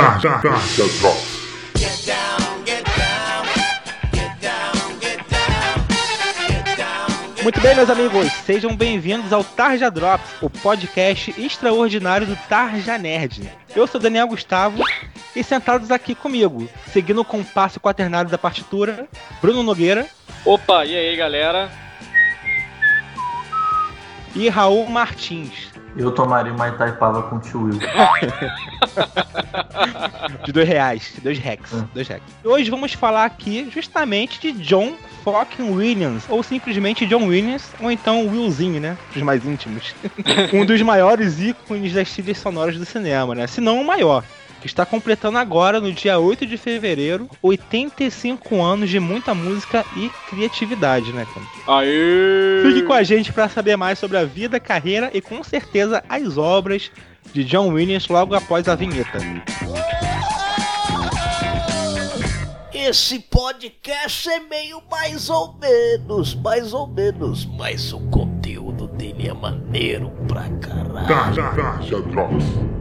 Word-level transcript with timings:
Drops. 0.00 0.24
Muito 7.42 7.60
bem, 7.60 7.74
meus 7.74 7.90
amigos, 7.90 8.32
sejam 8.46 8.74
bem-vindos 8.74 9.30
ao 9.30 9.44
Tarja 9.44 9.90
Drops, 9.90 10.30
o 10.40 10.48
podcast 10.48 11.34
extraordinário 11.38 12.26
do 12.26 12.34
Tarja 12.48 12.96
Nerd. 12.96 13.52
Eu 13.76 13.86
sou 13.86 14.00
Daniel 14.00 14.28
Gustavo 14.28 14.82
e 15.36 15.44
sentados 15.44 15.90
aqui 15.90 16.14
comigo, 16.14 16.66
seguindo 16.90 17.20
o 17.20 17.24
compasso 17.24 17.78
quaternário 17.78 18.30
da 18.30 18.38
partitura, 18.38 19.06
Bruno 19.42 19.62
Nogueira. 19.62 20.06
Opa, 20.46 20.86
e 20.86 20.96
aí 20.96 21.14
galera? 21.14 21.70
E 24.34 24.48
Raul 24.48 24.88
Martins. 24.88 25.69
Eu 25.96 26.12
tomaria 26.12 26.52
uma 26.52 26.68
Itaipava 26.68 27.22
com 27.24 27.36
o 27.36 27.40
tio 27.40 27.64
Will. 27.64 27.78
de 30.44 30.52
dois 30.52 30.68
reais, 30.68 31.14
dois 31.22 31.38
rex, 31.38 31.72
é. 31.72 31.84
dois 31.92 32.08
rex. 32.08 32.22
Hoje 32.44 32.70
vamos 32.70 32.94
falar 32.94 33.24
aqui 33.24 33.68
justamente 33.72 34.40
de 34.40 34.52
John 34.52 34.94
fucking 35.24 35.70
Williams, 35.70 36.24
ou 36.28 36.42
simplesmente 36.42 37.06
John 37.06 37.26
Williams, 37.26 37.70
ou 37.80 37.90
então 37.90 38.26
Willzinho, 38.26 38.80
né? 38.80 38.96
Os 39.14 39.22
mais 39.22 39.44
íntimos. 39.44 39.94
um 40.52 40.64
dos 40.64 40.80
maiores 40.82 41.40
ícones 41.40 41.92
das 41.92 42.10
trilhas 42.10 42.38
sonoras 42.38 42.76
do 42.76 42.84
cinema, 42.84 43.34
né? 43.34 43.46
Se 43.46 43.60
não 43.60 43.80
o 43.80 43.86
maior 43.86 44.24
está 44.66 44.84
completando 44.84 45.38
agora, 45.38 45.80
no 45.80 45.92
dia 45.92 46.18
8 46.18 46.46
de 46.46 46.56
fevereiro, 46.56 47.28
85 47.42 48.62
anos 48.62 48.90
de 48.90 49.00
muita 49.00 49.34
música 49.34 49.84
e 49.96 50.10
criatividade, 50.28 51.12
né, 51.12 51.26
cara? 51.32 51.80
Aê! 51.80 52.62
Fique 52.62 52.82
com 52.82 52.92
a 52.92 53.02
gente 53.02 53.32
para 53.32 53.48
saber 53.48 53.76
mais 53.76 53.98
sobre 53.98 54.16
a 54.16 54.24
vida, 54.24 54.60
carreira 54.60 55.10
e 55.12 55.20
com 55.20 55.42
certeza 55.42 56.02
as 56.08 56.36
obras 56.36 56.90
de 57.32 57.44
John 57.44 57.68
Williams 57.68 58.08
logo 58.08 58.34
após 58.34 58.68
a 58.68 58.74
vinheta. 58.74 59.18
Esse 62.72 63.20
podcast 63.20 64.28
é 64.28 64.40
meio 64.40 64.82
mais 64.90 65.30
ou 65.30 65.54
menos, 65.60 66.34
mais 66.34 66.72
ou 66.72 66.86
menos, 66.86 67.44
mas 67.44 67.92
o 67.92 68.00
conteúdo 68.08 68.88
dele 68.88 69.28
é 69.28 69.32
maneiro 69.32 70.10
pra 70.26 70.48
caralho. 70.60 71.06
Tarja 71.06 72.00
Drops. 72.00 72.79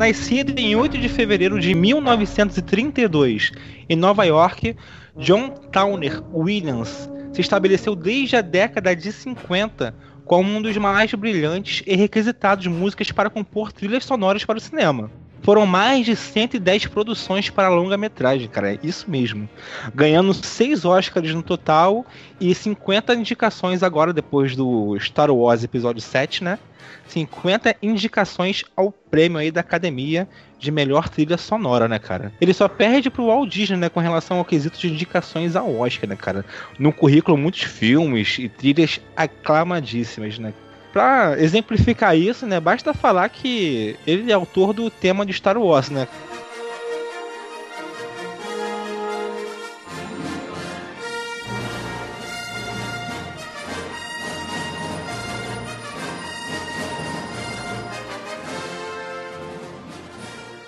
Nascido 0.00 0.58
em 0.58 0.74
8 0.74 0.96
de 0.96 1.10
fevereiro 1.10 1.60
de 1.60 1.74
1932 1.74 3.52
em 3.86 3.94
Nova 3.94 4.24
York, 4.24 4.74
John 5.18 5.50
Towner 5.50 6.22
Williams 6.32 7.06
se 7.34 7.42
estabeleceu 7.42 7.94
desde 7.94 8.36
a 8.36 8.40
década 8.40 8.96
de 8.96 9.12
50 9.12 9.94
como 10.24 10.56
um 10.56 10.62
dos 10.62 10.74
mais 10.78 11.12
brilhantes 11.12 11.82
e 11.86 11.94
requisitados 11.96 12.66
músicos 12.66 13.12
para 13.12 13.28
compor 13.28 13.72
trilhas 13.72 14.06
sonoras 14.06 14.42
para 14.42 14.56
o 14.56 14.60
cinema. 14.60 15.10
Foram 15.42 15.64
mais 15.64 16.04
de 16.04 16.14
110 16.14 16.86
produções 16.86 17.48
para 17.48 17.68
longa-metragem, 17.68 18.48
cara, 18.48 18.74
é 18.74 18.78
isso 18.82 19.10
mesmo. 19.10 19.48
Ganhando 19.94 20.34
6 20.34 20.84
Oscars 20.84 21.34
no 21.34 21.42
total 21.42 22.04
e 22.40 22.54
50 22.54 23.14
indicações 23.14 23.82
agora 23.82 24.12
depois 24.12 24.54
do 24.54 24.98
Star 25.00 25.30
Wars 25.30 25.64
Episódio 25.64 26.02
7, 26.02 26.44
né? 26.44 26.58
50 27.06 27.76
indicações 27.82 28.64
ao 28.76 28.92
prêmio 28.92 29.38
aí 29.38 29.50
da 29.50 29.60
Academia 29.60 30.28
de 30.58 30.70
melhor 30.70 31.08
trilha 31.08 31.36
sonora, 31.36 31.88
né, 31.88 31.98
cara? 31.98 32.32
Ele 32.40 32.52
só 32.52 32.68
perde 32.68 33.10
pro 33.10 33.26
Walt 33.26 33.50
Disney, 33.50 33.78
né, 33.78 33.88
com 33.88 33.98
relação 34.00 34.38
ao 34.38 34.44
quesito 34.44 34.78
de 34.78 34.88
indicações 34.88 35.56
ao 35.56 35.74
Oscar, 35.74 36.08
né, 36.08 36.16
cara? 36.16 36.44
No 36.78 36.92
currículo, 36.92 37.36
muitos 37.36 37.62
filmes 37.62 38.38
e 38.38 38.48
trilhas 38.48 39.00
aclamadíssimas, 39.16 40.38
né? 40.38 40.52
Pra 40.92 41.36
exemplificar 41.38 42.16
isso, 42.16 42.46
né, 42.46 42.58
basta 42.58 42.92
falar 42.92 43.28
que 43.28 43.96
ele 44.06 44.30
é 44.30 44.34
autor 44.34 44.72
do 44.72 44.90
tema 44.90 45.24
de 45.24 45.32
Star 45.32 45.56
Wars, 45.56 45.88
né? 45.88 46.08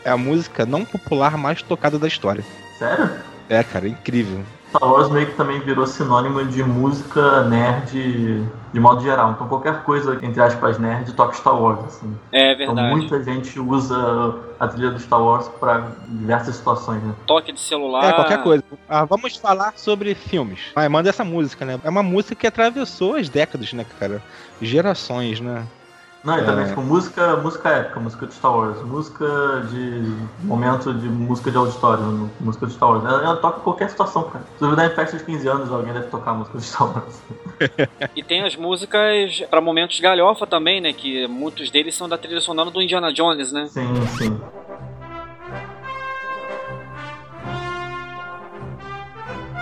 é 0.04 0.10
a 0.10 0.16
música 0.16 0.66
não 0.66 0.84
popular 0.84 1.36
mais 1.36 1.62
tocada 1.62 1.98
da 1.98 2.08
história. 2.08 2.44
Sério? 2.78 3.10
É, 3.48 3.62
cara, 3.62 3.88
incrível. 3.88 4.44
Star 4.72 4.90
Wars 4.90 5.10
meio 5.10 5.26
que 5.26 5.36
também 5.36 5.60
virou 5.60 5.86
sinônimo 5.86 6.42
de 6.46 6.64
música 6.64 7.42
nerd 7.44 8.42
de 8.72 8.80
modo 8.80 9.02
geral. 9.02 9.32
Então 9.32 9.46
qualquer 9.46 9.82
coisa, 9.82 10.18
entre 10.22 10.40
aspas, 10.40 10.78
nerd, 10.78 11.12
toca 11.12 11.34
Star 11.34 11.60
Wars, 11.60 11.84
assim. 11.84 12.16
É 12.32 12.54
verdade. 12.54 12.80
Então 12.80 12.96
muita 12.96 13.22
gente 13.22 13.60
usa 13.60 14.34
a 14.58 14.66
trilha 14.66 14.90
do 14.90 14.98
Star 14.98 15.22
Wars 15.22 15.46
para 15.60 15.88
diversas 16.08 16.56
situações, 16.56 17.02
né? 17.02 17.14
Toque 17.26 17.52
de 17.52 17.60
celular. 17.60 18.04
É, 18.04 18.12
qualquer 18.14 18.42
coisa. 18.42 18.64
Ah, 18.88 19.04
vamos 19.04 19.36
falar 19.36 19.74
sobre 19.76 20.14
filmes. 20.14 20.60
Vai, 20.74 20.88
manda 20.88 21.10
essa 21.10 21.24
música, 21.24 21.66
né? 21.66 21.78
É 21.84 21.90
uma 21.90 22.02
música 22.02 22.34
que 22.34 22.46
atravessou 22.46 23.16
as 23.16 23.28
décadas, 23.28 23.74
né, 23.74 23.84
cara? 24.00 24.22
Gerações, 24.60 25.38
né? 25.38 25.66
Não, 26.24 26.38
e 26.38 26.44
também, 26.44 26.64
é... 26.64 26.68
tipo, 26.68 26.80
música, 26.80 27.36
música 27.36 27.68
épica, 27.68 27.98
música 27.98 28.26
de 28.26 28.34
Star 28.34 28.56
Wars, 28.56 28.80
música 28.82 29.26
de 29.68 30.14
momento 30.44 30.94
de 30.94 31.08
música 31.08 31.50
de 31.50 31.56
auditório, 31.56 32.30
música 32.40 32.66
de 32.66 32.72
Star 32.74 32.90
Wars. 32.90 33.04
Ela, 33.04 33.24
ela 33.24 33.36
toca 33.36 33.58
em 33.58 33.62
qualquer 33.62 33.90
situação, 33.90 34.22
cara. 34.24 34.44
Se 34.56 34.60
duvidar 34.60 34.86
em 34.86 34.94
festa 34.94 35.16
de 35.16 35.24
15 35.24 35.48
anos, 35.48 35.72
alguém 35.72 35.92
deve 35.92 36.06
tocar 36.06 36.32
música 36.34 36.58
de 36.58 36.64
Star 36.64 36.94
Wars. 36.94 37.22
e 38.14 38.22
tem 38.22 38.44
as 38.44 38.54
músicas 38.54 39.42
para 39.50 39.60
momentos 39.60 39.98
galhofa 39.98 40.46
também, 40.46 40.80
né? 40.80 40.92
Que 40.92 41.26
muitos 41.26 41.70
deles 41.70 41.96
são 41.96 42.08
da 42.08 42.16
trilha 42.16 42.40
sonora 42.40 42.70
do 42.70 42.80
Indiana 42.80 43.12
Jones, 43.12 43.50
né? 43.50 43.66
Sim, 43.66 43.92
sim. 44.16 44.40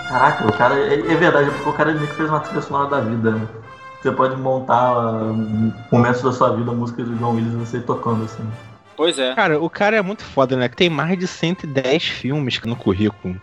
Caraca, 0.07 0.45
o 0.45 0.51
cara. 0.51 0.77
É, 0.77 0.93
é 0.93 1.15
verdade, 1.15 1.49
porque 1.51 1.69
o 1.69 1.73
cara 1.73 1.91
meio 1.93 2.05
que 2.05 2.15
fez 2.15 2.29
uma 2.29 2.41
trilha 2.41 2.61
sonora 2.61 2.89
da 2.89 2.99
vida, 2.99 3.31
né? 3.31 3.47
Você 4.01 4.11
pode 4.11 4.35
montar 4.35 4.97
uh, 4.97 5.73
momentos 5.91 6.23
da 6.23 6.31
sua 6.31 6.55
vida, 6.55 6.71
músicas 6.71 7.07
do 7.07 7.15
John 7.17 7.35
Williams, 7.35 7.53
você 7.53 7.79
tocando 7.79 8.23
assim. 8.23 8.43
Pois 8.97 9.19
é. 9.19 9.35
Cara, 9.35 9.59
o 9.61 9.69
cara 9.69 9.97
é 9.97 10.01
muito 10.01 10.23
foda, 10.23 10.55
né? 10.55 10.67
Tem 10.67 10.89
mais 10.89 11.17
de 11.17 11.27
110 11.27 12.03
filmes 12.03 12.59
no 12.63 12.75
currículo. 12.75 13.39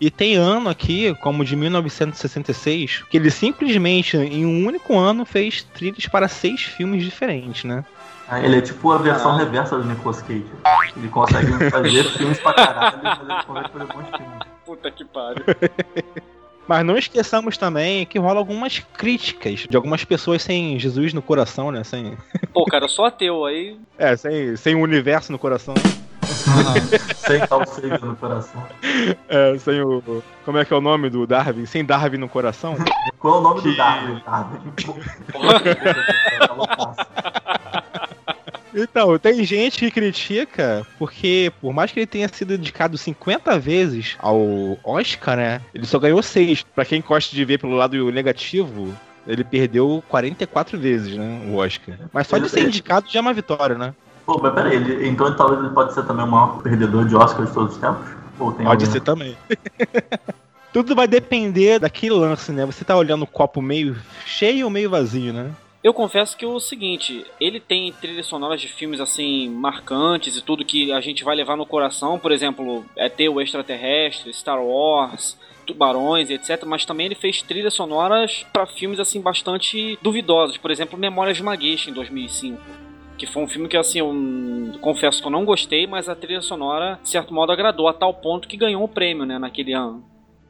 E 0.00 0.10
tem 0.10 0.36
ano 0.36 0.68
aqui, 0.68 1.14
como 1.16 1.44
de 1.44 1.56
1966, 1.56 3.04
que 3.10 3.16
ele 3.16 3.30
simplesmente, 3.30 4.16
em 4.16 4.44
um 4.46 4.66
único 4.66 4.96
ano, 4.96 5.24
fez 5.24 5.62
trilhas 5.62 6.06
para 6.06 6.28
seis 6.28 6.62
filmes 6.62 7.02
diferentes, 7.02 7.64
né? 7.64 7.84
Ah, 8.28 8.40
ele 8.40 8.58
é 8.58 8.60
tipo 8.60 8.90
a 8.90 8.98
versão 8.98 9.32
ah. 9.32 9.38
reversa 9.38 9.76
do 9.76 9.84
Nicolas 9.84 10.20
Cage. 10.22 10.44
Ele 10.96 11.08
consegue 11.08 11.70
fazer 11.70 12.04
filmes 12.16 12.38
pra 12.38 12.52
caralho, 12.52 12.98
mas 13.02 13.20
ele 13.20 13.42
consegue 13.44 13.72
fazer 13.72 13.86
bons 13.86 14.16
filmes. 14.16 14.38
Puta 14.64 14.90
que 14.90 15.04
pariu. 15.04 15.44
Mas 16.66 16.84
não 16.84 16.98
esqueçamos 16.98 17.56
também 17.56 18.04
que 18.04 18.18
rola 18.18 18.38
algumas 18.38 18.80
críticas 18.96 19.66
de 19.68 19.76
algumas 19.76 20.04
pessoas 20.04 20.42
sem 20.42 20.78
Jesus 20.78 21.12
no 21.12 21.22
coração, 21.22 21.70
né? 21.70 21.84
Sem... 21.84 22.16
Pô, 22.52 22.64
cara, 22.64 22.84
eu 22.84 22.88
sou 22.88 23.04
ateu 23.04 23.44
aí. 23.44 23.78
É, 23.96 24.16
sem, 24.16 24.56
sem 24.56 24.74
o 24.74 24.80
universo 24.80 25.30
no 25.30 25.38
coração. 25.38 25.74
sem 27.16 27.40
tal 27.46 27.60
no 27.60 28.16
coração. 28.16 28.62
É, 29.28 29.58
sem 29.58 29.80
o. 29.80 30.22
Como 30.44 30.58
é 30.58 30.64
que 30.64 30.72
é 30.72 30.76
o 30.76 30.80
nome 30.80 31.08
do 31.08 31.26
Darwin? 31.26 31.66
Sem 31.66 31.84
Darwin 31.84 32.18
no 32.18 32.28
coração? 32.28 32.76
Qual 33.18 33.36
é 33.36 33.38
o 33.38 33.40
nome 33.40 33.62
que... 33.62 33.70
do 33.70 33.76
Darwin? 33.76 34.22
Darwin. 34.24 34.58
Então, 38.76 39.18
tem 39.18 39.42
gente 39.42 39.78
que 39.78 39.90
critica 39.90 40.86
porque, 40.98 41.50
por 41.62 41.72
mais 41.72 41.90
que 41.90 42.00
ele 42.00 42.06
tenha 42.06 42.28
sido 42.28 42.54
indicado 42.54 42.98
50 42.98 43.58
vezes 43.58 44.16
ao 44.18 44.38
Oscar, 44.84 45.36
né? 45.36 45.62
Ele 45.74 45.86
só 45.86 45.98
ganhou 45.98 46.22
6. 46.22 46.62
Pra 46.74 46.84
quem 46.84 47.00
gosta 47.00 47.34
de 47.34 47.42
ver 47.42 47.58
pelo 47.58 47.74
lado 47.74 48.12
negativo, 48.12 48.94
ele 49.26 49.42
perdeu 49.42 50.04
44 50.08 50.78
vezes, 50.78 51.16
né? 51.16 51.40
O 51.48 51.56
Oscar. 51.56 51.96
Mas 52.12 52.26
só 52.26 52.36
de 52.36 52.50
ser 52.50 52.66
indicado 52.66 53.06
já 53.08 53.18
é 53.18 53.22
uma 53.22 53.32
vitória, 53.32 53.78
né? 53.78 53.94
Pô, 54.26 54.38
mas 54.42 54.52
peraí, 54.52 54.76
ele, 54.76 55.08
então 55.08 55.34
talvez 55.34 55.60
ele 55.60 55.72
pode 55.72 55.94
ser 55.94 56.04
também 56.04 56.26
o 56.26 56.28
maior 56.28 56.60
perdedor 56.60 57.06
de 57.06 57.16
Oscar 57.16 57.46
de 57.46 57.52
todos 57.52 57.74
os 57.74 57.80
tempos? 57.80 58.06
pode 58.36 58.66
alguém? 58.66 58.86
ser 58.86 59.00
também. 59.00 59.36
Tudo 60.72 60.94
vai 60.94 61.08
depender 61.08 61.78
daquele 61.78 62.12
lance, 62.12 62.52
né? 62.52 62.66
Você 62.66 62.84
tá 62.84 62.94
olhando 62.94 63.22
o 63.22 63.26
copo 63.26 63.62
meio 63.62 63.96
cheio 64.26 64.66
ou 64.66 64.70
meio 64.70 64.90
vazio, 64.90 65.32
né? 65.32 65.50
Eu 65.86 65.94
confesso 65.94 66.36
que 66.36 66.44
é 66.44 66.48
o 66.48 66.58
seguinte, 66.58 67.24
ele 67.40 67.60
tem 67.60 67.92
trilhas 67.92 68.26
sonoras 68.26 68.60
de 68.60 68.66
filmes 68.66 68.98
assim 68.98 69.48
marcantes 69.48 70.36
e 70.36 70.42
tudo 70.42 70.64
que 70.64 70.90
a 70.90 71.00
gente 71.00 71.22
vai 71.22 71.36
levar 71.36 71.56
no 71.56 71.64
coração, 71.64 72.18
por 72.18 72.32
exemplo, 72.32 72.84
é 72.96 73.08
ter 73.08 73.28
o 73.28 73.40
extraterrestre, 73.40 74.34
Star 74.34 74.60
Wars, 74.60 75.38
Tubarões, 75.64 76.28
etc. 76.28 76.64
Mas 76.66 76.84
também 76.84 77.06
ele 77.06 77.14
fez 77.14 77.40
trilhas 77.40 77.74
sonoras 77.74 78.44
para 78.52 78.66
filmes 78.66 78.98
assim 78.98 79.20
bastante 79.20 79.96
duvidosos, 80.02 80.56
por 80.58 80.72
exemplo, 80.72 80.98
Memórias 80.98 81.36
de 81.36 81.44
uma 81.44 81.56
Geisha 81.56 81.88
em 81.88 81.92
2005 81.92 82.60
que 83.16 83.26
foi 83.26 83.44
um 83.44 83.48
filme 83.48 83.68
que 83.68 83.76
assim 83.76 84.00
eu 84.00 84.12
confesso 84.80 85.22
que 85.22 85.26
eu 85.26 85.32
não 85.32 85.44
gostei, 85.44 85.86
mas 85.86 86.06
a 86.06 86.14
trilha 86.16 86.42
sonora 86.42 86.98
de 87.02 87.08
certo 87.08 87.32
modo 87.32 87.52
agradou 87.52 87.88
a 87.88 87.94
tal 87.94 88.12
ponto 88.12 88.48
que 88.48 88.56
ganhou 88.58 88.82
o 88.82 88.88
prêmio, 88.88 89.24
né, 89.24 89.38
naquele 89.38 89.72
ano. 89.72 90.04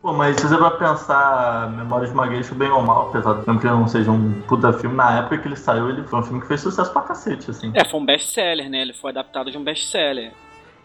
Pô, 0.06 0.12
mas 0.12 0.37
se 0.37 0.47
você 0.47 0.56
vai 0.56 0.70
pensar 0.79 1.69
Memórias 1.73 2.11
de 2.11 2.14
uma 2.14 2.29
Geisha, 2.29 2.55
bem 2.55 2.70
ou 2.70 2.81
mal, 2.81 3.08
apesar 3.08 3.41
de 3.41 3.58
que 3.58 3.67
não 3.67 3.88
seja 3.88 4.08
um 4.08 4.41
puta 4.43 4.73
filme, 4.73 4.94
na 4.94 5.19
época 5.19 5.38
que 5.38 5.49
ele 5.49 5.56
saiu, 5.56 5.91
ele 5.91 6.05
foi 6.05 6.20
um 6.20 6.23
filme 6.23 6.41
que 6.41 6.47
fez 6.47 6.61
sucesso 6.61 6.93
pra 6.93 7.03
cacete, 7.03 7.50
assim. 7.50 7.73
É, 7.75 7.85
foi 7.85 7.99
um 7.99 8.06
best-seller, 8.06 8.70
né? 8.70 8.82
Ele 8.82 8.93
foi 8.93 9.11
adaptado 9.11 9.50
de 9.50 9.58
um 9.58 9.64
best-seller. 9.64 10.31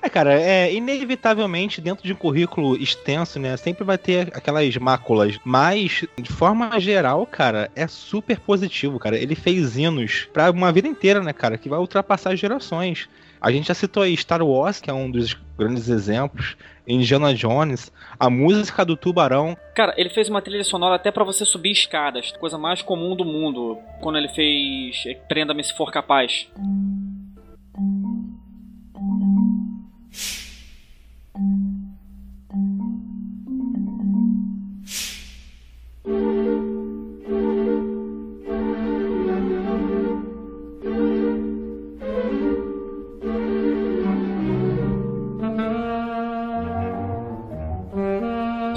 É, 0.02 0.10
cara, 0.10 0.34
é 0.34 0.74
inevitavelmente 0.74 1.80
dentro 1.80 2.04
de 2.04 2.14
um 2.14 2.16
currículo 2.16 2.76
extenso, 2.76 3.40
né? 3.40 3.56
Sempre 3.58 3.84
vai 3.84 4.00
ter 4.00 4.30
aquelas 4.34 4.76
máculas. 4.78 5.38
Mas, 5.46 6.04
de 6.20 6.32
forma 6.32 6.80
geral, 6.80 7.24
cara, 7.28 7.70
é 7.76 7.86
super 7.86 8.40
positivo, 8.40 8.98
cara. 8.98 9.16
Ele 9.16 9.36
fez 9.36 9.78
hinos 9.78 10.28
pra 10.34 10.50
uma 10.50 10.72
vida 10.72 10.88
inteira, 10.88 11.22
né, 11.22 11.32
cara? 11.32 11.60
Que 11.60 11.70
vai 11.70 11.78
ultrapassar 11.78 12.36
gerações. 12.36 13.08
A 13.40 13.52
gente 13.52 13.68
já 13.68 13.76
citou 13.76 14.02
aí 14.02 14.18
Star 14.18 14.42
Wars, 14.42 14.82
que 14.82 14.90
é 14.90 14.94
um 14.94 15.12
dos 15.12 15.38
grandes 15.56 15.90
exemplos. 15.90 16.58
Indiana 16.88 17.34
Jones, 17.34 17.92
a 18.20 18.30
música 18.30 18.84
do 18.84 18.98
Tubarão. 18.98 19.58
Cara, 19.76 19.94
ele 19.98 20.10
fez 20.10 20.30
uma 20.30 20.42
trilha 20.42 20.64
sonora 20.64 20.96
até 20.96 21.12
para 21.12 21.24
você 21.24 21.46
subir 21.46 21.72
escadas, 21.72 22.32
coisa 22.34 22.58
mais 22.58 22.82
comum 22.82 23.16
do 23.16 23.26
mundo. 23.26 23.78
Quando 24.02 24.18
ele 24.18 24.30
fez 24.30 25.04
Prenda-me 25.28 25.64
se 25.64 25.76
for 25.76 25.92
capaz. 25.92 26.48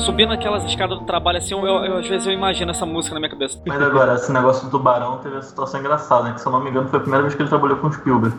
Subindo 0.05 0.33
aquelas 0.33 0.65
escadas 0.65 0.99
do 0.99 1.05
trabalho 1.05 1.39
assim, 1.39 1.55
eu, 1.55 1.65
eu, 1.67 1.99
às 1.99 2.07
vezes 2.07 2.27
eu 2.27 2.33
imagino 2.33 2.71
essa 2.71 2.85
música 2.85 3.15
na 3.15 3.21
minha 3.21 3.31
cabeça. 3.31 3.59
Mas 3.67 3.83
agora, 3.83 4.15
esse 4.15 4.33
negócio 4.33 4.67
do 4.67 4.71
tubarão 4.71 5.19
teve 5.19 5.35
uma 5.35 5.43
situação 5.43 5.81
engraçada, 5.81 6.25
né? 6.25 6.33
Que 6.35 6.41
se 6.41 6.47
eu 6.47 6.53
não 6.53 6.61
me 6.61 6.71
engano 6.71 6.89
foi 6.89 6.99
a 6.99 7.03
primeira 7.03 7.23
vez 7.23 7.35
que 7.35 7.43
ele 7.43 7.49
trabalhou 7.49 7.79
com 7.79 7.89
o 7.89 7.93
Spielberg. 7.93 8.37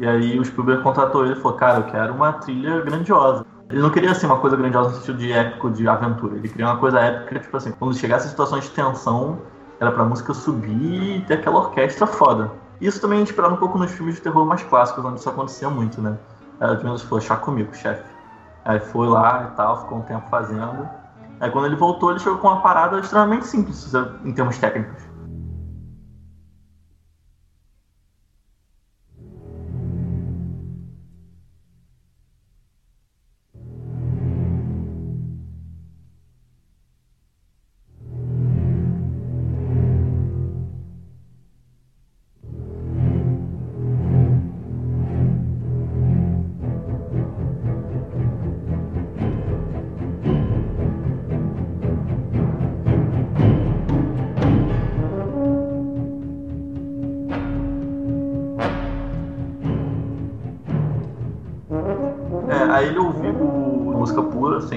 E 0.00 0.06
aí 0.06 0.38
o 0.38 0.44
Spielberg 0.44 0.82
contratou 0.82 1.24
ele 1.24 1.34
e 1.34 1.36
falou, 1.36 1.56
cara, 1.56 1.78
eu 1.78 1.84
quero 1.84 2.12
uma 2.12 2.32
trilha 2.32 2.80
grandiosa. 2.80 3.46
Ele 3.70 3.80
não 3.80 3.90
queria 3.90 4.10
assim 4.10 4.26
uma 4.26 4.38
coisa 4.38 4.56
grandiosa 4.56 4.90
no 4.90 4.96
sentido 4.96 5.18
de 5.18 5.32
épico, 5.32 5.70
de 5.70 5.88
aventura. 5.88 6.36
Ele 6.36 6.48
queria 6.48 6.66
uma 6.66 6.76
coisa 6.76 7.00
épica, 7.00 7.38
tipo 7.38 7.56
assim, 7.56 7.72
quando 7.72 7.94
chegasse 7.96 8.26
a 8.26 8.30
situações 8.30 8.64
de 8.64 8.70
tensão, 8.70 9.38
era 9.80 9.90
pra 9.92 10.04
música 10.04 10.34
subir 10.34 11.18
e 11.18 11.20
ter 11.22 11.34
aquela 11.34 11.58
orquestra 11.58 12.06
foda. 12.06 12.50
Isso 12.80 13.00
também 13.00 13.18
a 13.18 13.20
gente 13.20 13.30
esperava 13.30 13.54
um 13.54 13.58
pouco 13.58 13.78
nos 13.78 13.90
filmes 13.92 14.16
de 14.16 14.20
terror 14.20 14.44
mais 14.44 14.62
clássicos, 14.62 15.04
onde 15.04 15.20
isso 15.20 15.28
acontecia 15.28 15.70
muito, 15.70 16.02
né? 16.02 16.18
Ela 16.60 16.76
menos 16.76 17.02
falou, 17.02 17.20
chá 17.20 17.36
comigo, 17.36 17.74
chefe. 17.74 18.04
Aí 18.64 18.80
foi 18.80 19.06
lá 19.08 19.50
e 19.50 19.56
tal, 19.56 19.82
ficou 19.82 19.98
um 19.98 20.02
tempo 20.02 20.28
fazendo. 20.28 20.88
Aí 21.44 21.50
quando 21.50 21.66
ele 21.66 21.76
voltou, 21.76 22.10
ele 22.10 22.18
chegou 22.20 22.38
com 22.38 22.48
uma 22.48 22.62
parada 22.62 22.98
extremamente 22.98 23.46
simples 23.46 23.92
em 24.24 24.32
termos 24.32 24.56
técnicos. 24.56 25.02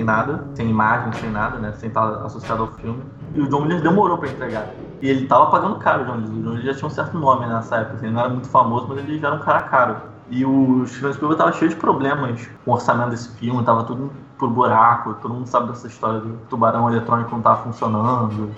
Nada, 0.07 0.43
sem 0.55 0.69
imagem, 0.69 1.11
sem 1.13 1.29
nada, 1.29 1.59
né? 1.59 1.73
Sem 1.73 1.89
estar 1.89 2.07
associado 2.25 2.63
ao 2.63 2.71
filme. 2.71 3.03
E 3.35 3.41
o 3.41 3.49
John 3.49 3.63
Williams 3.63 3.83
demorou 3.83 4.17
para 4.17 4.29
entregar. 4.29 4.67
E 5.01 5.09
ele 5.09 5.27
tava 5.27 5.51
pagando 5.51 5.75
caro, 5.75 6.03
o 6.03 6.05
John 6.05 6.13
Williams. 6.13 6.31
O 6.31 6.41
John 6.41 6.49
Williams 6.49 6.65
já 6.65 6.73
tinha 6.73 6.87
um 6.87 6.91
certo 6.91 7.17
nome 7.19 7.45
nessa 7.45 7.75
época. 7.75 7.97
Assim, 7.97 8.05
ele 8.05 8.15
não 8.15 8.21
era 8.21 8.29
muito 8.29 8.47
famoso, 8.47 8.87
mas 8.87 8.97
ele 8.99 9.19
já 9.19 9.27
era 9.27 9.35
um 9.35 9.39
cara 9.39 9.61
caro. 9.63 9.97
E 10.29 10.45
o 10.45 10.85
Steven 10.87 11.13
Spielberg 11.13 11.37
tava 11.37 11.51
cheio 11.53 11.69
de 11.69 11.75
problemas 11.75 12.49
com 12.65 12.71
o 12.71 12.73
orçamento 12.73 13.11
desse 13.11 13.29
filme, 13.37 13.63
tava 13.63 13.83
tudo 13.83 14.11
por 14.37 14.49
buraco. 14.49 15.13
Todo 15.21 15.33
mundo 15.33 15.47
sabe 15.47 15.67
dessa 15.67 15.87
história 15.87 16.21
do 16.21 16.37
tubarão 16.49 16.89
eletrônico 16.89 17.31
não 17.31 17.41
tava 17.41 17.63
funcionando. 17.63 18.51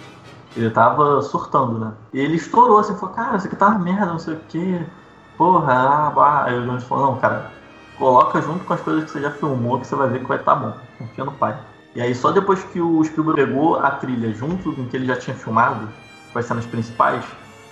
Ele 0.56 0.70
tava 0.70 1.22
surtando, 1.22 1.80
né? 1.80 1.92
E 2.14 2.20
ele 2.20 2.36
estourou 2.36 2.80
assim, 2.80 2.96
falou, 2.96 3.16
cara, 3.16 3.38
isso 3.38 3.48
aqui 3.48 3.56
tá 3.56 3.68
uma 3.68 3.80
merda, 3.80 4.08
não 4.08 4.20
sei 4.20 4.34
o 4.36 4.40
quê. 4.48 4.86
Porra, 5.38 5.74
ah, 5.74 6.10
bah. 6.10 6.44
Aí 6.46 6.56
o 6.56 6.62
Williams 6.62 6.84
falou, 6.84 7.12
não, 7.12 7.18
cara, 7.18 7.52
coloca 8.00 8.42
junto 8.42 8.64
com 8.64 8.74
as 8.74 8.82
coisas 8.82 9.04
que 9.04 9.12
você 9.12 9.22
já 9.22 9.32
filmou 9.32 9.80
que 9.80 9.86
você 9.86 9.96
vai 9.96 10.08
ver 10.08 10.22
que 10.22 10.26
vai 10.26 10.40
estar 10.40 10.56
tá 10.56 10.60
bom. 10.60 10.74
Confia 10.98 11.26
no 11.26 11.34
pai. 11.34 11.60
E 11.94 12.02
aí 12.02 12.16
só 12.16 12.32
depois 12.32 12.64
que 12.64 12.80
o 12.80 13.04
Spielberg 13.04 13.46
pegou 13.46 13.78
a 13.78 13.92
trilha 13.92 14.34
junto 14.34 14.74
com 14.74 14.82
o 14.82 14.86
que 14.88 14.96
ele 14.96 15.06
já 15.06 15.18
tinha 15.18 15.36
filmado, 15.36 15.88
com 16.32 16.40
as 16.40 16.46
cenas 16.46 16.66
principais, 16.66 17.24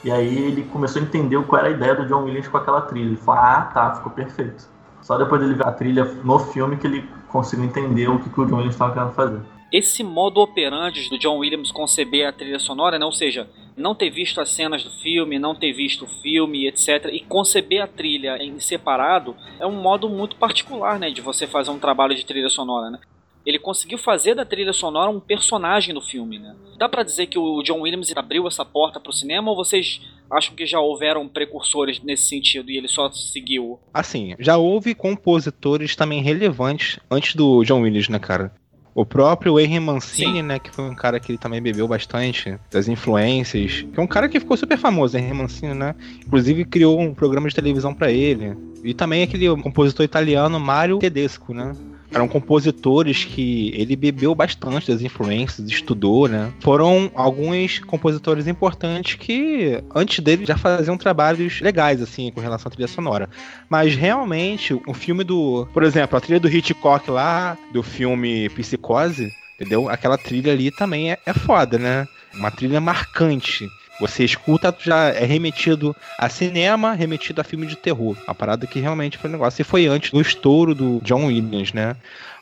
e 0.03 0.11
aí 0.11 0.37
ele 0.37 0.63
começou 0.65 1.01
a 1.01 1.05
entender 1.05 1.41
qual 1.43 1.59
era 1.59 1.69
a 1.69 1.71
ideia 1.71 1.95
do 1.95 2.05
John 2.05 2.23
Williams 2.23 2.47
com 2.47 2.57
aquela 2.57 2.81
trilha. 2.81 3.07
Ele 3.07 3.15
falou, 3.17 3.41
ah, 3.41 3.69
tá, 3.73 3.95
ficou 3.95 4.11
perfeito. 4.11 4.67
Só 5.01 5.17
depois 5.17 5.41
dele 5.41 5.53
ver 5.55 5.65
a 5.65 5.71
trilha 5.71 6.03
no 6.23 6.37
filme 6.39 6.77
que 6.77 6.85
ele 6.85 7.09
conseguiu 7.29 7.65
entender 7.65 8.07
o 8.09 8.19
que, 8.19 8.29
que 8.29 8.41
o 8.41 8.45
John 8.45 8.55
Williams 8.55 8.75
estava 8.75 8.93
querendo 8.93 9.13
fazer 9.13 9.56
esse 9.71 10.03
modo 10.03 10.39
operandi 10.39 11.09
do 11.09 11.17
John 11.17 11.37
Williams 11.37 11.71
conceber 11.71 12.27
a 12.27 12.31
trilha 12.31 12.59
sonora, 12.59 12.97
né? 12.97 13.05
ou 13.05 13.11
seja, 13.11 13.49
não 13.75 13.93
ter 13.93 14.09
visto 14.09 14.41
as 14.41 14.49
cenas 14.49 14.83
do 14.83 14.89
filme, 14.89 15.37
não 15.37 15.53
ter 15.53 15.73
visto 15.73 16.05
o 16.05 16.21
filme, 16.21 16.67
etc., 16.67 17.09
e 17.11 17.19
conceber 17.19 17.81
a 17.81 17.87
trilha 17.87 18.37
em 18.41 18.59
separado, 18.59 19.35
é 19.59 19.65
um 19.65 19.81
modo 19.81 20.09
muito 20.09 20.35
particular 20.35 20.97
né? 20.99 21.09
de 21.09 21.21
você 21.21 21.45
fazer 21.45 21.69
um 21.69 21.79
trabalho 21.79 22.15
de 22.15 22.25
trilha 22.25 22.49
sonora. 22.49 22.89
Né? 22.89 22.99
Ele 23.45 23.59
conseguiu 23.59 23.97
fazer 23.97 24.35
da 24.35 24.45
trilha 24.45 24.73
sonora 24.73 25.11
um 25.11 25.19
personagem 25.19 25.93
no 25.93 26.01
filme. 26.01 26.39
Né? 26.39 26.55
Dá 26.77 26.89
para 26.89 27.03
dizer 27.03 27.27
que 27.27 27.37
o 27.37 27.61
John 27.61 27.81
Williams 27.81 28.11
abriu 28.15 28.47
essa 28.47 28.65
porta 28.65 28.99
para 28.99 29.09
o 29.09 29.13
cinema 29.13 29.49
ou 29.49 29.55
vocês 29.55 30.01
acham 30.29 30.55
que 30.55 30.65
já 30.65 30.79
houveram 30.79 31.27
precursores 31.27 32.01
nesse 32.01 32.23
sentido 32.23 32.69
e 32.69 32.77
ele 32.77 32.87
só 32.87 33.09
seguiu? 33.11 33.79
Assim, 33.93 34.35
já 34.39 34.57
houve 34.57 34.93
compositores 34.93 35.95
também 35.95 36.21
relevantes 36.21 36.99
antes 37.09 37.35
do 37.35 37.63
John 37.63 37.81
Williams, 37.81 38.09
né, 38.09 38.19
cara? 38.19 38.53
O 38.97 39.05
próprio 39.05 39.59
Henry 39.59 39.79
Mancini, 39.79 40.37
Sim. 40.37 40.41
né, 40.41 40.57
que 40.57 40.71
foi 40.71 40.83
um 40.83 40.95
cara 40.95 41.19
que 41.19 41.31
ele 41.31 41.37
também 41.37 41.61
bebeu 41.61 41.87
bastante 41.87 42.57
das 42.71 42.87
influências, 42.87 43.83
que 43.93 43.99
é 43.99 44.01
um 44.01 44.07
cara 44.07 44.27
que 44.27 44.39
ficou 44.39 44.57
super 44.57 44.75
famoso, 44.75 45.15
Henry 45.15 45.35
Mancini, 45.35 45.75
né? 45.75 45.93
Inclusive 46.25 46.65
criou 46.65 46.99
um 46.99 47.13
programa 47.13 47.47
de 47.47 47.53
televisão 47.53 47.93
para 47.93 48.11
ele. 48.11 48.57
E 48.83 48.95
também 48.95 49.21
aquele 49.21 49.55
compositor 49.61 50.03
italiano 50.03 50.59
Mario 50.59 50.97
Tedesco, 50.97 51.53
né? 51.53 51.73
Eram 52.11 52.27
compositores 52.27 53.23
que 53.25 53.71
ele 53.75 53.95
bebeu 53.95 54.33
bastante 54.33 54.91
das 54.91 55.01
influências, 55.01 55.69
estudou, 55.69 56.27
né? 56.27 56.51
Foram 56.61 57.11
alguns 57.13 57.79
compositores 57.79 58.47
importantes 58.47 59.15
que 59.15 59.83
antes 59.93 60.19
dele 60.19 60.45
já 60.45 60.57
faziam 60.57 60.97
trabalhos 60.97 61.61
legais 61.61 62.01
assim 62.01 62.31
com 62.31 62.41
relação 62.41 62.69
à 62.69 62.71
trilha 62.71 62.87
sonora. 62.87 63.29
Mas 63.69 63.95
realmente 63.95 64.73
o 64.87 64.93
filme 64.93 65.23
do, 65.23 65.67
por 65.73 65.83
exemplo, 65.83 66.17
a 66.17 66.21
trilha 66.21 66.39
do 66.39 66.49
Hitchcock 66.49 67.09
lá, 67.11 67.57
do 67.73 67.83
filme 67.83 68.49
Psicose, 68.49 69.31
entendeu? 69.55 69.89
Aquela 69.89 70.17
trilha 70.17 70.53
ali 70.53 70.71
também 70.71 71.11
é, 71.11 71.17
é 71.25 71.33
foda, 71.33 71.77
né? 71.77 72.07
Uma 72.33 72.51
trilha 72.51 72.79
marcante. 72.79 73.67
Você 73.99 74.23
escuta, 74.23 74.75
já 74.79 75.05
é 75.09 75.25
remetido 75.25 75.95
a 76.17 76.29
cinema, 76.29 76.93
remetido 76.93 77.41
a 77.41 77.43
filme 77.43 77.65
de 77.65 77.75
terror. 77.75 78.15
A 78.27 78.33
parada 78.33 78.67
que 78.67 78.79
realmente 78.79 79.17
foi 79.17 79.29
um 79.29 79.33
negócio. 79.33 79.61
E 79.61 79.65
foi 79.65 79.87
antes 79.87 80.11
do 80.11 80.21
estouro 80.21 80.75
do 80.75 80.99
John 81.03 81.25
Williams, 81.25 81.73
né? 81.73 81.95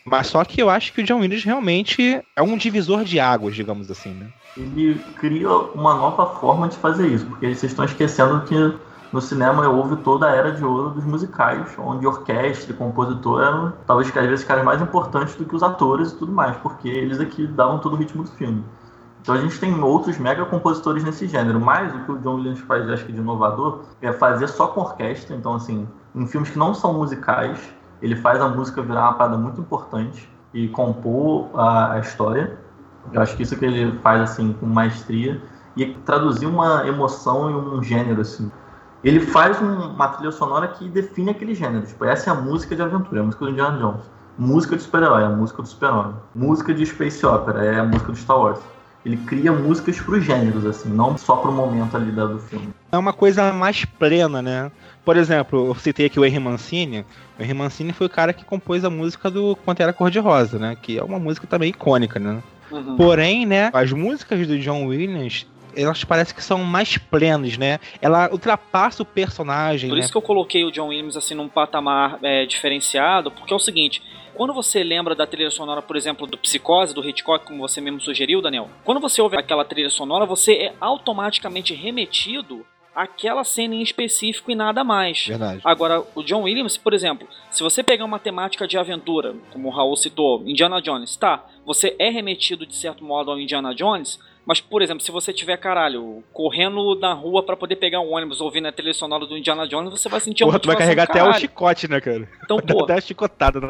Mas 0.05 0.27
só 0.27 0.43
que 0.43 0.61
eu 0.61 0.69
acho 0.69 0.93
que 0.93 1.01
o 1.01 1.03
John 1.03 1.19
Williams 1.19 1.43
realmente 1.43 2.21
é 2.35 2.41
um 2.41 2.57
divisor 2.57 3.03
de 3.03 3.19
águas, 3.19 3.55
digamos 3.55 3.89
assim, 3.89 4.09
né? 4.09 4.27
Ele 4.57 4.95
cria 5.17 5.49
uma 5.49 5.95
nova 5.95 6.27
forma 6.39 6.67
de 6.67 6.77
fazer 6.77 7.07
isso, 7.07 7.25
porque 7.25 7.47
vocês 7.47 7.71
estão 7.71 7.85
esquecendo 7.85 8.41
que 8.41 8.55
no 9.11 9.21
cinema 9.21 9.67
houve 9.67 9.95
toda 9.97 10.29
a 10.29 10.35
era 10.35 10.51
de 10.51 10.63
ouro 10.63 10.89
dos 10.89 11.05
musicais, 11.05 11.73
onde 11.77 12.05
orquestra 12.05 12.73
e 12.73 12.77
compositor 12.77 13.41
eram 13.41 13.73
talvez 13.87 14.15
às 14.15 14.27
vezes 14.27 14.45
caras 14.45 14.65
mais 14.65 14.81
importantes 14.81 15.35
do 15.35 15.45
que 15.45 15.55
os 15.55 15.63
atores 15.63 16.11
e 16.11 16.17
tudo 16.17 16.31
mais, 16.31 16.57
porque 16.57 16.89
eles 16.89 17.19
aqui 17.19 17.47
davam 17.47 17.79
todo 17.79 17.93
o 17.93 17.95
ritmo 17.95 18.23
do 18.23 18.31
filme. 18.31 18.63
Então 19.25 19.33
a 19.33 19.39
gente 19.39 19.59
tem 19.59 19.73
outros 19.81 20.19
mega 20.19 20.45
compositores 20.45 21.03
nesse 21.03 21.27
gênero, 21.27 21.59
mas 21.59 21.91
o 21.95 21.99
que 22.01 22.11
o 22.11 22.17
John 22.19 22.35
Williams 22.35 22.59
faz, 22.59 22.87
acho 22.87 23.05
que 23.05 23.11
de 23.11 23.17
inovador, 23.17 23.81
é 23.99 24.11
fazer 24.11 24.47
só 24.47 24.67
com 24.67 24.81
orquestra. 24.81 25.35
Então, 25.35 25.55
assim, 25.55 25.87
em 26.13 26.27
filmes 26.27 26.51
que 26.51 26.59
não 26.59 26.75
são 26.75 26.93
musicais, 26.93 27.57
ele 28.03 28.15
faz 28.15 28.39
a 28.39 28.47
música 28.47 28.83
virar 28.83 29.01
uma 29.01 29.13
parada 29.13 29.35
muito 29.35 29.59
importante 29.59 30.29
e 30.53 30.67
compor 30.67 31.49
a, 31.55 31.93
a 31.93 31.99
história. 32.01 32.55
Eu 33.11 33.19
acho 33.19 33.35
que 33.35 33.41
isso 33.41 33.57
que 33.57 33.65
ele 33.65 33.97
faz, 34.03 34.21
assim, 34.21 34.53
com 34.53 34.67
maestria 34.67 35.41
e 35.75 35.87
traduzir 36.05 36.45
uma 36.45 36.87
emoção 36.87 37.49
em 37.49 37.55
um 37.55 37.81
gênero, 37.81 38.21
assim. 38.21 38.51
Ele 39.03 39.19
faz 39.19 39.59
um, 39.59 39.89
uma 39.89 40.07
trilha 40.07 40.31
sonora 40.31 40.67
que 40.67 40.87
define 40.87 41.31
aquele 41.31 41.55
gênero. 41.55 41.83
Tipo, 41.83 42.05
essa 42.05 42.29
é 42.29 42.31
a 42.31 42.35
música 42.35 42.75
de 42.75 42.81
aventura, 42.83 43.21
a 43.21 43.23
música 43.23 43.43
do 43.43 43.49
Indiana 43.49 43.79
Jones. 43.79 44.03
música 44.37 44.75
de 44.75 44.83
super-herói, 44.83 45.23
é 45.23 45.25
a 45.25 45.29
música 45.29 45.63
do 45.63 45.67
super-homem. 45.67 46.13
Música 46.35 46.75
de 46.75 46.85
space 46.85 47.25
opera, 47.25 47.65
é 47.65 47.79
a 47.79 47.83
música 47.83 48.11
do 48.11 48.17
Star 48.19 48.37
Wars. 48.37 48.74
Ele 49.05 49.17
cria 49.17 49.51
músicas 49.51 49.99
para 49.99 50.15
os 50.15 50.23
gêneros, 50.23 50.65
assim, 50.65 50.89
não 50.89 51.15
só 51.17 51.35
para 51.35 51.51
o 51.51 51.53
momento 51.53 51.95
ali 51.95 52.11
do 52.11 52.39
filme. 52.39 52.69
É 52.91 52.97
uma 52.97 53.13
coisa 53.13 53.53
mais 53.53 53.85
plena, 53.85 54.41
né? 54.41 54.71
Por 55.03 55.15
exemplo, 55.15 55.67
eu 55.67 55.75
citei 55.75 56.07
aqui 56.07 56.19
o 56.19 56.25
Henry 56.25 56.39
Mancini. 56.39 57.05
O 57.37 57.43
Henry 57.43 57.53
Mancini 57.53 57.93
foi 57.93 58.07
o 58.07 58.09
cara 58.09 58.33
que 58.33 58.43
compôs 58.43 58.83
a 58.83 58.89
música 58.89 59.29
do 59.29 59.55
Pantera 59.57 59.93
Cor-de-Rosa, 59.93 60.57
né? 60.57 60.75
Que 60.81 60.97
é 60.97 61.03
uma 61.03 61.19
música 61.19 61.45
também 61.45 61.69
icônica, 61.69 62.19
né? 62.19 62.41
Uhum. 62.71 62.95
Porém, 62.97 63.45
né, 63.45 63.69
as 63.71 63.91
músicas 63.91 64.47
do 64.47 64.57
John 64.57 64.87
Williams 64.87 65.45
elas 65.75 66.03
parecem 66.03 66.33
que 66.33 66.43
são 66.43 66.63
mais 66.63 66.97
plenas, 66.97 67.57
né? 67.57 67.79
Ela 68.01 68.29
ultrapassa 68.31 69.03
o 69.03 69.05
personagem. 69.05 69.89
Por 69.89 69.97
né? 69.97 70.01
isso 70.01 70.11
que 70.11 70.17
eu 70.17 70.21
coloquei 70.21 70.63
o 70.63 70.71
John 70.71 70.87
Williams 70.87 71.17
assim 71.17 71.35
num 71.35 71.49
patamar 71.49 72.17
é, 72.23 72.45
diferenciado, 72.45 73.29
porque 73.29 73.53
é 73.53 73.55
o 73.55 73.59
seguinte. 73.59 74.01
Quando 74.35 74.53
você 74.53 74.83
lembra 74.83 75.15
da 75.15 75.25
trilha 75.25 75.49
sonora, 75.49 75.81
por 75.81 75.95
exemplo, 75.95 76.27
do 76.27 76.37
Psicose, 76.37 76.93
do 76.93 77.07
Hitchcock, 77.07 77.45
como 77.45 77.67
você 77.67 77.79
mesmo 77.79 78.01
sugeriu, 78.01 78.41
Daniel, 78.41 78.69
quando 78.83 78.99
você 78.99 79.21
ouve 79.21 79.37
aquela 79.37 79.63
trilha 79.63 79.89
sonora, 79.89 80.25
você 80.25 80.53
é 80.53 80.73
automaticamente 80.79 81.73
remetido 81.73 82.65
aquela 82.95 83.43
cena 83.43 83.75
em 83.75 83.81
específico 83.81 84.51
e 84.51 84.55
nada 84.55 84.83
mais. 84.83 85.25
Verdade. 85.27 85.61
Agora, 85.63 86.01
o 86.15 86.23
John 86.23 86.43
Williams, 86.43 86.77
por 86.77 86.93
exemplo, 86.93 87.27
se 87.51 87.61
você 87.61 87.83
pegar 87.83 88.05
uma 88.05 88.19
temática 88.19 88.67
de 88.67 88.77
aventura, 88.77 89.35
como 89.51 89.67
o 89.67 89.71
Raul 89.71 89.97
citou, 89.97 90.41
Indiana 90.45 90.81
Jones, 90.81 91.15
tá, 91.17 91.45
você 91.65 91.95
é 91.99 92.09
remetido 92.09 92.65
de 92.65 92.75
certo 92.75 93.03
modo 93.03 93.31
ao 93.31 93.39
Indiana 93.39 93.75
Jones, 93.75 94.17
mas, 94.45 94.61
por 94.61 94.81
exemplo, 94.81 95.03
se 95.03 95.11
você 95.11 95.33
tiver, 95.33 95.57
caralho, 95.57 96.23
correndo 96.31 96.95
na 96.99 97.13
rua 97.13 97.43
para 97.43 97.57
poder 97.57 97.77
pegar 97.77 97.99
um 97.99 98.13
ônibus 98.13 98.39
ouvindo 98.39 98.67
a 98.67 98.71
trilha 98.71 98.93
sonora 98.93 99.25
do 99.25 99.35
Indiana 99.35 99.67
Jones, 99.67 99.89
você 99.91 100.07
vai 100.07 100.19
sentir 100.19 100.43
Porra, 100.43 100.59
tu 100.59 100.67
vai 100.67 100.77
carregar 100.77 101.03
até 101.03 101.23
o 101.23 101.33
chicote, 101.33 101.89
né, 101.89 101.99
cara? 101.99 102.29
Então, 102.43 102.57
pô. 102.61 102.83
Até 102.83 102.93
a 102.93 103.01
chicotada 103.01 103.59
na 103.59 103.69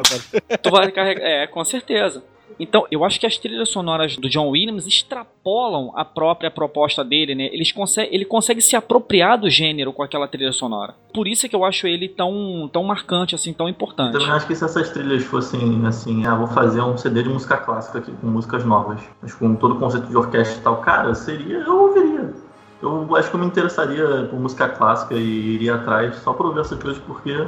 Tu 0.58 0.70
vai 0.70 0.92
carregar. 0.92 1.24
É, 1.24 1.46
com 1.46 1.64
certeza. 1.64 2.22
Então, 2.58 2.86
eu 2.90 3.04
acho 3.04 3.20
que 3.20 3.26
as 3.26 3.36
trilhas 3.36 3.68
sonoras 3.68 4.16
do 4.16 4.28
John 4.28 4.48
Williams 4.48 4.86
extrapolam 4.86 5.92
a 5.94 6.04
própria 6.04 6.50
proposta 6.50 7.04
dele, 7.04 7.34
né? 7.34 7.50
Eles 7.52 7.74
ele 8.10 8.24
consegue 8.24 8.62
se 8.62 8.74
apropriar 8.74 9.38
do 9.38 9.50
gênero 9.50 9.92
com 9.92 10.02
aquela 10.02 10.26
trilha 10.26 10.52
sonora. 10.52 10.94
Por 11.12 11.28
isso 11.28 11.44
é 11.44 11.48
que 11.48 11.54
eu 11.54 11.64
acho 11.64 11.86
ele 11.86 12.08
tão, 12.08 12.68
tão 12.72 12.82
marcante, 12.82 13.34
assim, 13.34 13.52
tão 13.52 13.68
importante. 13.68 14.14
Eu 14.14 14.20
também 14.20 14.34
acho 14.34 14.46
que 14.46 14.54
se 14.54 14.64
essas 14.64 14.90
trilhas 14.90 15.24
fossem 15.24 15.86
assim, 15.86 16.26
ah, 16.26 16.34
vou 16.34 16.46
fazer 16.46 16.80
um 16.80 16.96
CD 16.96 17.22
de 17.22 17.28
música 17.28 17.58
clássica 17.58 17.98
aqui 17.98 18.12
com 18.12 18.26
músicas 18.26 18.64
novas, 18.64 19.00
mas 19.20 19.34
com 19.34 19.54
todo 19.54 19.74
o 19.74 19.78
conceito 19.78 20.06
de 20.06 20.16
orquestra 20.16 20.58
e 20.58 20.62
tal, 20.62 20.78
cara, 20.78 21.14
seria, 21.14 21.58
eu 21.58 21.82
ouviria. 21.82 22.32
Eu 22.82 23.16
acho 23.16 23.30
que 23.30 23.36
eu 23.36 23.40
me 23.40 23.46
interessaria 23.46 24.28
por 24.30 24.38
música 24.38 24.68
clássica 24.68 25.14
e 25.14 25.54
iria 25.54 25.74
atrás 25.74 26.16
só 26.16 26.32
por 26.32 26.46
ouvir 26.46 26.60
essas 26.60 26.78
coisas 26.78 27.02
porque 27.06 27.46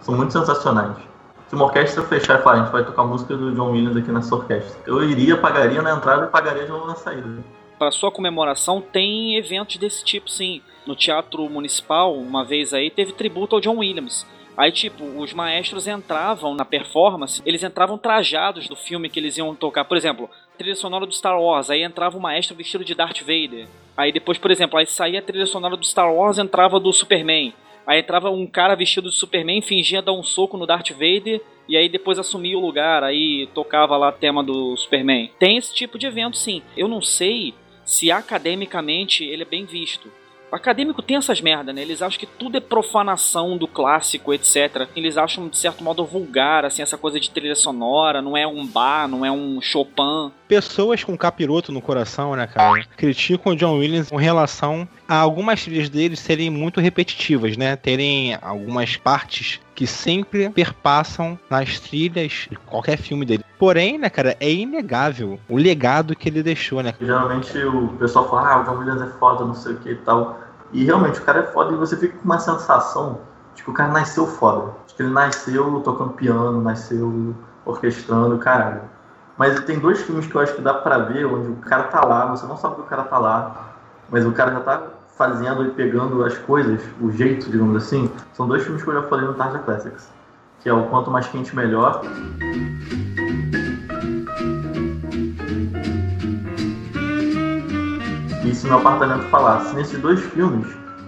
são 0.00 0.16
muito 0.16 0.32
sensacionais 0.32 1.07
se 1.48 1.54
uma 1.54 1.64
orquestra 1.64 2.02
fechar 2.02 2.42
falar, 2.42 2.56
a 2.56 2.64
gente 2.64 2.72
vai 2.72 2.84
tocar 2.84 3.04
música 3.04 3.34
do 3.34 3.54
John 3.54 3.70
Williams 3.70 3.96
aqui 3.96 4.12
nessa 4.12 4.34
orquestra, 4.34 4.80
eu 4.86 5.02
iria, 5.02 5.36
pagaria 5.36 5.80
na 5.80 5.96
entrada 5.96 6.26
e 6.26 6.28
pagaria 6.28 6.64
de 6.64 6.70
novo 6.70 6.86
na 6.86 6.94
saída. 6.94 7.42
Para 7.78 7.90
sua 7.90 8.10
comemoração 8.10 8.80
tem 8.80 9.36
eventos 9.36 9.76
desse 9.76 10.04
tipo, 10.04 10.30
sim. 10.30 10.60
No 10.86 10.94
Teatro 10.96 11.48
Municipal, 11.48 12.14
uma 12.14 12.44
vez 12.44 12.74
aí, 12.74 12.90
teve 12.90 13.12
tributo 13.12 13.54
ao 13.54 13.60
John 13.60 13.78
Williams. 13.78 14.26
Aí, 14.56 14.72
tipo, 14.72 15.04
os 15.04 15.32
maestros 15.32 15.86
entravam 15.86 16.54
na 16.54 16.64
performance, 16.64 17.40
eles 17.46 17.62
entravam 17.62 17.96
trajados 17.96 18.66
do 18.66 18.74
filme 18.74 19.08
que 19.08 19.20
eles 19.20 19.38
iam 19.38 19.54
tocar. 19.54 19.84
Por 19.84 19.96
exemplo, 19.96 20.28
trilha 20.58 20.74
sonora 20.74 21.06
do 21.06 21.14
Star 21.14 21.40
Wars, 21.40 21.70
aí 21.70 21.84
entrava 21.84 22.18
o 22.18 22.20
maestro 22.20 22.56
vestido 22.56 22.84
de 22.84 22.94
Darth 22.94 23.20
Vader. 23.20 23.68
Aí 23.96 24.10
depois, 24.10 24.36
por 24.36 24.50
exemplo, 24.50 24.76
aí 24.76 24.86
saía 24.86 25.20
a 25.20 25.22
trilha 25.22 25.46
sonora 25.46 25.76
do 25.76 25.86
Star 25.86 26.12
Wars, 26.12 26.38
entrava 26.38 26.80
do 26.80 26.92
Superman. 26.92 27.54
Aí 27.88 28.00
entrava 28.00 28.28
um 28.28 28.46
cara 28.46 28.76
vestido 28.76 29.08
de 29.08 29.16
Superman, 29.16 29.62
fingia 29.62 30.02
dar 30.02 30.12
um 30.12 30.22
soco 30.22 30.58
no 30.58 30.66
Darth 30.66 30.90
Vader 30.90 31.40
e 31.66 31.74
aí 31.74 31.88
depois 31.88 32.18
assumia 32.18 32.58
o 32.58 32.60
lugar, 32.60 33.02
aí 33.02 33.48
tocava 33.54 33.96
lá 33.96 34.12
tema 34.12 34.44
do 34.44 34.76
Superman. 34.76 35.30
Tem 35.38 35.56
esse 35.56 35.74
tipo 35.74 35.98
de 35.98 36.06
evento 36.06 36.36
sim. 36.36 36.60
Eu 36.76 36.86
não 36.86 37.00
sei 37.00 37.54
se 37.86 38.12
academicamente 38.12 39.24
ele 39.24 39.40
é 39.40 39.46
bem 39.46 39.64
visto. 39.64 40.12
O 40.52 40.56
acadêmico 40.56 41.00
tem 41.00 41.16
essas 41.16 41.40
merda, 41.40 41.72
né? 41.72 41.80
Eles 41.80 42.02
acham 42.02 42.20
que 42.20 42.26
tudo 42.26 42.58
é 42.58 42.60
profanação 42.60 43.56
do 43.56 43.66
clássico, 43.66 44.34
etc. 44.34 44.86
Eles 44.94 45.16
acham, 45.16 45.48
de 45.48 45.56
certo 45.56 45.82
modo, 45.82 46.04
vulgar, 46.04 46.66
assim, 46.66 46.82
essa 46.82 46.98
coisa 46.98 47.18
de 47.18 47.30
trilha 47.30 47.54
sonora, 47.54 48.20
não 48.20 48.36
é 48.36 48.46
um 48.46 48.66
bar, 48.66 49.08
não 49.08 49.24
é 49.24 49.32
um 49.32 49.62
Chopin. 49.62 50.30
Pessoas 50.48 51.04
com 51.04 51.16
capiroto 51.16 51.70
no 51.70 51.82
coração, 51.82 52.34
né, 52.34 52.46
cara, 52.46 52.82
criticam 52.96 53.52
o 53.52 53.56
John 53.56 53.78
Williams 53.78 54.08
com 54.08 54.16
relação 54.16 54.88
a 55.06 55.16
algumas 55.16 55.62
trilhas 55.62 55.90
dele 55.90 56.16
serem 56.16 56.48
muito 56.48 56.80
repetitivas, 56.80 57.56
né? 57.56 57.76
Terem 57.76 58.38
algumas 58.40 58.96
partes 58.96 59.60
que 59.74 59.86
sempre 59.86 60.48
perpassam 60.48 61.38
nas 61.50 61.78
trilhas 61.78 62.48
de 62.50 62.56
qualquer 62.56 62.96
filme 62.96 63.24
dele. 63.24 63.44
Porém, 63.58 63.98
né, 63.98 64.08
cara, 64.08 64.36
é 64.40 64.50
inegável 64.50 65.38
o 65.48 65.56
legado 65.56 66.16
que 66.16 66.28
ele 66.28 66.42
deixou, 66.42 66.82
né? 66.82 66.94
Geralmente 67.00 67.56
o 67.58 67.88
pessoal 67.98 68.28
fala, 68.28 68.52
ah, 68.52 68.60
o 68.60 68.64
John 68.64 68.78
Williams 68.78 69.02
é 69.02 69.18
foda, 69.18 69.44
não 69.44 69.54
sei 69.54 69.74
o 69.74 69.76
que 69.78 69.90
e 69.90 69.96
tal. 69.96 70.40
E 70.72 70.84
realmente 70.84 71.20
o 71.20 71.22
cara 71.22 71.40
é 71.40 71.46
foda 71.52 71.72
e 71.72 71.76
você 71.76 71.96
fica 71.96 72.16
com 72.16 72.24
uma 72.24 72.38
sensação 72.38 73.20
de 73.54 73.62
que 73.62 73.70
o 73.70 73.72
cara 73.72 73.92
nasceu 73.92 74.26
foda. 74.26 74.72
De 74.86 74.94
que 74.94 75.02
ele 75.02 75.12
nasceu 75.12 75.80
tocando 75.80 76.14
piano, 76.14 76.62
nasceu 76.62 77.34
orquestrando, 77.64 78.38
caralho. 78.38 78.82
Mas 79.38 79.60
tem 79.60 79.78
dois 79.78 80.02
filmes 80.02 80.26
que 80.26 80.34
eu 80.34 80.40
acho 80.40 80.54
que 80.56 80.60
dá 80.60 80.74
pra 80.74 80.98
ver 80.98 81.24
onde 81.24 81.48
o 81.48 81.56
cara 81.56 81.84
tá 81.84 82.04
lá, 82.04 82.26
você 82.26 82.44
não 82.44 82.56
sabe 82.56 82.74
que 82.74 82.80
o 82.80 82.84
cara 82.84 83.04
tá 83.04 83.18
lá, 83.18 83.72
mas 84.10 84.26
o 84.26 84.32
cara 84.32 84.50
já 84.50 84.60
tá 84.60 84.82
fazendo 85.16 85.64
e 85.64 85.70
pegando 85.70 86.24
as 86.24 86.36
coisas, 86.38 86.82
o 87.00 87.12
jeito, 87.12 87.48
digamos 87.48 87.76
assim. 87.76 88.10
São 88.32 88.48
dois 88.48 88.64
filmes 88.64 88.82
que 88.82 88.90
eu 88.90 88.94
já 88.94 89.02
falei 89.04 89.26
no 89.26 89.34
Tarja 89.34 89.60
Classics, 89.60 90.10
que 90.60 90.68
é 90.68 90.72
o 90.72 90.86
Quanto 90.86 91.08
Mais 91.08 91.28
Quente 91.28 91.54
Melhor. 91.54 92.02
E 98.44 98.54
se 98.54 98.66
meu 98.66 98.78
apartamento 98.78 99.22
falasse, 99.28 99.72
nesses 99.76 100.00
dois 100.00 100.18
filmes, 100.18 100.66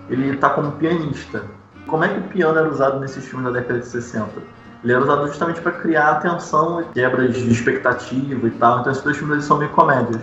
ele 0.09 0.35
está 0.35 0.51
como 0.51 0.71
pianista. 0.73 1.43
Como 1.89 2.05
é 2.05 2.09
que 2.09 2.21
o 2.21 2.23
piano 2.25 2.57
era 2.57 2.69
usado 2.69 3.01
nesses 3.01 3.25
filmes 3.25 3.47
da 3.47 3.59
década 3.59 3.81
de 3.81 3.87
60? 3.87 4.60
Ele 4.83 4.93
era 4.93 5.03
usado 5.03 5.27
justamente 5.27 5.61
para 5.61 5.73
criar 5.73 6.11
atenção 6.13 6.81
e 6.81 6.85
quebras 6.85 7.35
de 7.35 7.51
expectativa 7.51 8.47
e 8.47 8.51
tal. 8.53 8.81
Então 8.81 8.93
esses 8.93 9.05
dois 9.05 9.17
filmes 9.17 9.45
são 9.45 9.59
meio 9.59 9.71
comédias. 9.71 10.21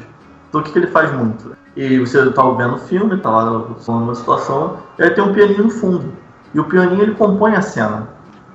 Então 0.49 0.61
o 0.61 0.63
que, 0.63 0.71
que 0.71 0.79
ele 0.79 0.87
faz 0.87 1.11
muito? 1.13 1.55
E 1.75 1.99
você 1.99 2.31
tá 2.31 2.49
vendo 2.51 2.75
o 2.75 2.79
filme, 2.79 3.17
tá 3.17 3.29
lá 3.29 3.75
falando 3.79 4.03
uma 4.03 4.15
situação, 4.15 4.77
e 4.97 5.03
aí 5.03 5.11
tem 5.11 5.23
um 5.23 5.31
pianinho 5.31 5.65
no 5.65 5.69
fundo. 5.69 6.11
E 6.53 6.59
o 6.59 6.63
pianinho 6.63 7.03
ele 7.03 7.13
compõe 7.13 7.55
a 7.55 7.61
cena. 7.61 8.07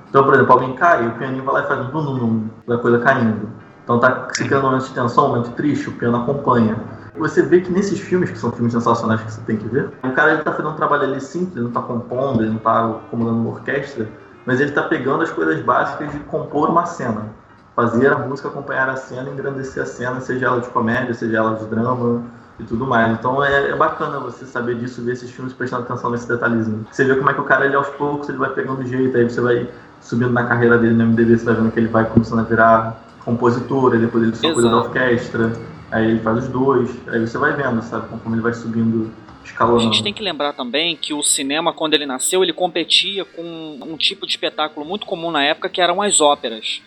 Então, 0.09 0.25
por 0.25 0.33
exemplo, 0.33 0.53
alguém 0.53 0.73
cai, 0.75 1.07
o 1.07 1.11
pianinho 1.13 1.43
vai 1.43 1.55
lá 1.55 1.63
e 1.63 1.67
faz 1.67 1.79
um 1.79 1.89
dum, 1.89 2.03
dum, 2.03 2.17
dum 2.17 2.49
da 2.67 2.77
coisa 2.77 2.99
caindo. 2.99 3.49
Então 3.83 3.99
tá 3.99 4.27
se 4.31 4.43
criando 4.43 4.65
um 4.65 4.71
momento 4.71 4.87
de 4.87 4.93
tensão, 4.93 5.25
um 5.25 5.29
momento 5.29 5.51
triste, 5.51 5.89
o 5.89 5.93
piano 5.93 6.17
acompanha. 6.17 6.77
Você 7.17 7.41
vê 7.41 7.61
que 7.61 7.71
nesses 7.71 7.99
filmes, 7.99 8.31
que 8.31 8.37
são 8.37 8.51
filmes 8.51 8.73
sensacionais 8.73 9.21
que 9.21 9.31
você 9.31 9.41
tem 9.41 9.57
que 9.57 9.67
ver, 9.67 9.89
o 10.03 10.11
cara 10.11 10.33
ele 10.33 10.43
tá 10.43 10.51
fazendo 10.51 10.71
um 10.71 10.75
trabalho 10.75 11.03
ali 11.03 11.21
simples, 11.21 11.55
ele 11.55 11.65
não 11.65 11.71
tá 11.71 11.81
compondo, 11.81 12.41
ele 12.41 12.51
não 12.51 12.59
tá 12.59 12.99
comandando 13.09 13.39
uma 13.39 13.51
orquestra, 13.51 14.09
mas 14.45 14.59
ele 14.59 14.71
tá 14.71 14.83
pegando 14.83 15.23
as 15.23 15.31
coisas 15.31 15.61
básicas 15.61 16.11
de 16.11 16.19
compor 16.19 16.69
uma 16.69 16.85
cena. 16.85 17.27
Fazer 17.75 18.11
a 18.11 18.17
música 18.17 18.49
acompanhar 18.49 18.89
a 18.89 18.95
cena, 18.95 19.29
engrandecer 19.29 19.81
a 19.81 19.85
cena, 19.85 20.19
seja 20.19 20.45
ela 20.45 20.61
de 20.61 20.69
comédia, 20.69 21.13
seja 21.13 21.37
ela 21.37 21.55
de 21.55 21.65
drama 21.65 22.23
e 22.59 22.63
tudo 22.63 22.85
mais. 22.85 23.11
Então 23.17 23.43
é, 23.43 23.71
é, 23.71 23.75
bacana 23.75 24.19
você 24.19 24.45
saber 24.45 24.75
disso, 24.75 25.03
ver 25.03 25.13
esses 25.13 25.31
filmes 25.31 25.53
prestando 25.53 25.83
atenção 25.83 26.11
nesse 26.11 26.27
detalhezinho. 26.27 26.85
Você 26.91 27.03
vê 27.03 27.15
como 27.15 27.29
é 27.29 27.33
que 27.33 27.41
o 27.41 27.45
cara, 27.45 27.65
ele 27.65 27.75
aos 27.75 27.89
poucos, 27.89 28.29
ele 28.29 28.37
vai 28.37 28.49
pegando 28.51 28.85
jeito, 28.85 29.17
aí 29.17 29.23
você 29.23 29.41
vai 29.41 29.69
subindo 29.99 30.31
na 30.31 30.43
carreira 30.43 30.77
dele 30.77 30.93
no 30.93 31.05
MDB, 31.07 31.37
você 31.37 31.45
vai 31.45 31.55
vendo 31.55 31.71
que 31.71 31.79
ele 31.79 31.87
vai 31.87 32.05
começando 32.05 32.39
a 32.39 32.43
virar 32.43 33.01
compositor, 33.25 33.93
aí 33.93 33.99
depois 33.99 34.23
ele 34.23 34.35
só 34.35 34.53
cuida 34.53 34.69
da 34.69 34.77
orquestra 34.77 35.53
Aí 35.93 36.09
ele 36.09 36.19
faz 36.21 36.39
os 36.39 36.47
dois, 36.47 36.89
aí 37.07 37.19
você 37.19 37.37
vai 37.37 37.53
vendo, 37.53 37.79
sabe, 37.83 38.07
conforme 38.07 38.37
ele 38.37 38.41
vai 38.41 38.53
subindo 38.53 39.11
escalonando. 39.43 39.81
A 39.81 39.83
gente 39.85 40.03
tem 40.03 40.13
que 40.13 40.23
lembrar 40.23 40.53
também 40.53 40.95
que 40.95 41.13
o 41.13 41.23
cinema, 41.23 41.73
quando 41.73 41.93
ele 41.93 42.05
nasceu, 42.05 42.43
ele 42.43 42.53
competia 42.53 43.25
com 43.25 43.79
um 43.81 43.97
tipo 43.97 44.25
de 44.25 44.33
espetáculo 44.33 44.85
muito 44.85 45.05
comum 45.05 45.31
na 45.31 45.43
época, 45.43 45.69
que 45.69 45.81
eram 45.81 46.01
as 46.01 46.21
óperas. 46.21 46.81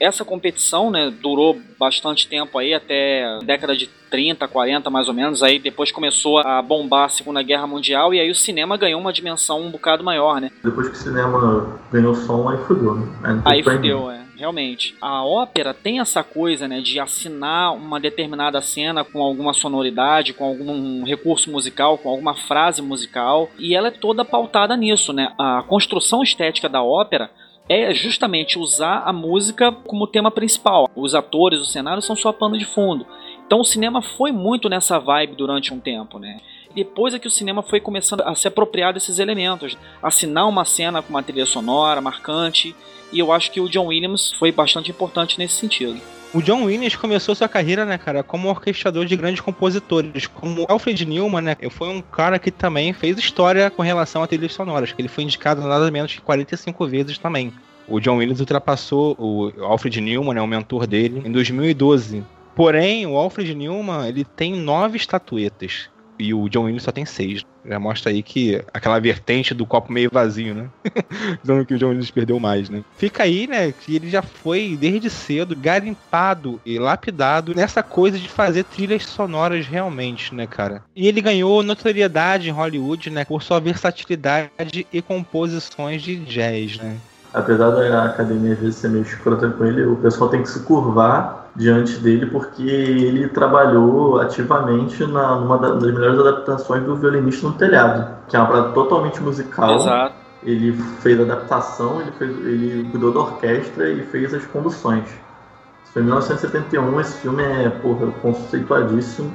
Essa 0.00 0.24
competição, 0.24 0.92
né, 0.92 1.10
durou 1.10 1.60
bastante 1.76 2.28
tempo 2.28 2.56
aí, 2.56 2.72
até 2.72 3.40
década 3.42 3.76
de 3.76 3.88
30, 4.10 4.46
40 4.46 4.88
mais 4.90 5.08
ou 5.08 5.14
menos, 5.14 5.42
aí 5.42 5.58
depois 5.58 5.90
começou 5.90 6.38
a 6.38 6.62
bombar 6.62 7.06
a 7.06 7.08
Segunda 7.08 7.42
Guerra 7.42 7.66
Mundial 7.66 8.14
e 8.14 8.20
aí 8.20 8.30
o 8.30 8.34
cinema 8.34 8.76
ganhou 8.76 9.00
uma 9.00 9.12
dimensão 9.12 9.60
um 9.60 9.70
bocado 9.70 10.04
maior, 10.04 10.40
né? 10.40 10.50
Depois 10.62 10.88
que 10.88 10.94
o 10.94 10.98
cinema 10.98 11.80
ganhou 11.90 12.14
som, 12.14 12.48
aí 12.48 12.58
fudeu, 12.58 12.94
né? 12.94 13.42
Aí, 13.44 13.58
aí 13.58 13.62
fudeu, 13.62 14.08
é 14.08 14.17
realmente. 14.38 14.94
A 15.00 15.24
ópera 15.24 15.74
tem 15.74 16.00
essa 16.00 16.22
coisa, 16.22 16.68
né, 16.68 16.80
de 16.80 17.00
assinar 17.00 17.74
uma 17.74 17.98
determinada 17.98 18.62
cena 18.62 19.04
com 19.04 19.20
alguma 19.20 19.52
sonoridade, 19.52 20.32
com 20.32 20.44
algum 20.44 21.04
recurso 21.04 21.50
musical, 21.50 21.98
com 21.98 22.08
alguma 22.08 22.34
frase 22.34 22.80
musical, 22.80 23.50
e 23.58 23.74
ela 23.74 23.88
é 23.88 23.90
toda 23.90 24.24
pautada 24.24 24.76
nisso, 24.76 25.12
né? 25.12 25.32
A 25.38 25.62
construção 25.66 26.22
estética 26.22 26.68
da 26.68 26.82
ópera 26.82 27.30
é 27.68 27.92
justamente 27.92 28.58
usar 28.58 29.02
a 29.04 29.12
música 29.12 29.70
como 29.70 30.06
tema 30.06 30.30
principal. 30.30 30.88
Os 30.96 31.14
atores, 31.14 31.60
o 31.60 31.66
cenário 31.66 32.00
são 32.00 32.16
só 32.16 32.32
pano 32.32 32.56
de 32.56 32.64
fundo. 32.64 33.06
Então 33.46 33.60
o 33.60 33.64
cinema 33.64 34.00
foi 34.00 34.32
muito 34.32 34.68
nessa 34.68 34.98
vibe 34.98 35.36
durante 35.36 35.74
um 35.74 35.80
tempo, 35.80 36.18
né? 36.18 36.40
Depois 36.74 37.12
é 37.12 37.18
que 37.18 37.26
o 37.26 37.30
cinema 37.30 37.62
foi 37.62 37.80
começando 37.80 38.20
a 38.22 38.34
se 38.34 38.46
apropriar 38.46 38.92
desses 38.92 39.18
elementos, 39.18 39.76
assinar 40.02 40.48
uma 40.48 40.64
cena 40.64 41.02
com 41.02 41.10
uma 41.10 41.22
trilha 41.22 41.46
sonora 41.46 42.00
marcante, 42.00 42.74
e 43.12 43.18
eu 43.18 43.32
acho 43.32 43.50
que 43.50 43.60
o 43.60 43.68
John 43.68 43.86
Williams 43.86 44.32
foi 44.32 44.52
bastante 44.52 44.90
importante 44.90 45.38
nesse 45.38 45.54
sentido. 45.54 46.00
O 46.32 46.42
John 46.42 46.64
Williams 46.64 46.94
começou 46.94 47.34
sua 47.34 47.48
carreira, 47.48 47.86
né, 47.86 47.96
cara, 47.96 48.22
como 48.22 48.48
orquestrador 48.48 49.06
de 49.06 49.16
grandes 49.16 49.40
compositores, 49.40 50.26
como 50.26 50.66
Alfred 50.68 51.06
Newman, 51.06 51.40
né, 51.40 51.56
foi 51.70 51.88
um 51.88 52.02
cara 52.02 52.38
que 52.38 52.50
também 52.50 52.92
fez 52.92 53.18
história 53.18 53.70
com 53.70 53.82
relação 53.82 54.22
a 54.22 54.26
trilhas 54.26 54.52
sonoras, 54.52 54.92
que 54.92 55.00
ele 55.00 55.08
foi 55.08 55.24
indicado 55.24 55.62
nada 55.62 55.90
menos 55.90 56.14
que 56.14 56.20
45 56.20 56.86
vezes 56.86 57.16
também. 57.16 57.50
O 57.88 57.98
John 57.98 58.18
Williams 58.18 58.40
ultrapassou 58.40 59.16
o 59.18 59.50
Alfred 59.64 59.98
Newman, 60.02 60.34
né, 60.34 60.42
o 60.42 60.46
mentor 60.46 60.86
dele, 60.86 61.22
em 61.24 61.32
2012. 61.32 62.22
Porém, 62.54 63.06
o 63.06 63.16
Alfred 63.16 63.54
Newman, 63.54 64.06
ele 64.06 64.24
tem 64.24 64.52
nove 64.54 64.98
estatuetas 64.98 65.88
e 66.18 66.34
o 66.34 66.48
John 66.48 66.64
Williams 66.64 66.82
só 66.82 66.92
tem 66.92 67.04
seis. 67.04 67.44
Já 67.64 67.78
mostra 67.78 68.10
aí 68.10 68.22
que 68.22 68.62
aquela 68.72 68.98
vertente 68.98 69.52
do 69.52 69.66
copo 69.66 69.92
meio 69.92 70.10
vazio, 70.12 70.54
né? 70.54 70.68
Dizendo 71.42 71.66
que 71.66 71.74
o 71.74 71.78
John 71.78 71.88
Williams 71.88 72.10
perdeu 72.10 72.40
mais, 72.40 72.70
né? 72.70 72.82
Fica 72.96 73.22
aí, 73.22 73.46
né, 73.46 73.72
que 73.72 73.96
ele 73.96 74.08
já 74.08 74.22
foi 74.22 74.76
desde 74.78 75.10
cedo 75.10 75.54
garimpado 75.54 76.60
e 76.64 76.78
lapidado 76.78 77.54
nessa 77.54 77.82
coisa 77.82 78.18
de 78.18 78.28
fazer 78.28 78.64
trilhas 78.64 79.04
sonoras 79.04 79.66
realmente, 79.66 80.34
né, 80.34 80.46
cara? 80.46 80.82
E 80.94 81.06
ele 81.06 81.20
ganhou 81.20 81.62
notoriedade 81.62 82.48
em 82.48 82.52
Hollywood, 82.52 83.10
né, 83.10 83.24
por 83.24 83.42
sua 83.42 83.60
versatilidade 83.60 84.86
e 84.92 85.02
composições 85.02 86.02
de 86.02 86.16
jazz, 86.16 86.78
né? 86.78 86.96
Apesar 87.32 87.70
da 87.70 88.04
academia 88.04 88.54
às 88.54 88.58
vezes 88.58 88.76
ser 88.76 88.88
meio 88.88 89.02
escrota 89.02 89.48
com 89.50 89.64
ele, 89.64 89.84
o 89.84 89.96
pessoal 89.96 90.30
tem 90.30 90.42
que 90.42 90.48
se 90.48 90.60
curvar 90.60 91.48
diante 91.54 91.98
dele 91.98 92.26
porque 92.26 92.62
ele 92.62 93.28
trabalhou 93.28 94.20
ativamente 94.20 95.04
na, 95.04 95.36
numa 95.36 95.58
das 95.58 95.82
melhores 95.82 96.18
adaptações 96.18 96.84
do 96.84 96.96
Violinista 96.96 97.46
no 97.46 97.52
Telhado, 97.52 98.08
que 98.28 98.36
é 98.36 98.38
uma 98.38 98.48
parada 98.48 98.68
totalmente 98.70 99.20
musical. 99.20 99.76
Exato. 99.76 100.14
Ele 100.42 100.72
fez 101.00 101.18
a 101.18 101.24
adaptação, 101.24 102.00
ele, 102.00 102.12
fez, 102.12 102.30
ele 102.30 102.88
cuidou 102.90 103.12
da 103.12 103.20
orquestra 103.20 103.90
e 103.90 104.02
fez 104.04 104.32
as 104.32 104.46
conduções. 104.46 105.04
Isso 105.04 105.92
foi 105.92 106.02
em 106.02 106.04
1971, 106.06 107.00
esse 107.00 107.18
filme 107.18 107.42
é 107.42 107.68
porra, 107.68 108.06
conceituadíssimo 108.22 109.30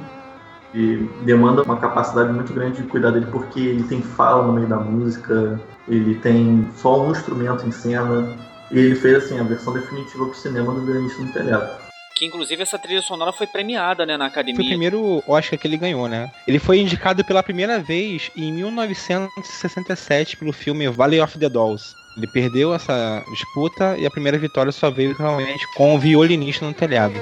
e 0.74 1.08
demanda 1.22 1.62
uma 1.62 1.78
capacidade 1.78 2.32
muito 2.32 2.52
grande 2.52 2.82
de 2.82 2.88
cuidar 2.88 3.12
dele 3.12 3.26
porque 3.30 3.60
ele 3.60 3.84
tem 3.84 4.02
fala 4.02 4.44
no 4.44 4.52
meio 4.52 4.66
da 4.66 4.76
música, 4.76 5.60
ele 5.86 6.16
tem 6.16 6.68
só 6.76 7.06
um 7.06 7.12
instrumento 7.12 7.64
em 7.66 7.70
cena. 7.70 8.36
E 8.72 8.78
ele 8.78 8.96
fez 8.96 9.24
assim 9.24 9.38
a 9.38 9.44
versão 9.44 9.72
definitiva 9.72 10.24
pro 10.24 10.34
cinema 10.34 10.72
do 10.72 10.84
Violinista 10.84 11.22
no 11.22 11.32
Telhado. 11.32 11.84
Que 12.16 12.26
inclusive 12.26 12.62
essa 12.62 12.78
trilha 12.78 13.02
sonora 13.02 13.32
foi 13.32 13.46
premiada, 13.46 14.06
né, 14.06 14.16
na 14.16 14.26
academia. 14.26 14.56
Foi 14.56 14.64
o 14.64 14.68
primeiro 14.68 15.22
Oscar 15.28 15.58
que 15.58 15.66
ele 15.66 15.76
ganhou, 15.76 16.08
né? 16.08 16.30
Ele 16.46 16.58
foi 16.58 16.78
indicado 16.78 17.24
pela 17.24 17.42
primeira 17.42 17.78
vez 17.78 18.30
em 18.36 18.52
1967 18.52 20.36
pelo 20.36 20.52
filme 20.52 20.88
Valley 20.88 21.20
of 21.20 21.38
the 21.38 21.48
Dolls. 21.48 21.94
Ele 22.16 22.26
perdeu 22.26 22.72
essa 22.72 23.22
disputa 23.30 23.96
e 23.98 24.06
a 24.06 24.10
primeira 24.10 24.38
vitória 24.38 24.72
só 24.72 24.90
veio 24.90 25.14
realmente 25.16 25.66
com 25.74 25.94
o 25.94 25.98
violinista 25.98 26.64
no 26.64 26.72
telhado. 26.72 27.14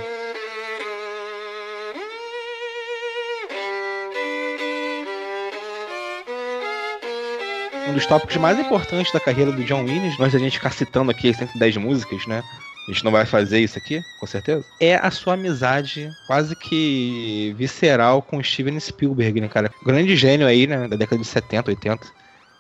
Um 7.93 7.95
dos 7.95 8.07
tópicos 8.07 8.37
mais 8.39 8.59
importantes 8.59 9.13
da 9.13 9.21
carreira 9.21 9.53
do 9.53 9.63
John 9.65 9.85
Williams, 9.85 10.19
nós 10.19 10.35
a 10.35 10.39
gente 10.39 10.57
ficar 10.57 10.71
citando 10.71 11.11
aqui 11.11 11.29
as 11.29 11.37
110 11.37 11.77
músicas, 11.77 12.27
né? 12.27 12.43
A 12.89 12.91
gente 12.91 13.05
não 13.05 13.13
vai 13.13 13.27
fazer 13.27 13.61
isso 13.61 13.79
aqui, 13.79 14.03
com 14.19 14.27
certeza. 14.27 14.65
É 14.81 14.97
a 14.97 15.11
sua 15.11 15.35
amizade 15.35 16.11
quase 16.27 16.57
que 16.57 17.55
visceral 17.57 18.23
com 18.23 18.43
Steven 18.43 18.81
Spielberg, 18.81 19.43
né, 19.43 19.49
cara? 19.49 19.71
Grande 19.85 20.17
gênio 20.17 20.47
aí, 20.47 20.67
né? 20.67 20.89
Da 20.89 20.97
década 20.97 21.21
de 21.21 21.29
70, 21.29 21.71
80. 21.71 22.07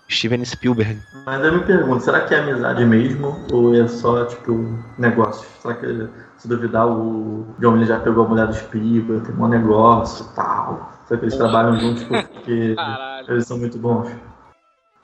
Steven 0.08 0.44
Spielberg. 0.44 1.00
Mas 1.24 1.42
eu 1.42 1.52
me 1.54 1.64
pergunto, 1.64 2.04
será 2.04 2.20
que 2.20 2.34
é 2.34 2.40
amizade 2.40 2.84
mesmo? 2.84 3.38
Ou 3.50 3.74
é 3.74 3.88
só, 3.88 4.26
tipo, 4.26 4.78
negócio? 4.98 5.48
Será 5.62 5.74
que, 5.74 6.08
se 6.36 6.46
duvidar, 6.46 6.86
o 6.86 7.46
John 7.58 7.70
Williams 7.70 7.88
já 7.88 7.98
pegou 8.00 8.26
a 8.26 8.28
mulher 8.28 8.46
do 8.48 8.54
Spielberg, 8.54 9.24
tem 9.24 9.34
um 9.34 9.48
negócio 9.48 10.26
e 10.30 10.36
tal? 10.36 10.92
Será 11.08 11.18
que 11.18 11.24
eles 11.24 11.36
trabalham 11.36 11.80
juntos 11.80 12.04
porque 12.04 12.74
Caralho. 12.74 13.30
eles 13.30 13.46
são 13.46 13.56
muito 13.56 13.78
bons? 13.78 14.10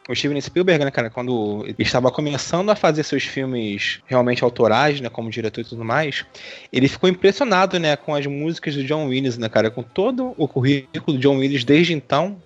O 0.08 0.16
Steven 0.16 0.40
Spielberg, 0.40 0.84
né, 0.84 0.90
cara, 0.90 1.10
quando 1.10 1.62
ele 1.66 1.76
estava 1.78 2.10
começando 2.10 2.70
a 2.70 2.74
fazer 2.74 3.02
seus 3.02 3.24
filmes 3.24 4.00
realmente 4.06 4.42
autorais, 4.42 5.00
né, 5.00 5.10
como 5.10 5.30
diretor 5.30 5.60
e 5.60 5.64
tudo 5.64 5.84
mais, 5.84 6.24
ele 6.72 6.88
ficou 6.88 7.10
impressionado, 7.10 7.78
né, 7.78 7.94
com 7.94 8.14
as 8.14 8.26
músicas 8.26 8.74
do 8.74 8.82
John 8.82 9.06
Williams, 9.08 9.36
né, 9.36 9.48
cara, 9.50 9.70
com 9.70 9.82
todo 9.82 10.34
o 10.38 10.48
currículo 10.48 11.18
do 11.18 11.18
John 11.18 11.36
Williams 11.36 11.62
desde 11.62 11.92
então, 11.92 12.40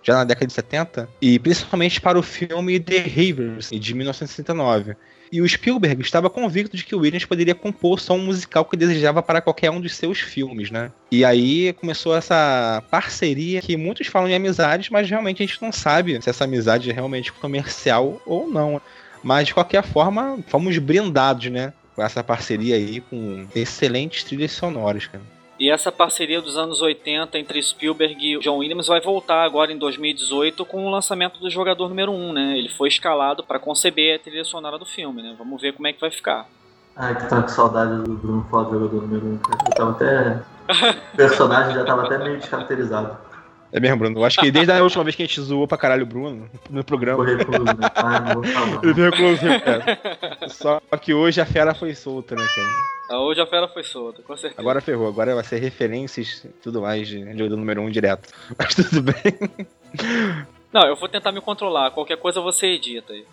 já 0.00 0.14
na 0.14 0.24
década 0.24 0.46
de 0.46 0.52
70, 0.52 1.08
e 1.20 1.40
principalmente 1.40 2.00
para 2.00 2.16
o 2.16 2.22
filme 2.22 2.78
The 2.78 3.00
Rivers, 3.00 3.70
de 3.70 3.94
1969. 3.94 4.96
E 5.30 5.40
o 5.40 5.48
Spielberg 5.48 6.00
estava 6.02 6.30
convicto 6.30 6.76
de 6.76 6.84
que 6.84 6.94
o 6.94 7.00
Williams 7.00 7.24
poderia 7.24 7.54
compor 7.54 8.00
só 8.00 8.14
um 8.14 8.24
musical 8.24 8.64
que 8.64 8.76
desejava 8.76 9.22
para 9.22 9.40
qualquer 9.40 9.70
um 9.70 9.80
dos 9.80 9.94
seus 9.94 10.20
filmes, 10.20 10.70
né? 10.70 10.90
E 11.10 11.24
aí 11.24 11.72
começou 11.74 12.16
essa 12.16 12.82
parceria 12.90 13.60
que 13.60 13.76
muitos 13.76 14.06
falam 14.06 14.28
em 14.28 14.34
amizade, 14.34 14.90
mas 14.92 15.08
realmente 15.08 15.42
a 15.42 15.46
gente 15.46 15.60
não 15.60 15.72
sabe 15.72 16.20
se 16.22 16.30
essa 16.30 16.44
amizade 16.44 16.90
é 16.90 16.92
realmente 16.92 17.32
comercial 17.32 18.20
ou 18.26 18.48
não. 18.48 18.80
Mas 19.22 19.48
de 19.48 19.54
qualquer 19.54 19.82
forma, 19.82 20.38
fomos 20.46 20.78
brindados, 20.78 21.50
né? 21.50 21.72
Com 21.94 22.02
essa 22.02 22.22
parceria 22.22 22.76
aí 22.76 23.00
com 23.00 23.46
excelentes 23.54 24.24
trilhas 24.24 24.52
sonoras, 24.52 25.06
cara. 25.06 25.37
E 25.58 25.70
essa 25.70 25.90
parceria 25.90 26.40
dos 26.40 26.56
anos 26.56 26.80
80 26.80 27.36
entre 27.36 27.60
Spielberg 27.60 28.34
e 28.34 28.38
John 28.38 28.58
Williams 28.58 28.86
vai 28.86 29.00
voltar 29.00 29.42
agora 29.42 29.72
em 29.72 29.78
2018 29.78 30.64
com 30.64 30.86
o 30.86 30.90
lançamento 30.90 31.40
do 31.40 31.50
Jogador 31.50 31.88
Número 31.88 32.12
1, 32.12 32.32
né? 32.32 32.58
Ele 32.58 32.68
foi 32.68 32.88
escalado 32.88 33.42
para 33.42 33.58
conceber 33.58 34.14
a 34.14 34.18
trilha 34.18 34.44
sonora 34.44 34.78
do 34.78 34.86
filme, 34.86 35.20
né? 35.20 35.34
Vamos 35.36 35.60
ver 35.60 35.72
como 35.72 35.88
é 35.88 35.92
que 35.92 36.00
vai 36.00 36.12
ficar. 36.12 36.46
Ai, 36.94 37.14
que 37.16 37.26
com 37.26 37.48
saudade 37.48 38.02
do 38.02 38.14
Bruno 38.14 38.46
falar 38.50 38.64
do 38.64 38.78
jogador 38.78 39.02
número 39.02 39.26
1, 39.26 39.38
cara. 39.38 39.58
Eu 39.66 39.74
tava 39.74 39.90
até. 39.90 40.42
O 41.14 41.16
personagem 41.16 41.74
já 41.74 41.84
tava 41.84 42.02
até 42.04 42.18
meio 42.18 42.36
descaracterizado. 42.36 43.16
É 43.72 43.80
mesmo, 43.80 43.98
Bruno. 43.98 44.18
Eu 44.18 44.24
acho 44.24 44.38
que 44.40 44.50
desde 44.50 44.72
a 44.72 44.82
última 44.82 45.04
vez 45.04 45.14
que 45.14 45.22
a 45.22 45.26
gente 45.26 45.40
zoou 45.40 45.68
pra 45.68 45.76
caralho 45.76 46.04
o 46.04 46.06
Bruno 46.06 46.48
no 46.70 46.82
programa. 46.82 47.24
Ficou 47.24 47.38
recluso, 47.38 47.64
né? 47.64 47.90
Ai, 47.94 48.20
não 48.20 48.34
vou 48.34 48.44
falar. 48.44 48.82
Ele 48.82 48.92
veio 48.94 49.10
recluso, 49.10 49.60
cara. 49.60 50.48
Só 50.48 50.80
que 51.00 51.12
hoje 51.12 51.40
a 51.40 51.46
fera 51.46 51.74
foi 51.74 51.94
solta, 51.94 52.34
né, 52.34 52.46
cara? 52.54 52.68
Ah, 53.10 53.20
Hoje 53.20 53.40
a 53.40 53.46
fera 53.46 53.66
foi 53.68 53.82
solta, 53.82 54.22
com 54.22 54.36
certeza. 54.36 54.60
Agora 54.60 54.80
ferrou, 54.82 55.08
agora 55.08 55.34
vai 55.34 55.44
ser 55.44 55.58
referências 55.58 56.44
e 56.44 56.48
tudo 56.48 56.82
mais 56.82 57.08
de 57.08 57.20
jogo 57.36 57.56
número 57.56 57.80
1 57.80 57.86
um 57.86 57.90
direto. 57.90 58.28
Mas 58.58 58.74
tudo 58.74 59.02
bem. 59.02 60.46
Não, 60.72 60.82
eu 60.86 60.96
vou 60.96 61.08
tentar 61.08 61.32
me 61.32 61.40
controlar. 61.40 61.90
Qualquer 61.90 62.18
coisa 62.18 62.40
você 62.40 62.66
edita 62.66 63.14
aí. 63.14 63.24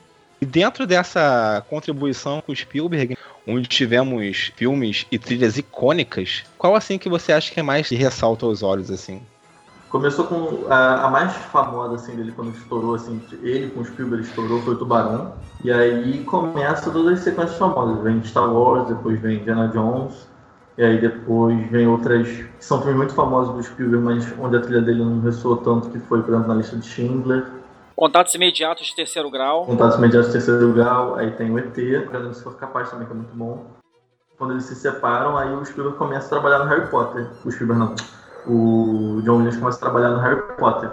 E 0.42 0.46
dentro 0.46 0.86
dessa 0.86 1.66
contribuição 1.70 2.42
com 2.42 2.52
o 2.52 2.56
Spielberg, 2.56 3.18
onde 3.48 3.68
tivemos 3.68 4.52
filmes 4.56 5.06
e 5.12 5.18
trilhas 5.18 5.58
icônicas, 5.58 6.44
qual 6.58 6.76
assim 6.76 6.98
que 6.98 7.10
você 7.10 7.32
acha 7.34 7.52
que 7.54 7.60
é 7.60 7.64
mais 7.64 7.88
que 7.88 7.96
ressalta 7.96 8.46
aos 8.46 8.64
olhos, 8.64 8.92
assim? 8.92 9.22
Começou 9.96 10.26
com 10.26 10.70
a, 10.70 11.06
a 11.06 11.10
mais 11.10 11.34
famosa 11.34 11.96
assim 11.96 12.18
dele 12.18 12.34
quando 12.36 12.54
estourou 12.54 12.96
assim, 12.96 13.22
ele 13.42 13.70
com 13.70 13.80
o 13.80 13.86
Spielberg 13.86 14.26
estourou 14.26 14.62
foi 14.62 14.74
o 14.74 14.78
Tubarão. 14.78 15.32
E 15.64 15.72
aí 15.72 16.22
começa 16.26 16.92
todas 16.92 17.14
as 17.14 17.20
sequências 17.22 17.58
famosas, 17.58 18.04
vem 18.04 18.22
Star 18.26 18.54
Wars, 18.54 18.90
depois 18.90 19.18
vem 19.22 19.38
Indiana 19.38 19.70
Jones, 19.70 20.28
e 20.78 20.84
aí 20.84 21.00
depois 21.00 21.72
vem 21.72 21.88
outras 21.88 22.28
que 22.28 22.46
são 22.60 22.80
filmes 22.80 22.98
muito 22.98 23.14
famosos 23.14 23.56
do 23.56 23.64
Spielberg, 23.64 24.04
mas 24.04 24.34
onde 24.38 24.58
a 24.58 24.60
trilha 24.60 24.82
dele 24.82 25.02
não 25.02 25.22
ressoou 25.22 25.56
tanto 25.56 25.90
que 25.90 26.00
foi, 26.00 26.22
por 26.22 26.34
exemplo, 26.34 26.50
na 26.50 26.56
lista 26.56 26.76
de 26.76 26.86
Schindler. 26.86 27.46
Contatos 27.96 28.36
imediatos 28.36 28.88
de 28.88 28.96
terceiro 28.98 29.32
grau. 29.32 29.66
Contatos 29.66 29.98
Imediatos 29.98 30.30
Terceiro 30.30 30.74
Grau, 30.74 31.16
aí 31.16 31.32
tem 31.32 31.50
o 31.52 31.58
ET, 31.58 31.74
Grande 31.74 32.36
Se 32.36 32.44
For 32.44 32.58
Capaz 32.58 32.92
também, 32.92 33.08
que 33.08 33.14
é 33.14 33.16
muito 33.16 33.34
bom. 33.34 33.66
Quando 34.38 34.52
eles 34.52 34.66
se 34.66 34.76
separam, 34.76 35.38
aí 35.38 35.56
o 35.56 35.64
Spielberg 35.64 35.98
começa 35.98 36.26
a 36.26 36.30
trabalhar 36.32 36.60
no 36.60 36.66
Harry 36.66 36.86
Potter. 36.90 37.30
O 37.46 37.50
Spielberg 37.50 37.80
não. 37.80 37.96
O 38.48 39.22
John 39.24 39.38
Williams 39.38 39.58
começa 39.58 39.78
a 39.78 39.82
trabalhar 39.82 40.10
no 40.10 40.20
Harry 40.20 40.42
Potter. 40.58 40.90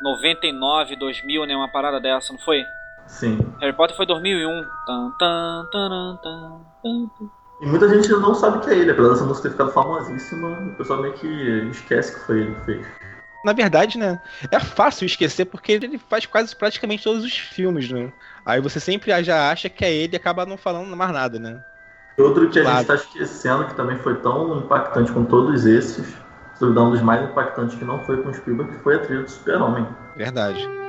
99, 0.00 0.96
2000, 0.96 1.46
né? 1.46 1.56
Uma 1.56 1.68
parada 1.68 2.00
dessa, 2.00 2.32
não 2.32 2.40
foi? 2.40 2.66
Sim. 3.06 3.38
Harry 3.60 3.72
Potter 3.72 3.96
foi 3.96 4.06
2001. 4.06 4.64
Tan, 4.86 5.10
tan, 5.18 5.66
tan, 5.72 6.18
tan, 6.22 6.62
tan. 6.82 7.10
E 7.60 7.66
muita 7.66 7.88
gente 7.88 8.08
não 8.10 8.34
sabe 8.34 8.64
que 8.64 8.70
é 8.70 8.78
ele, 8.78 8.90
apesar 8.90 9.10
dessa 9.10 9.24
música 9.24 9.48
ter 9.48 9.52
ficado 9.52 9.72
famosíssima, 9.72 10.48
o 10.48 10.74
pessoal 10.74 11.00
meio 11.00 11.14
que 11.14 11.26
esquece 11.70 12.14
que 12.14 12.26
foi 12.26 12.40
ele 12.40 12.54
que 12.54 12.60
fez. 12.62 12.86
Na 13.44 13.52
verdade, 13.52 13.98
né, 13.98 14.18
é 14.50 14.58
fácil 14.58 15.04
esquecer 15.04 15.44
porque 15.44 15.72
ele 15.72 15.98
faz 15.98 16.24
quase 16.24 16.56
praticamente 16.56 17.04
todos 17.04 17.22
os 17.22 17.36
filmes, 17.36 17.90
né? 17.90 18.10
Aí 18.44 18.60
você 18.60 18.80
sempre 18.80 19.22
já 19.22 19.50
acha 19.50 19.68
que 19.68 19.84
é 19.84 19.92
ele 19.92 20.14
e 20.14 20.16
acaba 20.16 20.46
não 20.46 20.56
falando 20.56 20.96
mais 20.96 21.12
nada, 21.12 21.38
né? 21.38 21.58
E 22.18 22.22
Outro 22.22 22.48
que 22.48 22.58
a 22.58 22.62
Claro. 22.62 22.78
gente 22.78 22.90
está 22.90 22.94
esquecendo, 22.94 23.66
que 23.66 23.74
também 23.74 23.98
foi 23.98 24.14
tão 24.16 24.58
impactante 24.58 25.12
com 25.12 25.24
todos 25.24 25.66
esses, 25.66 26.14
duvidar 26.60 26.84
um 26.84 26.90
dos 26.90 27.02
mais 27.02 27.22
impactantes 27.22 27.78
que 27.78 27.84
não 27.84 27.98
foi 28.04 28.22
com 28.22 28.28
o 28.28 28.34
Spielberg, 28.34 28.72
que 28.72 28.82
foi 28.82 28.96
a 28.96 28.98
trilha 29.00 29.22
do 29.22 29.30
Super-Homem. 29.30 29.86
Verdade. 30.16 30.83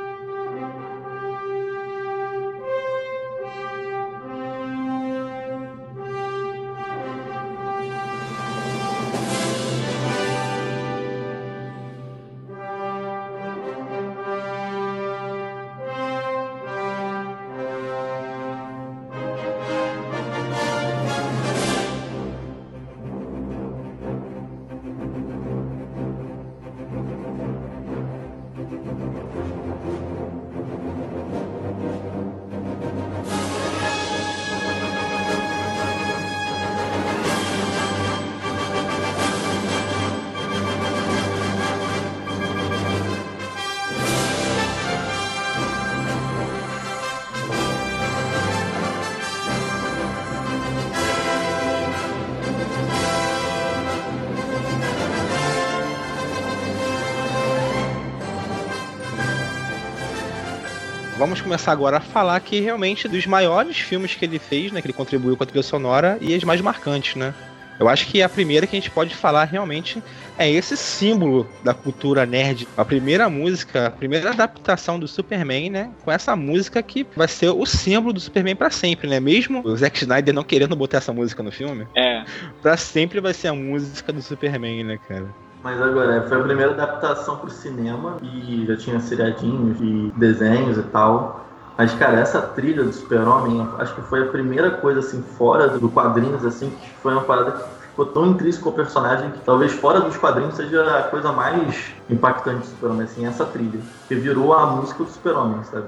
Vamos 61.25 61.41
começar 61.41 61.71
agora 61.71 61.97
a 61.97 61.99
falar 61.99 62.39
que 62.39 62.59
realmente 62.59 63.07
dos 63.07 63.25
maiores 63.25 63.79
filmes 63.79 64.13
que 64.13 64.23
ele 64.23 64.37
fez, 64.37 64.71
né, 64.71 64.79
que 64.79 64.85
ele 64.85 64.93
contribuiu 64.93 65.35
com 65.35 65.43
a 65.43 65.47
trilha 65.47 65.63
sonora 65.63 66.19
e 66.21 66.35
as 66.35 66.43
mais 66.43 66.61
marcantes, 66.61 67.15
né? 67.15 67.33
Eu 67.79 67.89
acho 67.89 68.05
que 68.05 68.21
a 68.21 68.29
primeira 68.29 68.67
que 68.67 68.75
a 68.75 68.79
gente 68.79 68.91
pode 68.91 69.15
falar 69.15 69.45
realmente 69.45 70.03
é 70.37 70.49
esse 70.49 70.77
símbolo 70.77 71.49
da 71.63 71.73
cultura 71.73 72.27
nerd. 72.27 72.67
A 72.77 72.85
primeira 72.85 73.27
música, 73.27 73.87
a 73.87 73.91
primeira 73.91 74.29
adaptação 74.29 74.99
do 74.99 75.07
Superman, 75.07 75.71
né? 75.71 75.91
Com 76.03 76.11
essa 76.11 76.35
música 76.35 76.81
que 76.83 77.05
vai 77.15 77.27
ser 77.27 77.49
o 77.49 77.65
símbolo 77.65 78.13
do 78.13 78.19
Superman 78.19 78.55
para 78.55 78.69
sempre, 78.69 79.09
né? 79.09 79.19
Mesmo 79.19 79.61
o 79.65 79.75
Zack 79.75 79.97
Snyder 79.97 80.33
não 80.33 80.43
querendo 80.43 80.75
botar 80.75 80.99
essa 80.99 81.11
música 81.11 81.41
no 81.41 81.51
filme. 81.51 81.87
É. 81.95 82.23
Pra 82.61 82.77
sempre 82.77 83.19
vai 83.19 83.33
ser 83.33 83.47
a 83.47 83.53
música 83.53 84.13
do 84.13 84.21
Superman, 84.21 84.83
né, 84.83 84.99
cara? 85.07 85.25
Mas 85.65 85.81
agora, 85.81 86.21
foi 86.27 86.39
a 86.39 86.43
primeira 86.43 86.73
adaptação 86.73 87.37
pro 87.37 87.49
cinema 87.49 88.17
e 88.21 88.67
já 88.67 88.77
tinha 88.77 88.99
seriadinhos 88.99 89.81
e 89.81 90.13
desenhos 90.15 90.77
e 90.77 90.83
tal. 90.83 91.43
Mas, 91.75 91.91
cara, 91.95 92.19
essa 92.19 92.39
trilha 92.39 92.83
do 92.83 92.93
Super-Homem, 92.93 93.67
acho 93.79 93.95
que 93.95 94.01
foi 94.03 94.21
a 94.21 94.25
primeira 94.27 94.69
coisa, 94.69 94.99
assim, 94.99 95.23
fora 95.23 95.69
do 95.69 95.89
quadrinhos, 95.89 96.45
assim, 96.45 96.69
que 96.69 96.89
foi 97.01 97.13
uma 97.13 97.23
parada 97.23 97.53
que 97.53 97.87
ficou 97.87 98.05
tão 98.05 98.27
intrínseco 98.27 98.69
ao 98.69 98.75
personagem 98.75 99.31
que 99.31 99.39
talvez 99.39 99.71
fora 99.71 100.01
dos 100.01 100.15
quadrinhos 100.15 100.53
seja 100.53 100.99
a 100.99 101.03
coisa 101.05 101.31
mais 101.31 101.91
impactante 102.11 102.59
do 102.59 102.65
Super-Homem, 102.67 103.05
assim, 103.05 103.25
essa 103.25 103.43
trilha. 103.43 103.79
Que 104.07 104.13
virou 104.13 104.53
a 104.53 104.67
música 104.67 105.03
do 105.03 105.09
Super-Homem, 105.09 105.63
sabe? 105.63 105.87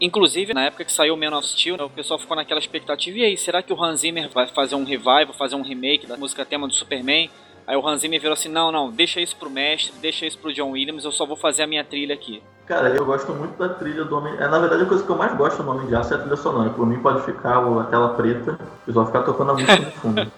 Inclusive, 0.00 0.54
na 0.54 0.66
época 0.66 0.84
que 0.84 0.92
saiu 0.92 1.14
o 1.14 1.16
Man 1.16 1.36
of 1.36 1.48
Steel, 1.48 1.76
né, 1.76 1.82
o 1.82 1.90
pessoal 1.90 2.20
ficou 2.20 2.36
naquela 2.36 2.60
expectativa, 2.60 3.18
e 3.18 3.24
aí, 3.24 3.36
será 3.36 3.60
que 3.60 3.72
o 3.72 3.82
Hans 3.82 4.02
Zimmer 4.02 4.30
vai 4.32 4.46
fazer 4.46 4.76
um 4.76 4.84
revival, 4.84 5.32
fazer 5.36 5.56
um 5.56 5.62
remake 5.62 6.06
da 6.06 6.16
música 6.16 6.44
tema 6.44 6.68
do 6.68 6.74
Superman? 6.74 7.28
Aí 7.66 7.76
o 7.76 7.86
Hans 7.86 8.00
Zimmer 8.00 8.20
virou 8.20 8.34
assim, 8.34 8.48
não, 8.48 8.70
não, 8.70 8.90
deixa 8.90 9.20
isso 9.20 9.36
pro 9.36 9.50
mestre, 9.50 9.92
deixa 10.00 10.24
isso 10.24 10.38
pro 10.38 10.52
John 10.52 10.70
Williams, 10.70 11.04
eu 11.04 11.12
só 11.12 11.26
vou 11.26 11.36
fazer 11.36 11.64
a 11.64 11.66
minha 11.66 11.84
trilha 11.84 12.14
aqui. 12.14 12.42
Cara, 12.66 12.88
eu 12.88 13.04
gosto 13.04 13.32
muito 13.32 13.56
da 13.56 13.68
trilha 13.68 14.04
do 14.04 14.16
Homem. 14.16 14.34
É, 14.38 14.48
na 14.48 14.58
verdade, 14.58 14.82
a 14.82 14.86
coisa 14.86 15.04
que 15.04 15.10
eu 15.10 15.16
mais 15.16 15.36
gosto 15.36 15.62
do 15.62 15.70
Homem 15.70 15.86
de 15.86 15.94
Aço 15.94 16.12
é 16.12 16.16
a 16.16 16.20
trilha 16.20 16.36
sonora. 16.36 16.70
Por 16.70 16.84
mim, 16.84 16.98
pode 16.98 17.24
ficar 17.24 17.58
a 17.58 17.84
tela 17.84 18.08
preta, 18.14 18.58
e 18.88 18.92
só 18.92 19.06
ficar 19.06 19.22
tocando 19.22 19.52
a 19.52 19.54
música 19.54 19.76
no 19.76 19.90
fundo. 19.92 20.32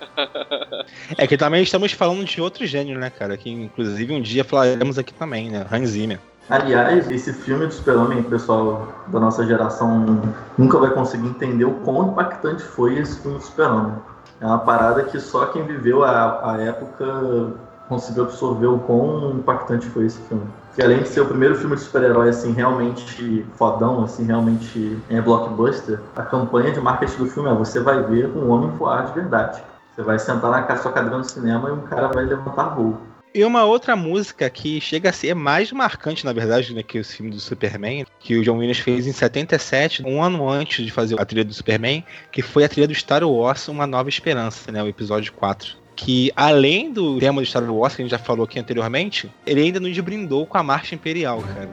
É 1.16 1.26
que 1.26 1.36
também 1.36 1.62
estamos 1.62 1.92
falando 1.92 2.24
de 2.24 2.40
outro 2.40 2.64
gênero, 2.66 2.98
né, 2.98 3.10
cara? 3.10 3.36
Que 3.36 3.50
inclusive 3.50 4.14
um 4.14 4.22
dia 4.22 4.42
falaremos 4.42 4.98
aqui 4.98 5.12
também, 5.12 5.50
né? 5.50 5.66
Hans 5.70 5.90
Zimmer. 5.90 6.18
Aliás, 6.48 7.10
esse 7.10 7.32
filme 7.32 7.66
do 7.66 7.74
Super-Homem, 7.74 8.20
o 8.20 8.24
pessoal 8.24 8.88
da 9.08 9.20
nossa 9.20 9.46
geração 9.46 10.22
nunca 10.56 10.78
vai 10.78 10.90
conseguir 10.90 11.26
entender 11.26 11.66
o 11.66 11.74
quão 11.80 12.08
impactante 12.08 12.62
foi 12.62 12.98
esse 12.98 13.20
filme 13.20 13.36
do 13.36 13.44
Super-Homem. 13.44 13.96
É 14.40 14.46
uma 14.46 14.59
parada 14.59 15.03
que 15.05 15.18
só 15.20 15.46
quem 15.46 15.64
viveu 15.64 16.05
a, 16.05 16.53
a 16.53 16.61
época 16.61 17.53
conseguiu 17.88 18.24
absorver 18.24 18.66
o 18.66 18.79
quão 18.79 19.33
impactante 19.33 19.87
foi 19.87 20.07
esse 20.07 20.20
filme. 20.22 20.46
Que 20.74 20.83
além 20.83 21.03
de 21.03 21.09
ser 21.09 21.22
o 21.22 21.27
primeiro 21.27 21.57
filme 21.57 21.74
de 21.74 21.83
super-herói 21.83 22.29
assim 22.29 22.53
realmente 22.53 23.44
fodão, 23.57 24.05
assim 24.05 24.24
realmente 24.24 24.96
é 25.09 25.20
blockbuster, 25.20 25.98
a 26.14 26.22
campanha 26.22 26.70
de 26.70 26.81
marketing 26.81 27.16
do 27.16 27.27
filme 27.27 27.51
é 27.51 27.55
você 27.55 27.81
vai 27.81 28.03
ver 28.03 28.27
um 28.37 28.51
homem 28.51 28.70
voar 28.70 29.07
de 29.07 29.12
verdade. 29.12 29.61
Você 29.94 30.03
vai 30.03 30.18
sentar 30.18 30.51
na 30.51 30.77
sua 30.77 30.92
cadeira 30.92 31.18
no 31.18 31.24
cinema 31.24 31.70
e 31.70 31.72
um 31.72 31.81
cara 31.81 32.07
vai 32.07 32.24
levantar 32.24 32.74
voo. 32.77 32.96
E 33.34 33.44
uma 33.44 33.64
outra 33.64 33.94
música 33.94 34.48
que 34.48 34.80
chega 34.80 35.10
a 35.10 35.12
ser 35.12 35.34
mais 35.34 35.70
marcante, 35.70 36.24
na 36.24 36.32
verdade, 36.32 36.74
né, 36.74 36.82
que 36.82 36.98
o 36.98 37.04
filme 37.04 37.30
do 37.30 37.38
Superman, 37.38 38.06
que 38.18 38.36
o 38.36 38.42
John 38.42 38.56
Williams 38.58 38.78
fez 38.78 39.06
em 39.06 39.12
77, 39.12 40.02
um 40.04 40.22
ano 40.22 40.48
antes 40.48 40.84
de 40.84 40.90
fazer 40.90 41.20
a 41.20 41.24
trilha 41.24 41.44
do 41.44 41.52
Superman, 41.52 42.04
que 42.32 42.42
foi 42.42 42.64
a 42.64 42.68
trilha 42.68 42.88
do 42.88 42.94
Star 42.94 43.22
Wars 43.22 43.68
Uma 43.68 43.86
Nova 43.86 44.08
Esperança, 44.08 44.72
né, 44.72 44.82
o 44.82 44.88
episódio 44.88 45.32
4. 45.34 45.76
Que 45.94 46.32
além 46.34 46.92
do 46.92 47.18
tema 47.18 47.40
do 47.40 47.46
Star 47.46 47.62
Wars, 47.70 47.94
que 47.94 48.02
a 48.02 48.04
gente 48.04 48.12
já 48.12 48.18
falou 48.18 48.44
aqui 48.44 48.58
anteriormente, 48.58 49.30
ele 49.46 49.62
ainda 49.62 49.80
nos 49.80 49.98
brindou 49.98 50.46
com 50.46 50.56
a 50.56 50.62
Marcha 50.62 50.94
Imperial, 50.94 51.42
cara. 51.42 51.68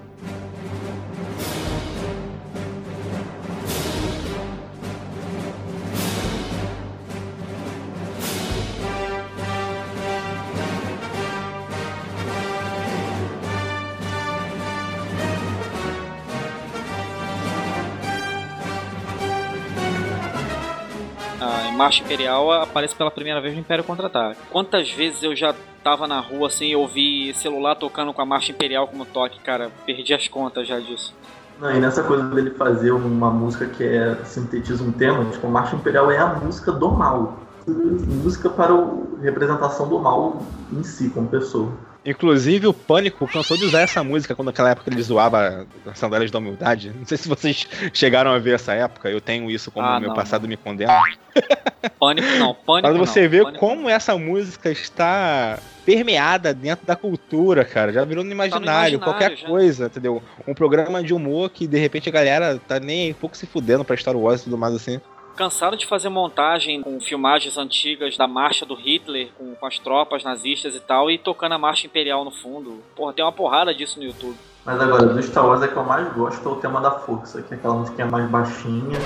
Marcha 21.75 22.03
Imperial 22.03 22.51
aparece 22.51 22.95
pela 22.95 23.11
primeira 23.11 23.41
vez 23.41 23.53
no 23.53 23.59
Império 23.59 23.83
Contra-Ataque. 23.83 24.39
Quantas 24.49 24.89
vezes 24.89 25.21
eu 25.21 25.35
já 25.35 25.53
tava 25.83 26.07
na 26.07 26.19
rua 26.19 26.47
assim 26.47 26.67
e 26.67 26.75
ouvi 26.75 27.33
celular 27.33 27.75
tocando 27.75 28.13
com 28.13 28.21
a 28.21 28.25
Marcha 28.25 28.51
Imperial 28.51 28.87
como 28.87 29.05
toque, 29.05 29.39
cara? 29.41 29.69
Perdi 29.85 30.13
as 30.13 30.27
contas 30.27 30.67
já 30.67 30.79
disso. 30.79 31.13
Não, 31.59 31.71
e 31.71 31.79
nessa 31.79 32.03
coisa 32.03 32.23
dele 32.29 32.51
fazer 32.51 32.91
uma 32.91 33.29
música 33.29 33.65
que 33.65 33.83
é 33.83 34.15
sintetiza 34.23 34.83
um 34.83 34.91
tema, 34.91 35.25
tipo, 35.25 35.45
a 35.45 35.49
Marcha 35.49 35.75
Imperial 35.75 36.09
é 36.09 36.17
a 36.17 36.27
música 36.27 36.71
do 36.71 36.91
mal. 36.91 37.39
Música 37.67 38.49
para 38.49 38.73
a 38.73 39.21
representação 39.21 39.87
do 39.87 39.99
mal 39.99 40.41
em 40.71 40.83
si, 40.83 41.09
como 41.09 41.27
pessoa. 41.27 41.71
Inclusive, 42.05 42.67
o 42.67 42.73
Pânico 42.73 43.27
cansou 43.27 43.57
de 43.57 43.65
usar 43.65 43.81
essa 43.81 44.03
música 44.03 44.35
quando 44.35 44.47
naquela 44.47 44.69
época 44.69 44.91
ele 44.91 45.01
zoava 45.01 45.65
as 45.85 45.97
sandálias 45.97 46.29
da 46.29 46.37
humildade. 46.37 46.91
Não 46.95 47.05
sei 47.05 47.17
se 47.17 47.27
vocês 47.27 47.67
chegaram 47.93 48.31
a 48.31 48.37
ver 48.37 48.55
essa 48.55 48.73
época, 48.73 49.09
eu 49.09 49.19
tenho 49.19 49.49
isso 49.49 49.71
como 49.71 49.87
Ah, 49.87 49.99
meu 49.99 50.09
não, 50.09 50.15
passado 50.15 50.43
não. 50.43 50.49
me 50.49 50.57
condena. 50.57 50.93
Pânico 51.99 52.27
não, 52.37 52.53
pânico 52.53 52.87
Pra 52.89 52.97
você 52.97 53.23
não, 53.23 53.29
ver 53.29 53.43
pânico 53.43 53.59
como 53.59 53.89
essa 53.89 54.17
música 54.17 54.69
está 54.71 55.59
permeada 55.85 56.53
dentro 56.53 56.85
da 56.85 56.95
cultura, 56.95 57.63
cara. 57.65 57.91
Já 57.91 58.03
virou 58.05 58.23
no 58.23 58.31
imaginário, 58.31 58.65
imaginário, 58.65 58.99
qualquer 58.99 59.35
já. 59.37 59.47
coisa, 59.47 59.85
entendeu? 59.85 60.21
Um 60.47 60.53
programa 60.53 61.03
de 61.03 61.13
humor 61.13 61.49
que 61.49 61.67
de 61.67 61.77
repente 61.77 62.09
a 62.09 62.11
galera 62.11 62.59
tá 62.67 62.79
nem 62.79 63.11
um 63.11 63.15
pouco 63.15 63.35
se 63.37 63.45
fudendo 63.45 63.83
pra 63.83 63.95
Star 63.97 64.15
Wars 64.15 64.41
e 64.41 64.43
tudo 64.45 64.57
mais 64.57 64.73
assim. 64.73 64.99
Cansaram 65.35 65.75
de 65.75 65.85
fazer 65.85 66.07
montagem 66.07 66.81
com 66.81 66.99
filmagens 67.01 67.57
antigas 67.57 68.15
da 68.15 68.25
marcha 68.25 68.65
do 68.65 68.73
Hitler, 68.73 69.29
com, 69.37 69.53
com 69.53 69.65
as 69.65 69.77
tropas 69.77 70.23
nazistas 70.23 70.75
e 70.75 70.79
tal, 70.79 71.11
e 71.11 71.17
tocando 71.17 71.53
a 71.53 71.57
marcha 71.57 71.87
imperial 71.87 72.23
no 72.23 72.31
fundo. 72.31 72.81
Porra, 72.95 73.11
tem 73.11 73.23
uma 73.23 73.31
porrada 73.31 73.73
disso 73.75 73.99
no 73.99 74.05
YouTube. 74.05 74.37
Mas 74.65 74.79
agora, 74.79 75.05
do 75.05 75.21
Star 75.21 75.45
Wars 75.45 75.61
é 75.61 75.67
que 75.67 75.75
eu 75.75 75.83
mais 75.83 76.11
gosto 76.13 76.47
é 76.47 76.51
o 76.51 76.55
tema 76.55 76.79
da 76.79 76.91
força, 76.91 77.41
que 77.41 77.53
é 77.53 77.57
aquela 77.57 77.75
musiquinha 77.75 78.07
mais 78.07 78.29
baixinha. 78.29 78.97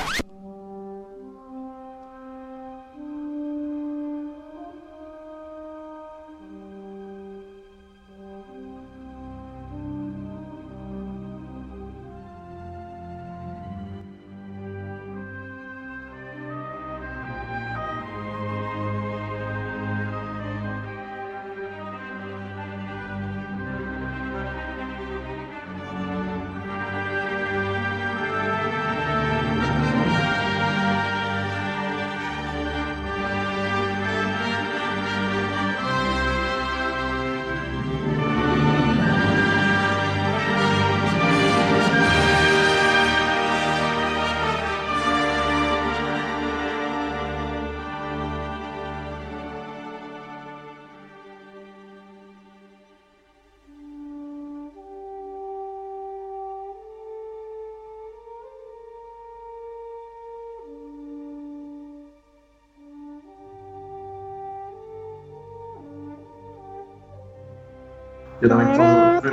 Geralmente 68.41 68.75
são 68.75 69.17
os 69.17 69.29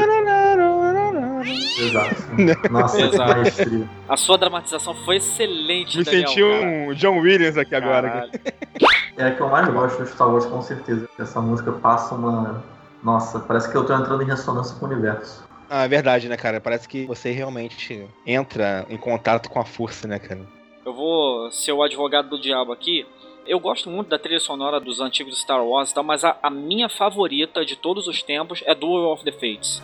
Exato. 1.79 2.16
Nossa, 2.73 2.97
que 2.97 3.03
Exato. 3.14 3.33
maestria. 3.37 3.88
A 4.09 4.16
sua 4.16 4.38
dramatização 4.38 4.95
foi 5.05 5.16
excelente, 5.16 5.99
Me 5.99 6.05
Daniel, 6.05 6.29
senti 6.29 6.40
cara. 6.40 6.66
um 6.66 6.95
John 6.95 7.19
Williams 7.19 7.57
aqui 7.57 7.75
agora. 7.75 8.09
Caralho. 8.09 8.33
É 9.16 9.25
a 9.27 9.31
que 9.35 9.40
eu 9.40 9.49
mais 9.49 9.69
gosto 9.69 10.03
do 10.03 10.07
Star 10.09 10.29
Wars, 10.29 10.47
com 10.47 10.61
certeza. 10.62 11.09
Essa 11.19 11.40
música 11.40 11.73
passa 11.73 12.14
uma. 12.14 12.62
Nossa, 13.03 13.38
parece 13.38 13.71
que 13.71 13.77
eu 13.77 13.85
tô 13.85 13.95
entrando 13.95 14.23
em 14.23 14.27
ressonância 14.27 14.75
com 14.79 14.87
o 14.87 14.88
universo. 14.90 15.47
Ah, 15.69 15.85
é 15.85 15.88
verdade, 15.88 16.29
né, 16.29 16.37
cara? 16.37 16.61
Parece 16.61 16.88
que 16.88 17.07
você 17.07 17.31
realmente 17.31 18.07
entra 18.27 18.87
em 18.88 18.97
contato 18.97 19.49
com 19.51 19.61
a 19.61 19.64
força, 19.64 20.07
né, 20.07 20.19
cara? 20.19 20.40
Eu 20.85 20.95
vou 20.95 21.51
ser 21.51 21.73
o 21.73 21.83
advogado 21.83 22.29
do 22.29 22.40
diabo 22.40 22.73
aqui. 22.73 23.07
Eu 23.47 23.61
gosto 23.61 23.89
muito 23.89 24.09
da 24.09 24.19
trilha 24.19 24.41
sonora 24.41 24.81
dos 24.81 25.01
antigos 25.01 25.41
Star 25.41 25.65
Wars 25.65 25.91
e 25.91 25.95
tal, 25.95 26.03
mas 26.03 26.25
a, 26.25 26.37
a 26.43 26.51
minha 26.51 26.89
favorita 26.89 27.65
de 27.65 27.77
todos 27.77 28.09
os 28.09 28.21
tempos 28.21 28.61
é 28.67 28.75
Duel 28.75 29.13
of 29.13 29.23
the 29.25 29.31
Fates. 29.31 29.81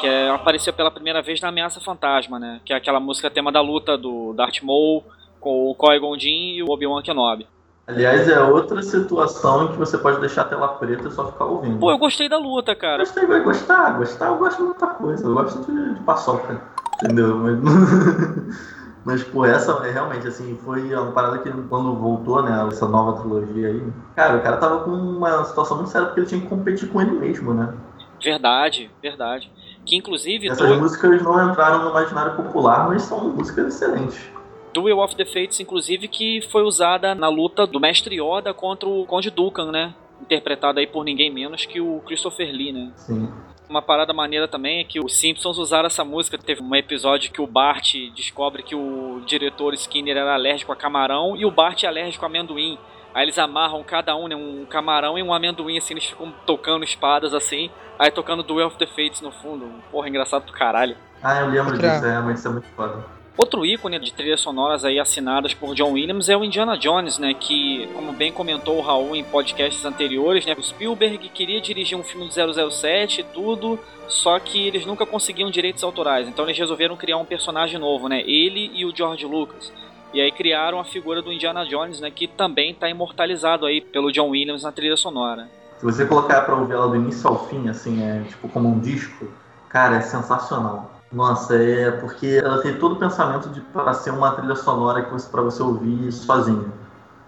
que 0.00 0.08
é, 0.08 0.30
apareceu 0.30 0.72
pela 0.72 0.90
primeira 0.90 1.22
vez 1.22 1.40
na 1.40 1.50
Ameaça 1.50 1.80
Fantasma, 1.80 2.36
né? 2.36 2.60
Que 2.64 2.72
é 2.72 2.76
aquela 2.76 2.98
música 2.98 3.30
tema 3.30 3.52
da 3.52 3.60
luta 3.60 3.96
do 3.96 4.32
Darth 4.32 4.60
Maul 4.60 5.04
com 5.38 5.70
o 5.70 5.76
Qui-Gon 5.76 6.18
Jinn 6.18 6.56
e 6.56 6.62
o 6.64 6.70
Obi-Wan 6.70 7.02
Kenobi. 7.02 7.46
Aliás, 7.86 8.28
é 8.28 8.40
outra 8.40 8.80
situação 8.82 9.64
em 9.64 9.68
que 9.72 9.76
você 9.78 9.98
pode 9.98 10.20
deixar 10.20 10.42
a 10.42 10.44
tela 10.44 10.68
preta 10.68 11.08
e 11.08 11.10
só 11.10 11.30
ficar 11.32 11.46
ouvindo. 11.46 11.78
Pô, 11.80 11.90
eu 11.90 11.98
gostei 11.98 12.28
da 12.28 12.38
luta, 12.38 12.74
cara. 12.76 12.98
Gostei, 12.98 13.26
vai 13.26 13.40
gostar, 13.40 13.98
gostar, 13.98 14.26
eu 14.28 14.36
gosto 14.36 14.58
de 14.58 14.62
muita 14.64 14.86
coisa. 14.86 15.26
Eu 15.26 15.34
gosto 15.34 15.60
de, 15.70 15.94
de 15.94 16.00
paçoca, 16.00 16.60
entendeu? 17.02 17.36
Mas, 17.36 17.58
mas, 19.04 19.24
pô, 19.24 19.44
essa 19.44 19.72
é 19.84 19.90
realmente, 19.90 20.28
assim, 20.28 20.56
foi 20.64 20.94
uma 20.94 21.10
parada 21.10 21.38
que 21.38 21.50
quando 21.50 21.94
voltou, 21.96 22.40
né, 22.42 22.68
essa 22.70 22.86
nova 22.86 23.20
trilogia 23.20 23.68
aí, 23.68 23.92
cara, 24.14 24.36
o 24.36 24.42
cara 24.42 24.56
tava 24.58 24.80
com 24.84 24.90
uma 24.92 25.44
situação 25.44 25.76
muito 25.78 25.90
séria 25.90 26.06
porque 26.06 26.20
ele 26.20 26.28
tinha 26.28 26.40
que 26.40 26.46
competir 26.46 26.88
com 26.88 27.00
ele 27.00 27.10
mesmo, 27.12 27.52
né? 27.52 27.74
Verdade, 28.22 28.88
verdade. 29.02 29.50
Que 29.84 29.96
inclusive. 29.96 30.48
Essas 30.48 30.68
do- 30.68 30.76
músicas 30.76 31.20
não 31.22 31.50
entraram 31.50 31.82
no 31.82 31.90
imaginário 31.90 32.36
popular, 32.36 32.88
mas 32.88 33.02
são 33.02 33.30
músicas 33.30 33.74
excelentes. 33.74 34.30
Duel 34.72 34.98
of 35.00 35.14
the 35.16 35.24
Fates, 35.24 35.60
inclusive, 35.60 36.08
que 36.08 36.40
foi 36.50 36.62
usada 36.62 37.14
na 37.14 37.28
luta 37.28 37.66
do 37.66 37.78
Mestre 37.80 38.20
Yoda 38.20 38.52
contra 38.54 38.88
o 38.88 39.04
Conde 39.06 39.30
Dukan, 39.30 39.70
né? 39.70 39.94
Interpretado 40.20 40.78
aí 40.78 40.86
por 40.86 41.04
ninguém 41.04 41.30
menos 41.30 41.66
que 41.66 41.80
o 41.80 42.00
Christopher 42.06 42.50
Lee, 42.52 42.72
né? 42.72 42.92
Sim. 42.96 43.28
Uma 43.68 43.80
parada 43.82 44.12
maneira 44.12 44.46
também 44.46 44.80
é 44.80 44.84
que 44.84 45.00
os 45.00 45.16
Simpsons 45.16 45.56
usaram 45.58 45.86
essa 45.86 46.04
música. 46.04 46.36
Teve 46.36 46.62
um 46.62 46.74
episódio 46.74 47.32
que 47.32 47.40
o 47.40 47.46
Bart 47.46 47.94
descobre 48.14 48.62
que 48.62 48.74
o 48.74 49.22
diretor 49.26 49.72
Skinner 49.74 50.16
era 50.16 50.34
alérgico 50.34 50.72
a 50.72 50.76
camarão 50.76 51.36
e 51.36 51.44
o 51.46 51.50
Bart 51.50 51.82
é 51.82 51.86
alérgico 51.86 52.24
a 52.24 52.28
amendoim. 52.28 52.78
Aí 53.14 53.24
eles 53.24 53.38
amarram 53.38 53.82
cada 53.82 54.14
um, 54.16 54.28
né? 54.28 54.36
Um 54.36 54.64
camarão 54.66 55.18
e 55.18 55.22
um 55.22 55.32
amendoim, 55.32 55.76
assim, 55.78 55.94
eles 55.94 56.04
ficam 56.06 56.32
tocando 56.46 56.84
espadas 56.84 57.34
assim. 57.34 57.70
Aí 57.98 58.10
tocando 58.10 58.42
Duel 58.42 58.66
of 58.68 58.76
the 58.78 58.86
Fates 58.86 59.20
no 59.20 59.30
fundo. 59.32 59.70
Porra, 59.90 60.08
engraçado 60.08 60.44
do 60.46 60.52
caralho. 60.52 60.96
Ah, 61.22 61.40
eu 61.40 61.46
lembro 61.50 61.72
Outra- 61.72 61.90
disso, 61.94 62.06
é, 62.06 62.10
realmente 62.10 62.36
isso 62.38 62.48
é 62.48 62.50
muito 62.50 62.68
foda. 62.68 63.04
Outro 63.36 63.64
ícone 63.64 63.98
de 63.98 64.12
trilhas 64.12 64.42
sonoras 64.42 64.84
aí 64.84 64.98
assinadas 64.98 65.54
por 65.54 65.74
John 65.74 65.92
Williams 65.92 66.28
é 66.28 66.36
o 66.36 66.44
Indiana 66.44 66.76
Jones, 66.76 67.18
né? 67.18 67.32
Que, 67.32 67.88
como 67.94 68.12
bem 68.12 68.30
comentou 68.30 68.76
o 68.76 68.82
Raul 68.82 69.16
em 69.16 69.24
podcasts 69.24 69.84
anteriores, 69.86 70.44
né? 70.44 70.54
O 70.56 70.62
Spielberg 70.62 71.30
queria 71.30 71.60
dirigir 71.60 71.96
um 71.96 72.02
filme 72.02 72.28
do 72.28 72.70
007 72.70 73.22
e 73.22 73.24
tudo, 73.24 73.78
só 74.06 74.38
que 74.38 74.66
eles 74.66 74.84
nunca 74.84 75.06
conseguiam 75.06 75.50
direitos 75.50 75.82
autorais. 75.82 76.28
Então 76.28 76.44
eles 76.44 76.58
resolveram 76.58 76.94
criar 76.94 77.16
um 77.16 77.24
personagem 77.24 77.80
novo, 77.80 78.06
né? 78.06 78.20
Ele 78.20 78.70
e 78.74 78.84
o 78.84 78.94
George 78.94 79.24
Lucas. 79.24 79.72
E 80.12 80.20
aí 80.20 80.30
criaram 80.30 80.78
a 80.78 80.84
figura 80.84 81.22
do 81.22 81.32
Indiana 81.32 81.64
Jones, 81.64 82.00
né? 82.00 82.10
Que 82.10 82.28
também 82.28 82.72
está 82.72 82.86
imortalizado 82.90 83.64
aí 83.64 83.80
pelo 83.80 84.12
John 84.12 84.28
Williams 84.28 84.62
na 84.62 84.70
trilha 84.70 84.96
sonora. 84.96 85.48
Se 85.78 85.86
você 85.86 86.04
colocar 86.04 86.42
pra 86.42 86.54
ouvir 86.54 86.74
ela 86.74 86.86
do 86.86 86.96
início 86.96 87.26
ao 87.26 87.48
fim, 87.48 87.68
assim, 87.70 88.02
é 88.04 88.22
tipo 88.28 88.46
como 88.50 88.68
um 88.68 88.78
disco, 88.78 89.26
cara, 89.70 89.96
é 89.96 90.00
sensacional. 90.02 91.01
Nossa, 91.12 91.56
é 91.56 91.90
porque 91.90 92.40
ela 92.42 92.62
tem 92.62 92.74
todo 92.78 92.92
o 92.92 92.96
pensamento 92.96 93.50
de 93.50 93.60
para 93.60 93.92
ser 93.92 94.10
uma 94.10 94.32
trilha 94.32 94.56
sonora 94.56 95.02
para 95.02 95.42
você 95.42 95.62
ouvir 95.62 96.10
sozinho. 96.10 96.72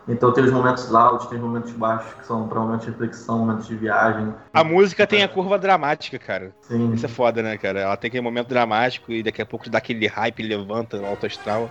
Então 0.07 0.33
tem 0.33 0.45
os 0.45 0.53
momentos 0.53 0.95
altos, 0.95 1.27
tem 1.29 1.39
os 1.39 1.45
momentos 1.45 1.73
baixos 1.73 2.13
que 2.15 2.27
são 2.27 2.47
para 2.47 2.61
momentos 2.61 2.85
de 2.85 2.93
reflexão, 2.93 3.39
momentos 3.39 3.67
de 3.67 3.75
viagem. 3.75 4.35
A 4.53 4.63
música 4.63 5.07
tem 5.07 5.23
a 5.23 5.29
curva 5.29 5.59
dramática, 5.59 6.19
cara. 6.19 6.53
Sim. 6.63 6.93
Isso 6.93 7.07
é 7.07 7.09
foda, 7.09 7.43
né, 7.43 7.57
cara? 7.57 7.81
Ela 7.81 7.97
tem 7.97 8.09
aquele 8.09 8.23
momento 8.23 8.49
dramático 8.49 9.13
e 9.13 9.23
daqui 9.23 9.41
a 9.41 9.47
pouco 9.47 9.69
dá 9.71 9.79
aquele 9.79 10.07
hype, 10.07 10.43
levanta 10.43 10.99
no 10.99 11.07
alto 11.07 11.25
astral. 11.27 11.71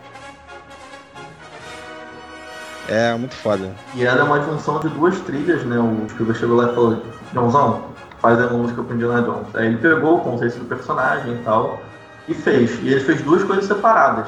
É 2.89 3.15
muito 3.15 3.35
foda. 3.35 3.71
E 3.95 4.03
ela 4.03 4.21
é 4.21 4.23
uma 4.23 4.41
junção 4.41 4.79
de 4.79 4.89
duas 4.89 5.19
trilhas, 5.21 5.63
né? 5.63 5.77
O 5.77 6.09
Spielberg 6.09 6.39
chegou 6.39 6.57
lá 6.57 6.71
e 6.71 6.75
falou, 6.75 7.01
Joãozão, 7.33 7.83
faz 8.19 8.39
uma 8.39 8.49
música 8.49 8.83
pro 8.83 8.95
Indiana 8.95 9.21
Jones. 9.21 9.55
Aí 9.55 9.67
ele 9.67 9.77
pegou 9.77 10.17
o 10.17 10.21
conceito 10.21 10.57
do 10.57 10.65
personagem 10.65 11.33
e 11.33 11.37
tal, 11.43 11.81
e 12.27 12.33
fez. 12.33 12.79
E 12.81 12.89
ele 12.89 12.99
fez 12.99 13.21
duas 13.21 13.43
coisas 13.43 13.65
separadas. 13.65 14.27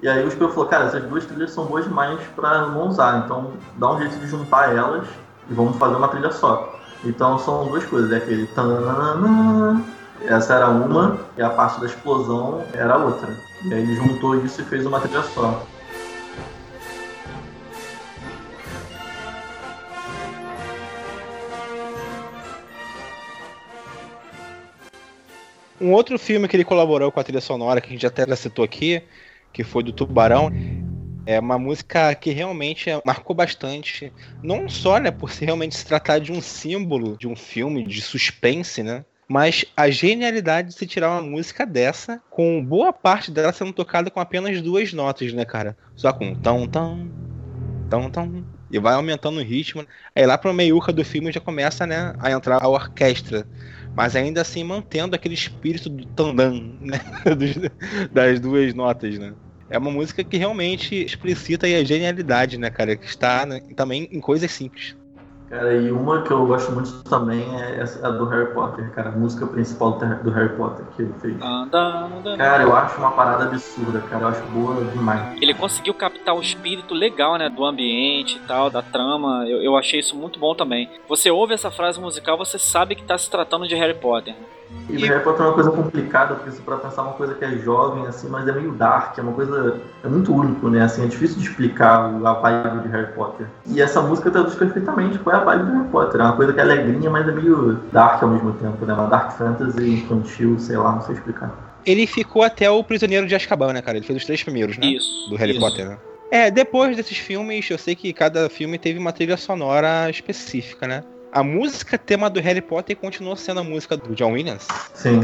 E 0.00 0.08
aí 0.08 0.24
o 0.24 0.30
Spielberg 0.30 0.54
falou, 0.54 0.68
cara, 0.68 0.84
essas 0.84 1.02
duas 1.04 1.26
trilhas 1.26 1.50
são 1.50 1.64
boas 1.64 1.84
demais 1.84 2.20
pra 2.36 2.68
não 2.68 2.88
usar, 2.88 3.24
então 3.24 3.52
dá 3.76 3.92
um 3.92 3.98
jeito 3.98 4.16
de 4.18 4.28
juntar 4.28 4.72
elas 4.72 5.08
e 5.50 5.54
vamos 5.54 5.76
fazer 5.76 5.96
uma 5.96 6.08
trilha 6.08 6.30
só. 6.30 6.78
Então 7.04 7.38
são 7.38 7.66
duas 7.66 7.84
coisas, 7.84 8.12
é 8.12 8.16
aquele 8.18 8.46
tananana, 8.48 9.82
essa 10.24 10.54
era 10.54 10.68
uma, 10.68 11.18
e 11.36 11.42
a 11.42 11.50
parte 11.50 11.80
da 11.80 11.86
explosão 11.86 12.62
era 12.72 12.96
outra. 12.96 13.36
E 13.64 13.74
aí 13.74 13.82
ele 13.82 13.96
juntou 13.96 14.36
isso 14.36 14.60
e 14.60 14.64
fez 14.64 14.86
uma 14.86 15.00
trilha 15.00 15.22
só. 15.22 15.62
Um 25.80 25.92
outro 25.92 26.18
filme 26.18 26.48
que 26.48 26.56
ele 26.56 26.64
colaborou 26.64 27.12
com 27.12 27.20
a 27.20 27.24
trilha 27.24 27.40
sonora, 27.40 27.80
que 27.80 27.88
a 27.88 27.92
gente 27.92 28.06
até 28.06 28.26
já 28.26 28.34
citou 28.34 28.64
aqui, 28.64 29.02
que 29.52 29.62
foi 29.62 29.82
do 29.82 29.92
Tubarão, 29.92 30.50
é 31.24 31.38
uma 31.38 31.58
música 31.58 32.14
que 32.14 32.30
realmente 32.30 32.88
marcou 33.04 33.36
bastante. 33.36 34.12
Não 34.42 34.68
só, 34.68 34.98
né, 34.98 35.10
por 35.10 35.30
se 35.30 35.44
realmente 35.44 35.76
se 35.76 35.86
tratar 35.86 36.18
de 36.18 36.32
um 36.32 36.40
símbolo 36.40 37.16
de 37.16 37.28
um 37.28 37.36
filme 37.36 37.84
de 37.84 38.00
suspense, 38.00 38.82
né? 38.82 39.04
Mas 39.28 39.64
a 39.76 39.90
genialidade 39.90 40.68
de 40.68 40.74
se 40.74 40.86
tirar 40.86 41.10
uma 41.10 41.22
música 41.22 41.66
dessa, 41.66 42.20
com 42.30 42.64
boa 42.64 42.94
parte 42.94 43.30
dela 43.30 43.52
sendo 43.52 43.74
tocada 43.74 44.10
com 44.10 44.18
apenas 44.20 44.62
duas 44.62 44.92
notas, 44.94 45.32
né, 45.34 45.44
cara? 45.44 45.76
Só 45.94 46.12
com 46.14 46.34
tão, 46.34 46.66
tão, 46.66 47.10
tão, 47.90 48.10
tão. 48.10 48.44
E 48.70 48.78
vai 48.78 48.94
aumentando 48.94 49.38
o 49.38 49.42
ritmo. 49.42 49.86
Aí 50.16 50.24
lá 50.24 50.38
pro 50.38 50.54
meiuca 50.54 50.92
do 50.92 51.04
filme 51.04 51.30
já 51.30 51.40
começa, 51.40 51.86
né, 51.86 52.14
a 52.18 52.30
entrar 52.30 52.62
a 52.62 52.68
orquestra 52.68 53.46
mas 53.94 54.14
ainda 54.16 54.40
assim 54.40 54.64
mantendo 54.64 55.14
aquele 55.14 55.34
espírito 55.34 55.88
do 55.88 56.06
tandam, 56.06 56.78
né? 56.80 57.00
Das 58.12 58.40
duas 58.40 58.74
notas, 58.74 59.18
né? 59.18 59.34
É 59.70 59.78
uma 59.78 59.90
música 59.90 60.24
que 60.24 60.36
realmente 60.36 60.94
explicita 60.94 61.66
a 61.66 61.84
genialidade, 61.84 62.58
né, 62.58 62.70
cara? 62.70 62.96
Que 62.96 63.06
está 63.06 63.44
né, 63.44 63.60
também 63.76 64.08
em 64.10 64.20
coisas 64.20 64.50
simples. 64.50 64.96
Cara, 65.48 65.74
e 65.74 65.90
uma 65.90 66.22
que 66.22 66.30
eu 66.30 66.46
gosto 66.46 66.72
muito 66.72 67.02
também 67.04 67.42
é 67.58 67.80
essa 67.80 68.06
a 68.06 68.10
do 68.10 68.26
Harry 68.26 68.52
Potter, 68.52 68.90
cara, 68.92 69.08
a 69.08 69.12
música 69.12 69.46
principal 69.46 69.98
do 70.22 70.30
Harry 70.30 70.54
Potter 70.56 70.84
que 70.94 71.02
ele 71.02 71.14
fez. 71.20 71.36
Cara, 72.36 72.62
eu 72.62 72.76
acho 72.76 72.98
uma 72.98 73.12
parada 73.12 73.44
absurda, 73.44 74.00
cara, 74.00 74.24
eu 74.24 74.28
acho 74.28 74.42
boa 74.46 74.84
demais. 74.92 75.40
Ele 75.40 75.54
conseguiu 75.54 75.94
captar 75.94 76.34
o 76.34 76.40
espírito 76.40 76.92
legal, 76.92 77.36
né, 77.38 77.48
do 77.48 77.64
ambiente 77.64 78.36
e 78.36 78.40
tal, 78.40 78.68
da 78.68 78.82
trama. 78.82 79.46
Eu, 79.48 79.62
eu 79.62 79.76
achei 79.76 80.00
isso 80.00 80.14
muito 80.14 80.38
bom 80.38 80.54
também. 80.54 80.90
Você 81.08 81.30
ouve 81.30 81.54
essa 81.54 81.70
frase 81.70 81.98
musical, 81.98 82.36
você 82.36 82.58
sabe 82.58 82.94
que 82.94 83.02
tá 83.02 83.16
se 83.16 83.30
tratando 83.30 83.66
de 83.66 83.74
Harry 83.74 83.94
Potter. 83.94 84.34
E 84.90 84.96
o 84.96 85.00
Harry 85.06 85.22
Potter 85.22 85.42
é 85.42 85.48
uma 85.48 85.54
coisa 85.54 85.70
complicada, 85.70 86.34
porque 86.34 86.50
se 86.50 86.62
pra 86.62 86.76
pensar 86.78 87.02
uma 87.02 87.12
coisa 87.12 87.34
que 87.34 87.44
é 87.44 87.50
jovem, 87.58 88.06
assim, 88.06 88.26
mas 88.28 88.48
é 88.48 88.52
meio 88.52 88.72
dark, 88.72 89.18
é 89.18 89.20
uma 89.22 89.32
coisa. 89.32 89.80
É 90.02 90.08
muito 90.08 90.34
único, 90.34 90.70
né? 90.70 90.82
Assim, 90.82 91.04
é 91.04 91.06
difícil 91.06 91.36
de 91.38 91.46
explicar 91.46 92.10
o- 92.10 92.26
a 92.26 92.32
vibe 92.34 92.82
de 92.82 92.88
Harry 92.88 93.12
Potter. 93.12 93.46
E 93.66 93.82
essa 93.82 94.00
música 94.00 94.30
traduz 94.30 94.54
perfeitamente 94.54 95.18
qual 95.18 95.36
é 95.36 95.38
a 95.40 95.44
vibe 95.44 95.64
do 95.66 95.72
Harry 95.72 95.88
Potter. 95.90 96.20
É 96.20 96.24
uma 96.24 96.36
coisa 96.36 96.52
que 96.54 96.60
é 96.60 96.62
alegrinha, 96.62 97.10
mas 97.10 97.28
é 97.28 97.32
meio 97.32 97.80
dark 97.92 98.22
ao 98.22 98.30
mesmo 98.30 98.52
tempo, 98.54 98.84
né? 98.86 98.94
Uma 98.94 99.06
dark 99.08 99.32
fantasy 99.36 99.90
infantil, 99.90 100.58
sei 100.58 100.76
lá, 100.78 100.92
não 100.92 101.02
sei 101.02 101.14
explicar. 101.16 101.50
Ele 101.84 102.06
ficou 102.06 102.42
até 102.42 102.70
o 102.70 102.82
Prisioneiro 102.82 103.26
de 103.26 103.34
Azkaban, 103.34 103.72
né, 103.74 103.82
cara? 103.82 103.98
Ele 103.98 104.06
fez 104.06 104.18
os 104.18 104.24
três 104.24 104.42
primeiros, 104.42 104.78
né? 104.78 104.86
Isso. 104.86 105.28
Do 105.28 105.36
Harry 105.36 105.52
isso. 105.52 105.60
Potter, 105.60 105.86
né? 105.88 105.98
É, 106.30 106.50
depois 106.50 106.96
desses 106.96 107.16
filmes, 107.18 107.68
eu 107.70 107.78
sei 107.78 107.94
que 107.94 108.12
cada 108.12 108.48
filme 108.50 108.78
teve 108.78 108.98
uma 108.98 109.12
trilha 109.12 109.36
sonora 109.36 110.08
específica, 110.10 110.86
né? 110.86 111.02
A 111.38 111.42
música 111.44 111.96
tema 111.96 112.28
do 112.28 112.40
Harry 112.40 112.60
Potter 112.60 112.96
continuou 112.96 113.36
sendo 113.36 113.60
a 113.60 113.62
música 113.62 113.96
do 113.96 114.12
John 114.12 114.32
Williams. 114.32 114.66
Sim. 114.92 115.20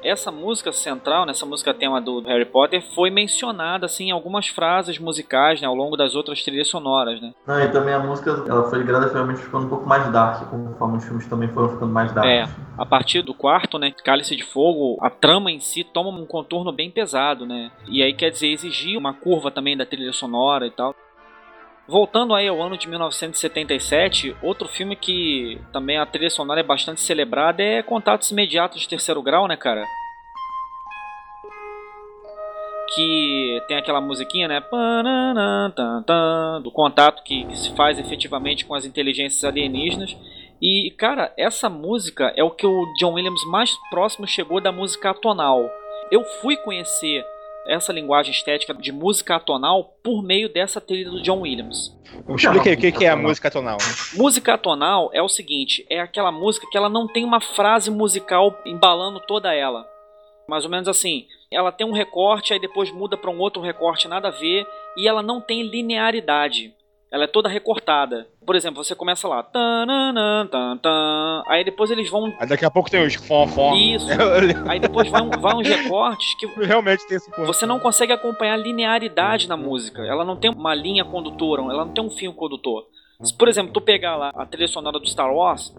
Essa 0.00 0.30
música 0.30 0.70
central, 0.70 1.26
né, 1.26 1.32
essa 1.32 1.44
música 1.44 1.74
tema 1.74 2.00
do 2.00 2.20
Harry 2.20 2.44
Potter, 2.44 2.80
foi 2.94 3.10
mencionada 3.10 3.84
assim 3.84 4.04
em 4.04 4.10
algumas 4.12 4.46
frases 4.46 4.96
musicais, 5.00 5.60
né, 5.60 5.66
ao 5.66 5.74
longo 5.74 5.96
das 5.96 6.14
outras 6.14 6.44
trilhas 6.44 6.68
sonoras, 6.68 7.20
né? 7.20 7.34
Não, 7.44 7.60
e 7.60 7.68
também 7.72 7.92
a 7.92 7.98
música, 7.98 8.44
ela 8.46 8.70
foi 8.70 8.84
gradativamente 8.84 9.40
ficando 9.40 9.66
um 9.66 9.68
pouco 9.68 9.88
mais 9.88 10.08
dark, 10.12 10.48
conforme 10.48 10.98
os 10.98 11.04
filmes 11.04 11.26
também 11.26 11.48
foram 11.48 11.70
ficando 11.70 11.92
mais 11.92 12.12
dark. 12.12 12.28
É. 12.28 12.46
A 12.78 12.86
partir 12.86 13.22
do 13.22 13.34
quarto, 13.34 13.76
né, 13.76 13.92
Cálice 14.04 14.36
de 14.36 14.44
Fogo, 14.44 14.96
a 15.04 15.10
trama 15.10 15.50
em 15.50 15.58
si 15.58 15.82
toma 15.82 16.10
um 16.10 16.26
contorno 16.26 16.70
bem 16.70 16.92
pesado, 16.92 17.44
né? 17.44 17.72
E 17.88 18.04
aí 18.04 18.14
quer 18.14 18.30
dizer 18.30 18.52
exigir 18.52 18.96
uma 18.96 19.12
curva 19.12 19.50
também 19.50 19.76
da 19.76 19.84
trilha 19.84 20.12
sonora 20.12 20.64
e 20.64 20.70
tal. 20.70 20.94
Voltando 21.88 22.34
aí 22.34 22.48
ao 22.48 22.60
ano 22.60 22.76
de 22.76 22.88
1977, 22.88 24.36
outro 24.42 24.66
filme 24.66 24.96
que 24.96 25.60
também 25.72 25.98
a 25.98 26.04
trilha 26.04 26.28
sonora 26.28 26.58
é 26.58 26.64
bastante 26.64 27.00
celebrada 27.00 27.62
é 27.62 27.80
Contatos 27.80 28.32
Imediatos 28.32 28.80
de 28.80 28.88
Terceiro 28.88 29.22
Grau, 29.22 29.46
né, 29.46 29.56
cara? 29.56 29.84
Que 32.92 33.62
tem 33.68 33.76
aquela 33.76 34.00
musiquinha, 34.00 34.48
né? 34.48 34.60
Do 36.60 36.72
contato 36.72 37.22
que, 37.22 37.44
que 37.44 37.56
se 37.56 37.72
faz 37.76 38.00
efetivamente 38.00 38.64
com 38.64 38.74
as 38.74 38.84
inteligências 38.84 39.44
alienígenas. 39.44 40.16
E, 40.60 40.92
cara, 40.98 41.32
essa 41.36 41.68
música 41.68 42.32
é 42.36 42.42
o 42.42 42.50
que 42.50 42.66
o 42.66 42.84
John 42.98 43.12
Williams 43.12 43.44
mais 43.46 43.76
próximo 43.90 44.26
chegou 44.26 44.60
da 44.60 44.72
música 44.72 45.10
atonal. 45.10 45.70
Eu 46.10 46.24
fui 46.24 46.56
conhecer 46.56 47.24
essa 47.68 47.92
linguagem 47.92 48.32
estética 48.32 48.74
de 48.74 48.92
música 48.92 49.36
atonal 49.36 49.96
por 50.02 50.22
meio 50.22 50.48
dessa 50.48 50.80
trilha 50.80 51.10
do 51.10 51.22
John 51.22 51.40
Williams. 51.40 51.96
Explica 52.28 52.70
o 52.70 52.76
que, 52.76 52.92
que 52.92 53.04
é 53.04 53.08
a 53.08 53.16
música 53.16 53.50
tonal. 53.50 53.78
Música 54.14 54.54
atonal 54.54 55.10
é 55.12 55.22
o 55.22 55.28
seguinte, 55.28 55.86
é 55.90 56.00
aquela 56.00 56.32
música 56.32 56.66
que 56.70 56.76
ela 56.76 56.88
não 56.88 57.06
tem 57.06 57.24
uma 57.24 57.40
frase 57.40 57.90
musical 57.90 58.56
embalando 58.64 59.20
toda 59.20 59.54
ela. 59.54 59.86
Mais 60.48 60.64
ou 60.64 60.70
menos 60.70 60.86
assim, 60.86 61.26
ela 61.50 61.72
tem 61.72 61.86
um 61.86 61.92
recorte, 61.92 62.52
aí 62.52 62.60
depois 62.60 62.90
muda 62.92 63.16
para 63.16 63.30
um 63.30 63.38
outro 63.38 63.60
recorte, 63.60 64.06
nada 64.06 64.28
a 64.28 64.30
ver, 64.30 64.66
e 64.96 65.08
ela 65.08 65.22
não 65.22 65.40
tem 65.40 65.62
linearidade. 65.62 66.72
Ela 67.10 67.24
é 67.24 67.26
toda 67.26 67.48
recortada. 67.48 68.26
Por 68.44 68.56
exemplo, 68.56 68.82
você 68.82 68.94
começa 68.94 69.28
lá. 69.28 69.42
Tan, 69.42 70.46
tan, 70.82 71.42
aí 71.46 71.64
depois 71.64 71.90
eles 71.90 72.10
vão. 72.10 72.34
Aí 72.38 72.48
daqui 72.48 72.64
a 72.64 72.70
pouco 72.70 72.90
tem 72.90 73.04
os 73.06 73.14
fom, 73.14 73.46
fom. 73.46 73.74
Isso. 73.76 74.06
aí 74.68 74.80
depois 74.80 75.08
vai, 75.08 75.22
um, 75.22 75.30
vai 75.30 75.54
uns 75.54 75.68
recortes 75.68 76.34
que. 76.34 76.46
Realmente 76.46 77.06
tem 77.06 77.16
esse 77.16 77.30
ponto. 77.30 77.46
Você 77.46 77.64
não 77.64 77.78
consegue 77.78 78.12
acompanhar 78.12 78.56
linearidade 78.56 79.48
na 79.48 79.56
música. 79.56 80.02
Ela 80.02 80.24
não 80.24 80.36
tem 80.36 80.50
uma 80.50 80.74
linha 80.74 81.04
condutora, 81.04 81.62
ela 81.62 81.84
não 81.84 81.92
tem 81.92 82.04
um 82.04 82.10
fio 82.10 82.32
condutor. 82.32 82.86
Se, 83.22 83.34
por 83.34 83.48
exemplo, 83.48 83.72
tu 83.72 83.80
pegar 83.80 84.16
lá 84.16 84.30
a 84.34 84.44
trilha 84.44 84.68
sonora 84.68 84.98
do 84.98 85.08
Star 85.08 85.32
Wars, 85.32 85.74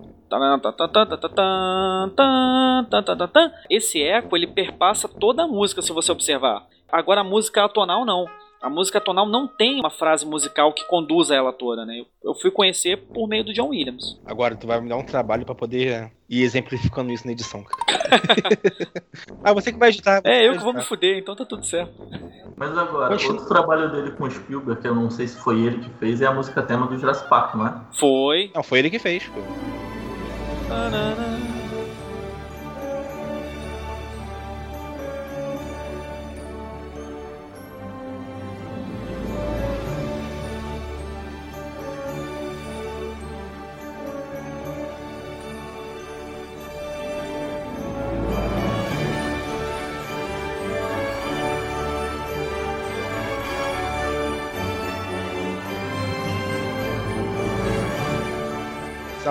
esse 3.70 4.02
eco 4.02 4.36
ele 4.36 4.48
perpassa 4.48 5.08
toda 5.08 5.44
a 5.44 5.48
música, 5.48 5.82
se 5.82 5.92
você 5.92 6.12
observar. 6.12 6.66
Agora 6.92 7.22
a 7.22 7.24
música 7.24 7.64
atonal 7.64 8.06
não. 8.06 8.26
A 8.62 8.70
música 8.70 8.98
atonal 8.98 9.28
não 9.28 9.48
tem 9.48 9.80
uma 9.80 9.90
frase 9.90 10.26
musical 10.26 10.74
que 10.74 10.84
conduza 10.86 11.36
ela 11.36 11.54
toda, 11.54 11.86
né? 11.86 12.04
Eu 12.24 12.34
fui 12.34 12.50
conhecer 12.50 12.98
por 12.98 13.28
meio 13.28 13.44
do 13.44 13.54
John 13.54 13.70
Williams. 13.70 14.20
Agora 14.26 14.56
tu 14.56 14.66
vai 14.66 14.82
me 14.82 14.90
dar 14.90 14.98
um 14.98 15.06
trabalho 15.06 15.46
pra 15.46 15.54
poder 15.54 16.12
ir 16.28 16.42
exemplificando 16.42 17.12
isso 17.12 17.26
na 17.26 17.34
edição. 17.34 17.64
ah, 19.44 19.54
você 19.54 19.72
que 19.72 19.78
vai 19.78 19.90
editar. 19.90 20.22
É, 20.24 20.48
eu 20.48 20.54
que 20.54 20.64
vou 20.64 20.74
me 20.74 20.82
fuder, 20.82 21.18
então 21.18 21.36
tá 21.36 21.46
tudo 21.46 21.66
certo. 21.66 21.94
Mas 22.56 22.76
agora, 22.76 23.10
Continua. 23.10 23.34
outro 23.34 23.48
trabalho 23.48 23.92
dele 23.92 24.12
com 24.12 24.24
o 24.24 24.32
Spielberg, 24.32 24.82
que 24.82 24.88
eu 24.88 24.96
não 24.96 25.12
sei 25.12 25.28
se 25.28 25.38
foi 25.38 25.62
ele 25.62 25.80
que 25.80 25.90
fez, 26.00 26.22
é 26.22 26.26
a 26.26 26.34
música 26.34 26.64
tema 26.64 26.88
do 26.88 26.98
Jurassic 26.98 27.30
Park, 27.30 27.54
não 27.56 27.68
é? 27.68 27.74
Foi. 27.94 28.52
Não, 28.56 28.64
foi 28.64 28.80
ele 28.80 28.90
que 28.90 28.98
fez, 28.98 29.24
pô. 29.28 29.42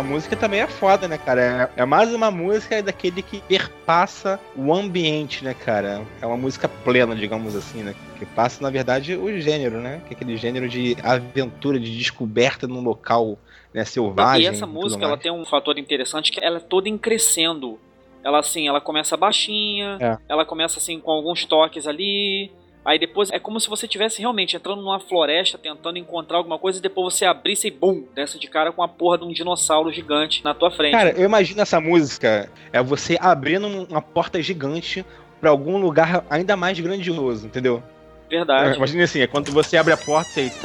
Música 0.07 0.37
também 0.37 0.61
é 0.61 0.67
foda, 0.67 1.07
né, 1.07 1.19
cara? 1.19 1.71
É, 1.77 1.83
é 1.83 1.85
mais 1.85 2.13
uma 2.15 2.31
música 2.31 2.83
daquele 2.83 3.23
que 3.23 3.41
perpassa 3.41 4.41
o 4.57 4.73
ambiente, 4.73 5.45
né, 5.45 5.53
cara? 5.55 6.03
É 6.21 6.27
uma 6.27 6.37
música 6.37 6.69
plena, 6.69 7.15
digamos 7.15 7.55
assim, 7.55 7.83
né? 7.83 7.95
Que 8.19 8.25
passa, 8.25 8.63
na 8.63 8.71
verdade, 8.71 9.15
o 9.17 9.41
gênero, 9.41 9.79
né? 9.79 10.01
Que 10.07 10.15
é 10.15 10.17
aquele 10.17 10.37
gênero 10.37 10.69
de 10.69 10.97
aventura, 11.03 11.79
de 11.79 11.97
descoberta 11.97 12.67
num 12.67 12.81
local 12.81 13.39
né, 13.75 13.85
selvagem. 13.85 14.45
E 14.45 14.47
essa 14.47 14.67
música, 14.67 15.05
ela 15.05 15.19
tem 15.19 15.31
um 15.31 15.45
fator 15.45 15.79
interessante 15.79 16.33
que 16.33 16.43
ela 16.43 16.57
é 16.57 16.61
toda 16.61 16.89
em 16.89 16.97
crescendo. 16.97 17.79
Ela 18.25 18.39
assim, 18.41 18.67
ela 18.67 18.81
começa 18.81 19.17
baixinha, 19.17 19.99
É. 20.01 20.17
ela 20.29 20.45
começa 20.45 20.79
assim 20.79 20.99
com 20.99 21.11
alguns 21.11 21.45
toques 21.45 21.87
ali. 21.87 22.51
Aí 22.87 23.01
depois 23.01 23.33
é 23.33 23.41
como 23.41 23.59
se 23.59 23.69
você 23.69 23.87
estivesse 23.87 24.21
realmente 24.21 24.55
entrando 24.55 24.81
numa 24.81 25.01
floresta 25.01 25.59
tentando 25.59 25.99
encontrar 25.99 26.37
alguma 26.39 26.57
coisa 26.57 26.79
e 26.79 26.83
depois 26.83 27.13
você 27.13 27.25
abrisse 27.25 27.67
e 27.67 27.71
bum, 27.71 28.05
desce 28.15 28.39
de 28.39 28.47
cara 28.47 28.71
com 28.71 28.81
a 28.81 28.87
porra 28.87 29.19
de 29.19 29.25
um 29.25 29.33
dinossauro 29.33 29.93
gigante 29.93 30.45
na 30.45 30.55
tua 30.55 30.71
frente. 30.71 30.93
Cara, 30.93 31.11
eu 31.11 31.25
imagino 31.25 31.61
essa 31.61 31.81
música 31.81 32.49
é 32.73 32.81
você 32.81 33.19
abrindo 33.21 33.67
uma 33.67 34.01
porta 34.01 34.41
gigante 34.41 35.05
pra 35.41 35.51
algum 35.51 35.79
lugar 35.79 36.25
ainda 36.31 36.57
mais 36.57 36.79
grandioso, 36.79 37.49
entendeu? 37.49 37.83
É, 38.31 38.37
Verdade. 38.37 38.77
imagina 38.77 39.03
assim, 39.03 39.21
é 39.21 39.27
quando 39.27 39.51
você 39.51 39.77
abre 39.77 39.93
a 39.93 39.97
porta 39.97 40.41
e. 40.41 40.53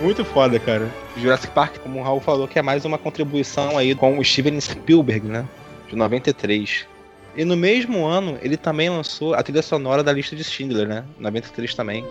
Muito 0.00 0.24
foda, 0.24 0.60
cara. 0.60 0.88
Jurassic 1.16 1.52
Park, 1.52 1.78
como 1.78 1.98
o 1.98 2.02
Raul 2.04 2.20
falou, 2.20 2.46
que 2.46 2.56
é 2.58 2.62
mais 2.62 2.84
uma 2.84 2.98
contribuição 2.98 3.76
aí 3.76 3.96
com 3.96 4.16
o 4.16 4.24
Steven 4.24 4.60
Spielberg, 4.60 5.26
né? 5.26 5.44
De 5.88 5.96
93. 5.96 6.91
E 7.34 7.44
no 7.44 7.56
mesmo 7.56 8.04
ano, 8.04 8.38
ele 8.42 8.56
também 8.56 8.90
lançou 8.90 9.34
a 9.34 9.42
trilha 9.42 9.62
sonora 9.62 10.02
da 10.02 10.12
lista 10.12 10.36
de 10.36 10.44
Schindler, 10.44 10.86
né? 10.86 11.04
93 11.18 11.74
também. 11.74 12.06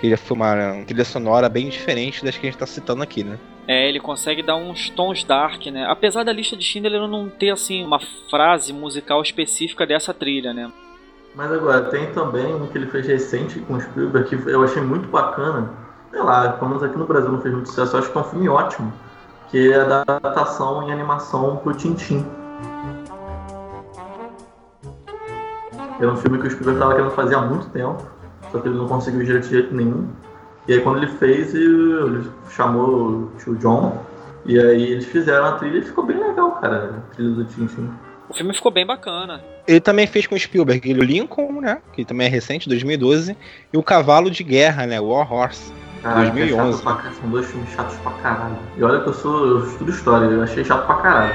Que 0.00 0.10
já 0.10 0.16
foi 0.16 0.36
uma 0.36 0.82
trilha 0.86 1.04
sonora 1.04 1.48
bem 1.48 1.68
diferente 1.68 2.24
das 2.24 2.36
que 2.36 2.46
a 2.46 2.50
gente 2.50 2.58
tá 2.58 2.66
citando 2.66 3.02
aqui, 3.02 3.24
né? 3.24 3.38
É, 3.66 3.88
ele 3.88 4.00
consegue 4.00 4.42
dar 4.42 4.56
uns 4.56 4.90
tons 4.90 5.24
dark, 5.24 5.66
né? 5.66 5.86
Apesar 5.88 6.24
da 6.24 6.32
lista 6.32 6.56
de 6.56 6.64
Schindler 6.64 7.06
não 7.06 7.28
ter 7.28 7.50
assim 7.50 7.84
uma 7.84 8.00
frase 8.28 8.72
musical 8.72 9.22
específica 9.22 9.86
dessa 9.86 10.12
trilha, 10.12 10.52
né? 10.52 10.70
Mas 11.34 11.52
agora, 11.52 11.82
tem 11.82 12.06
também 12.12 12.52
um 12.52 12.66
que 12.66 12.76
ele 12.76 12.86
fez 12.86 13.06
recente 13.06 13.60
com 13.60 13.74
o 13.74 13.80
Spielberg, 13.80 14.28
que 14.28 14.50
eu 14.50 14.64
achei 14.64 14.82
muito 14.82 15.08
bacana. 15.08 15.70
Sei 16.10 16.20
lá, 16.20 16.52
pelo 16.52 16.70
menos 16.70 16.82
aqui 16.82 16.98
no 16.98 17.06
Brasil 17.06 17.30
não 17.30 17.40
fez 17.40 17.54
muito 17.54 17.68
sucesso, 17.68 17.94
eu 17.94 18.00
acho 18.00 18.10
que 18.10 18.18
é 18.18 18.20
um 18.20 18.24
filme 18.24 18.48
ótimo. 18.48 18.92
Que 19.50 19.72
é 19.72 19.84
da 19.84 20.02
adaptação 20.02 20.88
em 20.88 20.92
animação 20.92 21.56
pro 21.58 21.72
Tintin. 21.74 22.26
Era 26.00 26.12
um 26.12 26.16
filme 26.16 26.38
que 26.38 26.46
o 26.46 26.50
Spielberg 26.50 26.78
estava 26.78 26.94
querendo 26.94 27.10
fazer 27.12 27.34
há 27.34 27.40
muito 27.42 27.68
tempo, 27.68 28.02
só 28.50 28.58
que 28.58 28.68
ele 28.68 28.76
não 28.76 28.88
conseguiu 28.88 29.22
direito 29.22 29.44
de 29.44 29.50
jeito 29.50 29.74
nenhum. 29.74 30.08
E 30.66 30.72
aí 30.72 30.80
quando 30.80 30.98
ele 30.98 31.08
fez, 31.08 31.54
ele 31.54 32.30
chamou 32.48 32.88
o 32.88 33.32
tio 33.38 33.54
John, 33.56 34.02
e 34.46 34.58
aí 34.58 34.92
eles 34.92 35.06
fizeram 35.06 35.44
a 35.44 35.52
trilha 35.52 35.78
e 35.78 35.82
ficou 35.82 36.04
bem 36.04 36.18
legal, 36.18 36.52
cara, 36.52 36.96
a 36.96 37.14
trilha 37.14 37.34
do 37.34 37.44
Tintin. 37.44 37.90
O 38.28 38.34
filme 38.34 38.54
ficou 38.54 38.70
bem 38.70 38.86
bacana. 38.86 39.42
Ele 39.66 39.80
também 39.80 40.06
fez 40.06 40.26
com 40.26 40.36
o 40.36 40.38
Spielberg 40.38 40.94
o 40.94 41.02
Lincoln, 41.02 41.60
né? 41.60 41.82
Que 41.92 42.04
também 42.04 42.28
é 42.28 42.30
recente, 42.30 42.68
2012. 42.68 43.36
E 43.72 43.76
o 43.76 43.82
Cavalo 43.82 44.30
de 44.30 44.44
Guerra, 44.44 44.86
né? 44.86 45.00
War 45.00 45.30
Horse. 45.32 45.72
Caralho, 46.00 46.32
que 46.32 46.38
é 46.38 46.46
2011. 46.46 46.82
chato 46.82 47.02
pra. 47.02 47.12
São 47.12 47.28
dois 47.28 47.46
filmes 47.46 47.70
chatos 47.70 47.96
pra 47.96 48.12
caralho. 48.12 48.56
E 48.76 48.82
olha 48.84 49.00
que 49.00 49.08
eu 49.08 49.14
sou. 49.14 49.46
Eu 49.46 49.66
estudo 49.66 49.90
história, 49.90 50.26
eu 50.26 50.42
achei 50.44 50.64
chato 50.64 50.86
pra 50.86 50.96
caralho. 50.96 51.34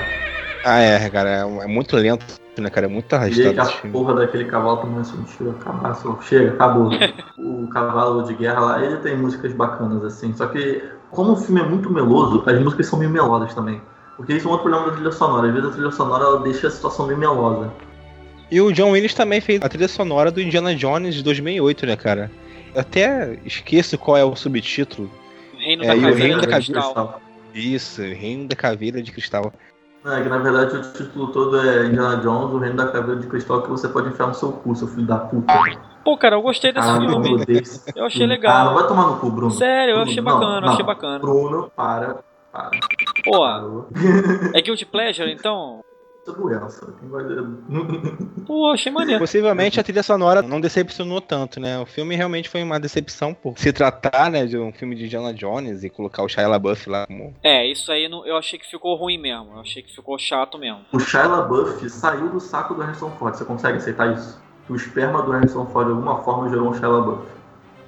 Ah, 0.66 0.80
é, 0.80 1.10
cara. 1.12 1.30
É, 1.30 1.42
é 1.64 1.68
muito 1.68 1.96
lento, 1.96 2.26
né, 2.58 2.70
cara? 2.72 2.88
É 2.88 2.90
muito 2.90 3.14
E 3.14 3.16
aí 3.16 3.20
arrastado 3.48 3.82
que 3.82 3.88
a 3.88 3.92
porra 3.92 4.16
daquele 4.16 4.46
cavalo 4.46 4.78
também 4.78 5.00
assim, 5.00 5.24
chega, 5.38 5.52
acabar, 5.52 5.94
só- 5.94 6.20
chega, 6.22 6.54
acabou. 6.54 6.90
o 7.38 7.68
cavalo 7.68 8.24
de 8.24 8.34
guerra 8.34 8.60
lá, 8.62 8.84
ele 8.84 8.98
tem 8.98 9.16
músicas 9.16 9.54
bacanas, 9.54 10.04
assim. 10.04 10.34
Só 10.34 10.48
que, 10.48 10.84
como 11.12 11.34
o 11.34 11.36
filme 11.36 11.62
é 11.62 11.64
muito 11.64 11.92
meloso, 11.92 12.44
as 12.48 12.60
músicas 12.60 12.88
são 12.88 12.98
meio 12.98 13.12
melódicas 13.12 13.54
também. 13.54 13.80
Porque 14.18 14.34
isso 14.34 14.48
é 14.48 14.50
um 14.50 14.54
outro 14.54 14.68
problema 14.70 14.90
da 14.90 14.96
trilha 14.96 15.12
sonora. 15.12 15.48
Às 15.48 15.54
vezes 15.54 15.70
a 15.70 15.74
trilha 15.74 15.92
sonora 15.92 16.24
ela 16.24 16.40
deixa 16.42 16.68
a 16.68 16.72
situação 16.72 17.06
meio 17.06 17.20
melosa. 17.20 17.72
E 18.50 18.60
o 18.62 18.72
John 18.72 18.92
Williams 18.92 19.14
também 19.14 19.42
fez 19.42 19.62
a 19.62 19.70
trilha 19.70 19.88
sonora 19.88 20.32
do 20.32 20.42
Indiana 20.42 20.74
Jones 20.74 21.14
de 21.16 21.22
2008, 21.24 21.86
né, 21.86 21.96
cara? 21.96 22.32
Eu 22.74 22.82
até 22.82 23.38
esqueço 23.46 23.98
qual 23.98 24.18
é 24.18 24.24
o 24.24 24.36
subtítulo. 24.36 25.12
Reino 25.58 25.84
É, 25.84 25.88
da 25.88 25.96
o 25.96 26.02
Caveira 26.02 26.18
Reino 26.18 26.42
de 26.42 26.48
da 26.48 26.54
Cristal. 26.56 27.22
Isso, 27.54 28.02
Reino 28.02 28.48
da 28.48 28.56
Caveira 28.56 29.02
de 29.02 29.12
Cristal. 29.12 29.54
Não, 30.06 30.14
é 30.14 30.22
que 30.22 30.30
na 30.30 30.38
verdade 30.38 30.78
o 30.78 30.82
título 30.94 31.28
todo 31.32 31.60
é 31.60 31.88
Indiana 31.88 32.18
Jones, 32.18 32.54
o 32.54 32.60
reino 32.60 32.76
da 32.78 32.86
caveira 32.88 33.20
de 33.20 33.26
cristal 33.26 33.64
que 33.64 33.70
você 33.70 33.88
pode 33.88 34.10
enfiar 34.10 34.28
no 34.28 34.36
seu 34.36 34.52
cu, 34.52 34.76
seu 34.76 34.88
filho 34.88 35.08
da 35.08 35.18
puta. 35.18 35.52
Pô, 36.04 36.16
cara, 36.16 36.36
eu 36.36 36.44
gostei 36.44 36.72
desse 36.72 36.88
Ah, 36.88 36.98
filme. 37.00 37.08
Bruno, 37.30 37.44
desse. 37.44 37.92
Eu 37.96 38.06
achei 38.06 38.24
Ah, 38.24 38.28
não 38.28 38.36
legal. 38.36 38.74
vai 38.76 38.88
tomar 38.88 39.08
no 39.08 39.16
cu, 39.20 39.32
Bruno. 39.32 39.50
Sério, 39.50 39.94
eu 39.94 39.96
Bruno, 39.96 40.12
achei 40.12 40.22
não, 40.24 40.32
bacana, 40.32 40.58
eu 40.58 40.62
não. 40.62 40.70
achei 40.74 40.86
bacana. 40.86 41.20
Bruno, 41.20 41.72
para. 41.76 42.18
Para. 42.54 42.70
Pô, 43.24 43.48
é 44.54 44.62
Guilty 44.62 44.86
Pleasure, 44.86 45.32
então? 45.32 45.84
Vai... 47.10 47.24
Pô, 48.48 48.72
achei 48.72 48.92
maneiro. 48.92 49.20
Possivelmente 49.20 49.80
a 49.80 49.84
trilha 49.84 50.04
sonora 50.04 50.42
não 50.42 50.60
decepcionou 50.60 51.22
tanto, 51.22 51.60
né? 51.60 51.78
O 51.80 51.86
filme 51.86 52.16
realmente 52.16 52.50
foi 52.50 52.64
uma 52.64 52.80
decepção 52.80 53.34
por 53.34 53.58
se 53.60 53.72
tratar, 53.72 54.30
né, 54.32 54.46
de 54.46 54.58
um 54.58 54.72
filme 54.72 54.96
de 54.96 55.06
Indiana 55.06 55.34
Jones 55.34 55.84
e 55.84 55.90
colocar 55.90 56.24
o 56.24 56.30
Shia 56.30 56.48
LaBeouf 56.48 56.90
lá 56.90 57.06
como... 57.08 57.34
É, 57.44 57.66
isso 57.72 57.92
aí 57.92 58.08
não- 58.10 58.26
eu 58.26 58.38
achei 58.38 58.58
que 58.60 58.70
ficou 58.70 58.96
ruim 58.96 59.18
mesmo. 59.18 59.54
Eu 59.56 59.60
achei 59.62 59.82
que 59.84 59.94
ficou 59.94 60.18
chato 60.18 60.58
mesmo. 60.58 60.82
O 60.92 61.00
Shia 61.00 61.28
LaBeouf 61.28 61.88
saiu 61.90 62.30
do 62.30 62.40
saco 62.40 62.74
do 62.74 62.82
Harrison 62.82 63.12
Ford. 63.12 63.36
Você 63.36 63.46
consegue 63.46 63.78
aceitar 63.78 64.14
isso? 64.14 64.42
Que 64.66 64.74
o 64.74 64.76
esperma 64.76 65.22
do 65.22 65.32
Harrison 65.32 65.66
Ford 65.68 65.88
de 65.88 65.94
alguma 65.94 66.24
forma 66.24 66.50
gerou 66.50 66.70
um 66.70 66.74
Shia 66.74 66.88
LaBeouf. 66.88 67.24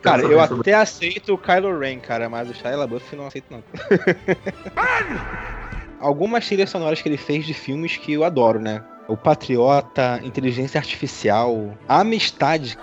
Cara, 0.01 0.21
eu 0.21 0.39
sobre- 0.47 0.61
até 0.61 0.73
aceito 0.75 1.33
o 1.33 1.37
Kylo 1.37 1.77
Ren, 1.79 1.99
cara, 1.99 2.29
mas 2.29 2.49
o 2.49 2.53
Shia 2.53 2.75
LaBeouf 2.77 3.15
não 3.15 3.27
aceito 3.27 3.45
não. 3.49 3.63
Algumas 5.99 6.45
trilhas 6.45 6.69
sonoras 6.69 7.01
que 7.01 7.09
ele 7.09 7.17
fez 7.17 7.45
de 7.45 7.53
filmes 7.53 7.97
que 7.97 8.13
eu 8.13 8.23
adoro, 8.23 8.59
né? 8.59 8.83
O 9.07 9.17
Patriota, 9.17 10.19
Inteligência 10.23 10.77
Artificial, 10.77 11.71
Amistade. 11.87 12.77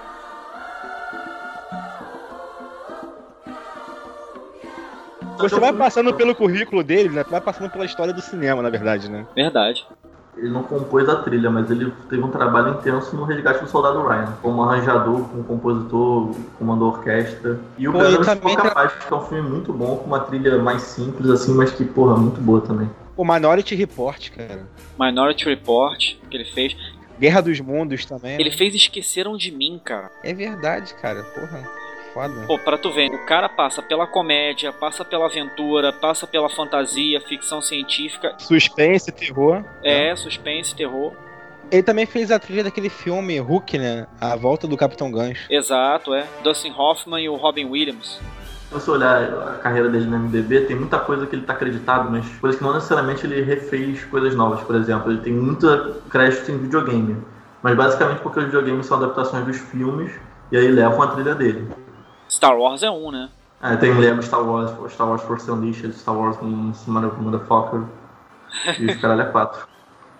Você 5.38 5.60
vai 5.60 5.72
passando 5.72 6.14
pelo 6.14 6.34
currículo 6.34 6.82
dele, 6.82 7.10
né? 7.10 7.24
Vai 7.28 7.40
passando 7.40 7.70
pela 7.70 7.84
história 7.84 8.12
do 8.12 8.20
cinema, 8.20 8.62
na 8.62 8.70
verdade, 8.70 9.10
né? 9.10 9.26
Verdade. 9.34 9.86
Ele 10.36 10.48
não 10.48 10.64
compôs 10.64 11.08
a 11.08 11.16
trilha, 11.22 11.48
mas 11.48 11.70
ele 11.70 11.92
teve 12.08 12.22
um 12.22 12.30
trabalho 12.30 12.74
intenso 12.74 13.14
no 13.14 13.24
Resgate 13.24 13.62
do 13.62 13.68
Soldado 13.70 14.02
Ryan. 14.02 14.34
Como 14.42 14.62
arranjador, 14.62 15.20
como 15.28 15.44
compositor, 15.44 16.34
comandou 16.58 16.88
orquestra. 16.88 17.60
E 17.78 17.86
o 17.86 17.92
Pô, 17.92 17.98
Belo 17.98 18.24
também 18.24 18.40
Ficou 18.40 18.56
tra- 18.56 18.68
Capaz, 18.70 18.92
que 18.92 19.12
é 19.12 19.16
um 19.16 19.20
filme 19.20 19.48
muito 19.48 19.72
bom, 19.72 19.96
com 19.96 20.06
uma 20.06 20.20
trilha 20.20 20.58
mais 20.58 20.82
simples, 20.82 21.30
assim, 21.30 21.54
mas 21.54 21.70
que, 21.70 21.84
porra, 21.84 22.16
muito 22.16 22.40
boa 22.40 22.60
também. 22.60 22.90
O 23.16 23.24
Minority 23.24 23.74
Report, 23.74 24.30
cara. 24.30 24.66
Minority 24.98 25.44
Report, 25.44 26.16
que 26.30 26.36
ele 26.36 26.44
fez. 26.44 26.76
Guerra 27.18 27.40
dos 27.40 27.60
Mundos 27.60 28.04
também. 28.04 28.34
Ele 28.34 28.50
né? 28.50 28.56
fez 28.56 28.74
Esqueceram 28.74 29.36
de 29.36 29.52
Mim, 29.52 29.80
cara. 29.82 30.10
É 30.22 30.34
verdade, 30.34 30.92
cara. 30.94 31.22
Porra. 31.22 31.84
Foda. 32.12 32.46
Pô, 32.46 32.56
pra 32.58 32.78
tu 32.78 32.92
ver, 32.92 33.10
o 33.10 33.26
cara 33.26 33.48
passa 33.48 33.82
pela 33.82 34.06
comédia, 34.06 34.72
passa 34.72 35.04
pela 35.04 35.26
aventura, 35.26 35.92
passa 35.92 36.28
pela 36.28 36.48
fantasia, 36.48 37.20
ficção 37.20 37.60
científica, 37.60 38.36
Suspense, 38.38 39.10
terror. 39.10 39.64
é, 39.82 40.14
suspense, 40.14 40.76
terror. 40.76 41.12
Ele 41.72 41.82
também 41.82 42.06
fez 42.06 42.30
a 42.30 42.38
trilha 42.38 42.62
daquele 42.62 42.88
filme 42.88 43.36
Hulk, 43.40 43.78
né? 43.78 44.06
A 44.20 44.36
Volta 44.36 44.68
do 44.68 44.76
Capitão 44.76 45.10
Gancho. 45.10 45.52
Exato, 45.52 46.14
é. 46.14 46.24
Dustin 46.44 46.72
Hoffman 46.76 47.24
e 47.24 47.28
o 47.28 47.34
Robin 47.34 47.64
Williams. 47.64 48.20
Se 48.74 48.80
você 48.80 48.90
olhar 48.90 49.22
a 49.22 49.58
carreira 49.58 49.88
dele 49.88 50.06
no 50.06 50.18
MDB, 50.18 50.62
tem 50.62 50.74
muita 50.74 50.98
coisa 50.98 51.28
que 51.28 51.36
ele 51.36 51.44
tá 51.44 51.52
acreditado, 51.52 52.10
mas 52.10 52.28
coisas 52.40 52.58
que 52.58 52.64
não 52.66 52.74
necessariamente 52.74 53.24
ele 53.24 53.40
refez 53.40 54.02
coisas 54.06 54.34
novas. 54.34 54.60
Por 54.62 54.74
exemplo, 54.74 55.12
ele 55.12 55.20
tem 55.20 55.32
muita 55.32 55.92
crédito 56.10 56.50
em 56.50 56.58
videogame. 56.58 57.22
Mas 57.62 57.76
basicamente 57.76 58.18
porque 58.18 58.40
os 58.40 58.46
videogames 58.46 58.86
são 58.86 58.96
adaptações 58.96 59.44
dos 59.46 59.58
filmes 59.58 60.10
e 60.50 60.56
aí 60.56 60.66
levam 60.66 61.02
a 61.02 61.06
trilha 61.06 61.36
dele. 61.36 61.68
Star 62.28 62.58
Wars 62.58 62.82
é 62.82 62.90
um, 62.90 63.12
né? 63.12 63.28
É, 63.62 63.76
tem 63.76 63.96
Lego 63.96 64.20
Star 64.20 64.42
Wars, 64.42 64.72
Star 64.92 65.08
Wars 65.08 65.22
Force 65.22 65.48
Unleashed, 65.48 65.92
Star 65.92 66.16
Wars 66.16 66.36
Motherfucker 66.42 67.82
e 68.80 68.86
os 68.86 68.96
caralho 68.96 69.22
é 69.22 69.26
quatro. 69.26 69.68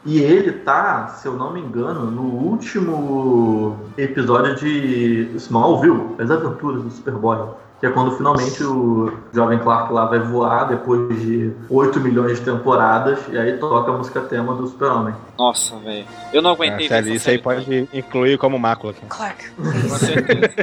E 0.06 0.20
ele 0.20 0.52
tá, 0.52 1.08
se 1.08 1.26
eu 1.26 1.32
não 1.32 1.52
me 1.52 1.60
engano, 1.60 2.08
no 2.08 2.22
último 2.22 3.80
episódio 3.98 4.54
de 4.54 5.32
Smallville, 5.34 6.14
As 6.20 6.30
Aventuras 6.30 6.84
do 6.84 6.90
Superboy. 6.92 7.63
Que 7.80 7.86
é 7.86 7.90
quando 7.90 8.16
finalmente 8.16 8.62
o 8.64 9.12
jovem 9.32 9.58
Clark 9.58 9.92
lá 9.92 10.06
vai 10.06 10.18
voar 10.18 10.64
depois 10.64 11.20
de 11.20 11.52
8 11.68 12.00
milhões 12.00 12.38
de 12.38 12.44
temporadas 12.44 13.18
e 13.28 13.36
aí 13.36 13.58
toca 13.58 13.90
a 13.90 13.96
música 13.98 14.20
tema 14.22 14.54
do 14.54 14.66
Super-Homem. 14.66 15.14
Nossa, 15.36 15.76
velho. 15.76 16.06
Eu 16.32 16.40
não 16.40 16.52
aguentei 16.52 16.86
Ah, 16.86 16.88
sério, 16.88 17.08
essa 17.08 17.16
isso 17.16 17.30
aí 17.30 17.38
pode 17.38 17.88
incluir 17.92 18.38
como 18.38 18.58
mácula. 18.58 18.94
cara. 18.94 19.06
Clark, 19.08 19.50
Com 19.50 19.96
certeza. 19.98 20.54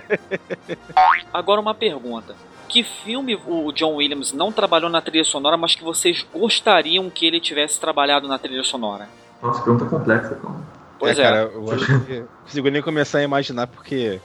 Agora 1.34 1.62
uma 1.62 1.74
pergunta. 1.74 2.34
Que 2.68 2.84
filme 2.84 3.38
o 3.46 3.72
John 3.74 3.96
Williams 3.96 4.32
não 4.32 4.50
trabalhou 4.52 4.90
na 4.90 5.02
trilha 5.02 5.26
sonora, 5.26 5.58
mas 5.58 5.76
que 5.76 5.84
vocês 5.84 6.26
gostariam 6.34 7.10
que 7.10 7.26
ele 7.28 7.40
tivesse 7.42 7.80
trabalhado 7.80 8.28
na 8.30 8.40
trilha 8.40 8.64
sonora? 8.64 9.10
Nossa, 9.44 9.62
pergunta 9.62 9.86
complexa, 9.86 10.36
cara. 10.36 10.56
Pois 10.98 11.20
é. 11.20 11.24
cara, 11.24 11.52
eu 11.54 11.70
acho 11.72 11.86
que 12.06 12.20
não 12.22 12.28
consigo 12.46 12.70
nem 12.70 12.82
começar 12.82 13.18
a 13.18 13.24
imaginar, 13.24 13.68
porque 13.68 14.22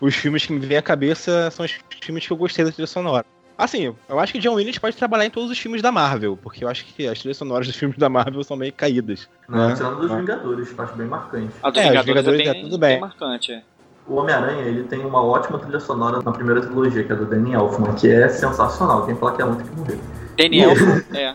os 0.00 0.14
filmes 0.14 0.44
que 0.46 0.52
me 0.52 0.60
vêm 0.60 0.78
à 0.78 0.82
cabeça 0.82 1.50
são 1.50 1.64
os 1.64 1.74
filmes 2.02 2.26
que 2.26 2.32
eu 2.32 2.36
gostei 2.36 2.64
da 2.64 2.70
trilha 2.72 2.86
sonora. 2.86 3.24
Assim, 3.58 3.94
eu 4.08 4.18
acho 4.20 4.34
que 4.34 4.38
John 4.38 4.52
Williams 4.54 4.78
pode 4.78 4.94
trabalhar 4.96 5.24
em 5.24 5.30
todos 5.30 5.50
os 5.50 5.58
filmes 5.58 5.80
da 5.80 5.90
Marvel, 5.90 6.36
porque 6.42 6.62
eu 6.62 6.68
acho 6.68 6.84
que 6.84 7.08
as 7.08 7.18
trilhas 7.18 7.38
sonoras 7.38 7.66
dos 7.66 7.74
filmes 7.74 7.96
da 7.96 8.06
Marvel 8.08 8.44
são 8.44 8.54
meio 8.56 8.72
caídas. 8.72 9.28
Não, 9.48 9.68
né? 9.68 9.74
tirando 9.74 9.98
dos. 10.00 10.10
Vingadores, 10.12 10.68
que 10.70 10.78
eu 10.78 10.84
acho 10.84 10.94
bem 10.94 11.06
marcante. 11.06 11.50
A 11.62 11.70
dos 11.70 11.78
É, 11.80 11.84
os 11.84 11.88
Vingadores, 11.90 12.06
Vingadores 12.06 12.40
é 12.40 12.48
é 12.48 12.52
bem, 12.52 12.62
tudo 12.64 12.78
bem. 12.78 12.90
bem 12.90 13.00
marcante. 13.00 13.52
É. 13.52 13.62
O 14.06 14.16
Homem-Aranha, 14.16 14.62
ele 14.62 14.84
tem 14.84 15.00
uma 15.00 15.22
ótima 15.24 15.58
trilha 15.58 15.80
sonora 15.80 16.20
na 16.22 16.30
primeira 16.32 16.60
trilogia, 16.60 17.02
que 17.02 17.10
é 17.12 17.16
do 17.16 17.24
Danny 17.24 17.54
Elfman, 17.54 17.94
que 17.94 18.08
é 18.08 18.28
sensacional. 18.28 19.06
Quem 19.06 19.16
fala 19.16 19.34
que 19.34 19.40
é 19.42 19.44
muito 19.46 19.64
que 19.64 19.74
morrer. 19.74 19.98
Daniel, 20.36 20.72
é. 21.14 21.34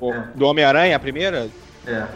O- 0.00 0.14
Do 0.34 0.46
Homem-Aranha, 0.46 0.96
a 0.96 0.98
primeira, 0.98 1.48
É. 1.86 2.06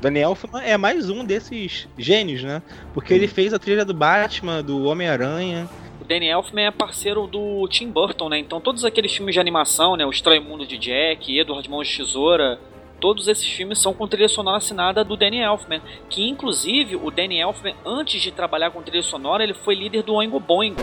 Daniel 0.00 0.30
Elfman 0.30 0.62
é 0.62 0.76
mais 0.76 1.10
um 1.10 1.24
desses 1.24 1.88
gênios, 1.98 2.42
né? 2.42 2.62
Porque 2.94 3.12
ele 3.12 3.26
fez 3.26 3.52
a 3.52 3.58
trilha 3.58 3.84
do 3.84 3.92
Batman, 3.92 4.62
do 4.62 4.84
Homem-Aranha. 4.84 5.68
O 6.00 6.04
Danny 6.04 6.28
Elfman 6.28 6.66
é 6.66 6.70
parceiro 6.70 7.26
do 7.26 7.66
Tim 7.68 7.90
Burton, 7.90 8.28
né? 8.28 8.38
Então 8.38 8.60
todos 8.60 8.84
aqueles 8.84 9.12
filmes 9.12 9.34
de 9.34 9.40
animação, 9.40 9.96
né? 9.96 10.06
O 10.06 10.10
Estranho 10.10 10.42
Mundo 10.42 10.64
de 10.64 10.78
Jack, 10.78 11.36
Edward 11.36 11.68
Mãos 11.68 11.88
de 11.88 11.96
Tesoura, 11.96 12.60
todos 13.00 13.26
esses 13.26 13.48
filmes 13.48 13.80
são 13.80 13.92
com 13.92 14.06
trilha 14.06 14.28
sonora 14.28 14.58
assinada 14.58 15.02
do 15.02 15.16
Danny 15.16 15.40
Elfman. 15.40 15.82
Que 16.08 16.28
inclusive 16.28 16.94
o 16.94 17.10
Danny 17.10 17.40
Elfman, 17.40 17.74
antes 17.84 18.22
de 18.22 18.30
trabalhar 18.30 18.70
com 18.70 18.80
trilha 18.82 19.02
sonora, 19.02 19.42
ele 19.42 19.54
foi 19.54 19.74
líder 19.74 20.04
do 20.04 20.14
Oingo 20.14 20.38
Boingo. 20.38 20.80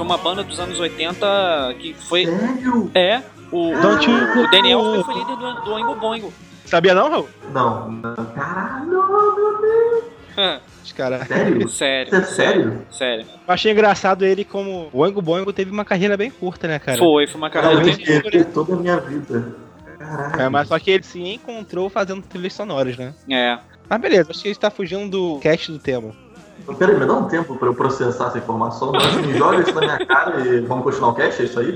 Foi 0.00 0.06
uma 0.06 0.16
banda 0.16 0.42
dos 0.42 0.58
anos 0.58 0.80
80 0.80 1.74
que 1.78 1.92
foi. 1.92 2.24
Sério? 2.24 2.90
É, 2.94 3.20
o, 3.52 3.78
Don't 3.82 4.10
you- 4.10 4.42
o 4.42 4.50
Danny 4.50 4.70
Elfman 4.70 5.04
foi 5.04 5.14
líder 5.14 5.36
do, 5.36 5.60
do 5.60 5.72
Oingo 5.72 5.94
Boingo. 5.94 6.32
Sabia 6.64 6.94
não, 6.94 7.10
Raul? 7.10 7.28
Não. 7.52 7.90
não. 7.90 8.14
Caralho, 8.34 8.88
meu 8.88 9.60
Deus. 9.60 10.60
Os 10.82 10.92
caras. 10.92 11.28
Sério? 11.28 11.68
sério, 11.68 12.14
é 12.14 12.22
sério? 12.22 12.82
sério. 12.90 13.26
Eu 13.46 13.52
achei 13.52 13.72
engraçado 13.72 14.24
ele 14.24 14.42
como. 14.42 14.88
O 14.90 15.00
Oingo 15.00 15.20
Boingo 15.20 15.52
teve 15.52 15.70
uma 15.70 15.84
carreira 15.84 16.16
bem 16.16 16.30
curta, 16.30 16.66
né, 16.66 16.78
cara? 16.78 16.96
Foi, 16.96 17.26
foi 17.26 17.36
uma 17.38 17.50
carreira 17.50 17.84
bem 17.84 17.94
perdi 18.22 18.44
toda 18.44 18.72
a 18.72 18.76
minha 18.76 18.96
vida. 19.00 19.54
Caralho. 19.98 20.40
É, 20.40 20.48
mas 20.48 20.66
só 20.68 20.78
que 20.78 20.92
ele 20.92 21.02
se 21.02 21.20
encontrou 21.20 21.90
fazendo 21.90 22.22
trilhas 22.22 22.54
sonoras, 22.54 22.96
né? 22.96 23.12
É. 23.30 23.58
Mas 23.86 24.00
beleza, 24.00 24.30
acho 24.30 24.40
que 24.40 24.48
ele 24.48 24.54
tá 24.54 24.70
fugindo 24.70 25.10
do 25.10 25.40
cast 25.40 25.70
do 25.70 25.78
tema. 25.78 26.14
Então, 26.62 26.74
Peraí, 26.74 26.98
me 26.98 27.06
dá 27.06 27.14
um 27.14 27.28
tempo 27.28 27.56
pra 27.56 27.68
eu 27.68 27.74
processar 27.74 28.28
essa 28.28 28.38
informação. 28.38 28.92
Mas 28.92 29.26
me 29.26 29.34
joga 29.34 29.58
isso 29.60 29.74
na 29.74 29.80
minha 29.80 30.06
cara 30.06 30.40
e 30.40 30.60
vamos 30.60 30.84
continuar 30.84 31.10
o 31.10 31.14
cast, 31.14 31.42
é 31.42 31.44
isso 31.44 31.60
aí? 31.60 31.74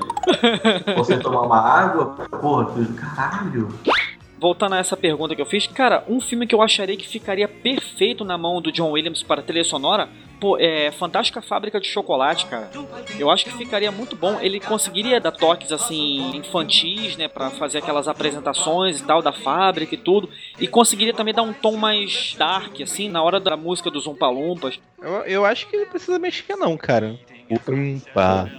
Você 0.97 1.18
tomar 1.18 1.43
uma 1.43 1.61
água? 1.61 2.07
Porra, 2.41 2.72
filho, 2.72 2.95
caralho. 2.95 3.68
Voltando 4.39 4.74
a 4.74 4.78
essa 4.78 4.97
pergunta 4.97 5.35
que 5.35 5.41
eu 5.41 5.47
fiz, 5.47 5.66
cara, 5.66 6.05
um 6.07 6.20
filme 6.20 6.47
que 6.47 6.55
eu 6.55 6.61
acharia 6.61 6.97
que 6.97 7.09
ficaria 7.09 7.49
perfeito 7.49 8.24
na 8.24 8.37
mão 8.37 8.61
do 8.61 8.70
John 8.70 8.91
Williams 8.91 9.22
para 9.22 9.43
trilha 9.43 9.64
sonora, 9.64 10.09
pô, 10.45 10.59
é 10.59 10.92
Fantástica 10.92 11.40
Fábrica 11.40 11.80
de 11.80 11.88
Chocolate, 11.88 12.45
cara. 12.45 12.70
Eu 13.18 13.30
acho 13.30 13.47
que 13.47 13.57
ficaria 13.57 13.90
muito 13.90 14.14
bom. 14.14 14.38
Ele 14.40 14.61
conseguiria 14.61 15.18
dar 15.18 15.32
toques 15.32 15.72
assim 15.72 16.36
infantis, 16.36 17.16
né, 17.16 17.28
para 17.28 17.49
fazer 17.49 17.78
aquelas 17.78 18.07
apresentações 18.07 19.01
e 19.01 19.05
tal 19.05 19.22
da 19.22 19.32
fábrica 19.32 19.95
e 19.95 19.99
tudo, 19.99 20.28
e 20.61 20.68
conseguiria 20.68 21.14
também 21.14 21.32
dar 21.32 21.40
um 21.40 21.55
tom 21.55 21.76
mais 21.76 22.34
dark 22.36 22.78
assim 22.82 23.09
na 23.09 23.22
hora 23.22 23.40
da 23.40 23.57
música 23.57 23.90
dos 23.90 24.07
Umpa 24.07 24.28
Lumpas. 24.28 24.78
Eu, 25.01 25.12
eu 25.22 25.45
acho 25.47 25.66
que 25.66 25.76
ele 25.76 25.86
precisa 25.86 26.18
mexer, 26.18 26.57
não, 26.57 26.76
cara. 26.76 27.18
Umpa, 27.51 28.51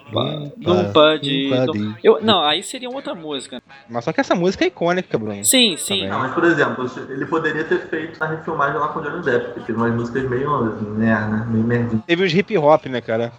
Lumpa 0.61 1.17
de 1.19 1.47
umpa 1.49 1.71
de- 1.73 1.95
Eu, 2.03 2.21
não, 2.21 2.43
aí 2.43 2.61
seria 2.61 2.89
outra 2.89 3.15
música. 3.15 3.61
Mas 3.89 4.03
só 4.05 4.13
que 4.13 4.21
essa 4.21 4.35
música 4.35 4.63
é 4.63 4.67
icônica, 4.67 5.17
Bruno. 5.17 5.43
Sim, 5.43 5.75
sim. 5.77 5.95
Também. 5.95 6.09
Não, 6.09 6.19
mas 6.19 6.33
por 6.33 6.43
exemplo, 6.43 6.89
ele 7.09 7.25
poderia 7.25 7.63
ter 7.63 7.79
feito 7.87 8.23
a 8.23 8.27
refilmagem 8.27 8.79
lá 8.79 8.89
com 8.89 8.99
o 8.99 9.01
Johnny 9.03 9.23
Depp, 9.23 9.45
porque 9.47 9.61
teve 9.61 9.77
umas 9.77 9.93
músicas 9.93 10.29
meio, 10.29 10.61
né, 10.97 11.27
né, 11.27 11.45
meio 11.49 11.63
merdinhas. 11.63 12.03
Teve 12.05 12.23
os 12.23 12.33
hip 12.33 12.57
hop, 12.57 12.85
né, 12.85 13.01
cara? 13.01 13.31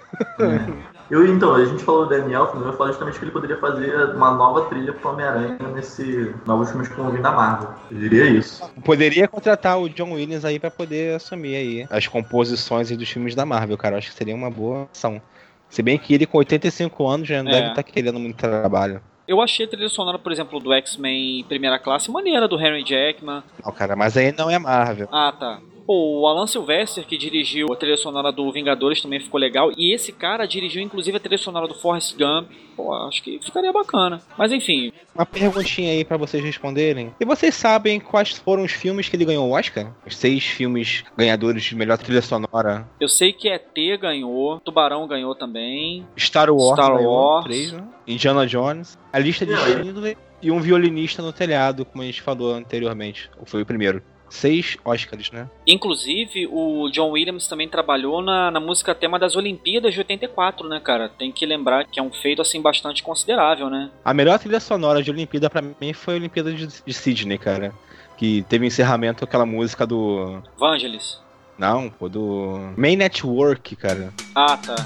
Eu, 1.09 1.24
então, 1.24 1.55
a 1.55 1.64
gente 1.64 1.84
falou 1.84 2.07
do 2.07 2.12
Elfman, 2.14 2.66
eu 2.66 2.72
falo 2.72 2.88
justamente 2.90 3.16
que 3.18 3.24
ele 3.24 3.30
poderia 3.30 3.57
fazer 3.59 3.94
uma 4.16 4.32
nova 4.32 4.62
trilha 4.62 4.92
pro 4.92 5.11
Homem-Aranha 5.11 5.57
nesse 5.72 6.34
novos 6.44 6.68
filmes 6.68 6.88
que 6.88 6.94
vão 6.97 7.12
vir 7.12 7.22
da 7.22 7.30
Marvel. 7.30 7.70
Eu 7.92 7.99
diria 7.99 8.24
isso. 8.24 8.68
Poderia 8.84 9.28
contratar 9.28 9.78
o 9.78 9.88
John 9.88 10.14
Williams 10.14 10.44
aí 10.44 10.59
pra 10.59 10.68
poder 10.70 11.14
assumir 11.14 11.55
aí 11.55 11.86
as 11.90 12.09
composições 12.09 12.90
dos 12.90 13.09
filmes 13.09 13.36
da 13.36 13.47
Marvel, 13.47 13.78
cara. 13.78 13.94
Eu 13.94 13.99
acho 13.99 14.11
que 14.11 14.16
seria 14.16 14.34
uma 14.34 14.51
boa 14.51 14.88
ação. 14.92 15.22
Se 15.69 15.83
bem 15.83 15.99
que 15.99 16.14
ele 16.14 16.27
com 16.27 16.39
85 16.39 17.07
anos 17.07 17.29
já 17.29 17.43
não 17.43 17.51
É. 17.51 17.55
deve 17.55 17.69
estar 17.71 17.83
querendo 17.83 18.19
muito 18.19 18.37
trabalho. 18.37 19.01
Eu 19.27 19.41
achei 19.41 19.67
a 19.67 19.69
trilha 19.69 19.89
sonora, 19.89 20.19
por 20.19 20.31
exemplo, 20.31 20.61
do 20.61 20.73
X-Men 20.73 21.45
Primeira 21.49 21.79
Classe 21.81 22.11
maneira, 22.11 22.47
do 22.47 22.59
Henry 22.61 22.85
Jackman. 22.87 23.43
Não, 23.64 23.73
cara, 23.73 23.97
mas 23.97 24.17
aí 24.17 24.31
não 24.33 24.49
é 24.49 24.59
Marvel. 24.59 25.09
Ah, 25.11 25.33
tá. 25.37 25.61
Pô, 25.87 26.20
o 26.20 26.26
Alan 26.26 26.47
Sylvester, 26.47 27.07
que 27.07 27.16
dirigiu 27.16 27.72
a 27.72 27.76
trilha 27.76 27.97
sonora 27.97 28.32
do 28.32 28.51
Vingadores, 28.51 29.01
também 29.01 29.20
ficou 29.20 29.39
legal. 29.39 29.70
E 29.76 29.95
esse 29.95 30.11
cara 30.12 30.45
dirigiu, 30.47 30.82
inclusive, 30.82 31.16
a 31.16 31.20
trilha 31.20 31.39
sonora 31.39 31.68
do 31.68 31.74
Forrest 31.74 32.16
Gump. 32.16 32.51
Pô, 32.76 32.93
acho 32.93 33.22
que 33.22 33.39
ficaria 33.43 33.72
bacana. 33.72 34.20
Mas 34.37 34.51
enfim, 34.53 34.93
Uma 35.14 35.24
perguntinha 35.24 35.93
aí 35.93 36.05
pra 36.05 36.16
vocês 36.16 36.43
responderem. 36.43 37.14
E 37.20 37.24
vocês 37.24 37.55
sabem 37.55 38.01
quais 38.01 38.32
foram 38.32 38.64
os 38.64 38.72
filmes 38.72 39.09
que 39.09 39.16
ele 39.16 39.24
ganhou 39.24 39.49
o 39.49 39.53
Oscar? 39.53 39.95
Os 40.05 40.16
seis 40.16 40.45
filmes 40.45 41.05
ganhadores 41.16 41.62
de 41.62 41.74
melhor 41.76 41.97
trilha 41.99 42.20
sonora. 42.20 42.87
eu 43.01 43.09
sei 43.09 43.32
que 43.32 43.49
ET 43.49 43.72
ganhou, 44.01 44.61
Tubarão 44.61 45.07
ganhou 45.07 45.34
também. 45.34 46.05
Star 46.18 46.51
Wars 46.51 46.78
Star 46.78 46.97
ganhou 46.97 47.12
Wars. 47.14 47.45
três, 47.45 47.72
né? 47.72 47.84
Indiana 48.07 48.47
Jones. 48.47 48.99
A 49.12 49.18
lista 49.18 49.47
de 49.47 49.53
E? 49.53 49.57
Schindler 49.57 50.16
e 50.43 50.51
um 50.51 50.61
violinista 50.61 51.22
no 51.22 51.32
telhado, 51.32 51.84
como 51.87 52.03
a 52.03 52.07
gente 52.07 52.20
falou 52.20 52.53
anteriormente. 52.53 53.30
Foi 53.47 53.62
o 53.62 53.66
primeiro. 53.66 54.03
Seis 54.29 54.77
Oscars, 54.85 55.31
né? 55.31 55.49
Inclusive, 55.66 56.49
o 56.51 56.89
John 56.91 57.11
Williams 57.11 57.47
também 57.47 57.68
trabalhou 57.68 58.22
na, 58.22 58.51
na 58.51 58.61
música 58.61 58.95
tema 58.95 59.18
das 59.18 59.37
Olimpíadas 59.37 59.95
de 59.95 60.01
84, 60.01 60.68
né, 60.68 60.81
cara? 60.81 61.09
Tem 61.09 61.31
que 61.31 61.47
lembrar 61.47 61.85
que 61.87 62.01
é 62.01 62.03
um 62.03 62.12
feito, 62.12 62.43
assim, 62.43 62.61
bastante 62.61 63.03
considerável, 63.03 63.70
né? 63.70 63.91
A 64.05 64.12
melhor 64.12 64.39
trilha 64.39 64.61
sonora 64.61 65.03
de 65.03 65.11
Olimpíada 65.11 65.49
pra 65.49 65.62
mim 65.62 65.93
foi 65.93 66.14
a 66.14 66.16
Olimpíada 66.16 66.53
de, 66.53 66.66
de 66.66 66.93
Sydney, 66.93 67.39
cara. 67.39 67.72
Que 68.16 68.43
teve 68.49 68.66
encerramento 68.66 69.24
aquela 69.24 69.47
música 69.47 69.87
do. 69.87 70.43
Vangelis. 70.59 71.20
Não, 71.59 71.89
pô, 71.89 72.09
do. 72.09 72.72
Main 72.77 72.97
Network, 72.97 73.77
cara. 73.77 74.12
Ah, 74.35 74.57
tá. 74.57 74.77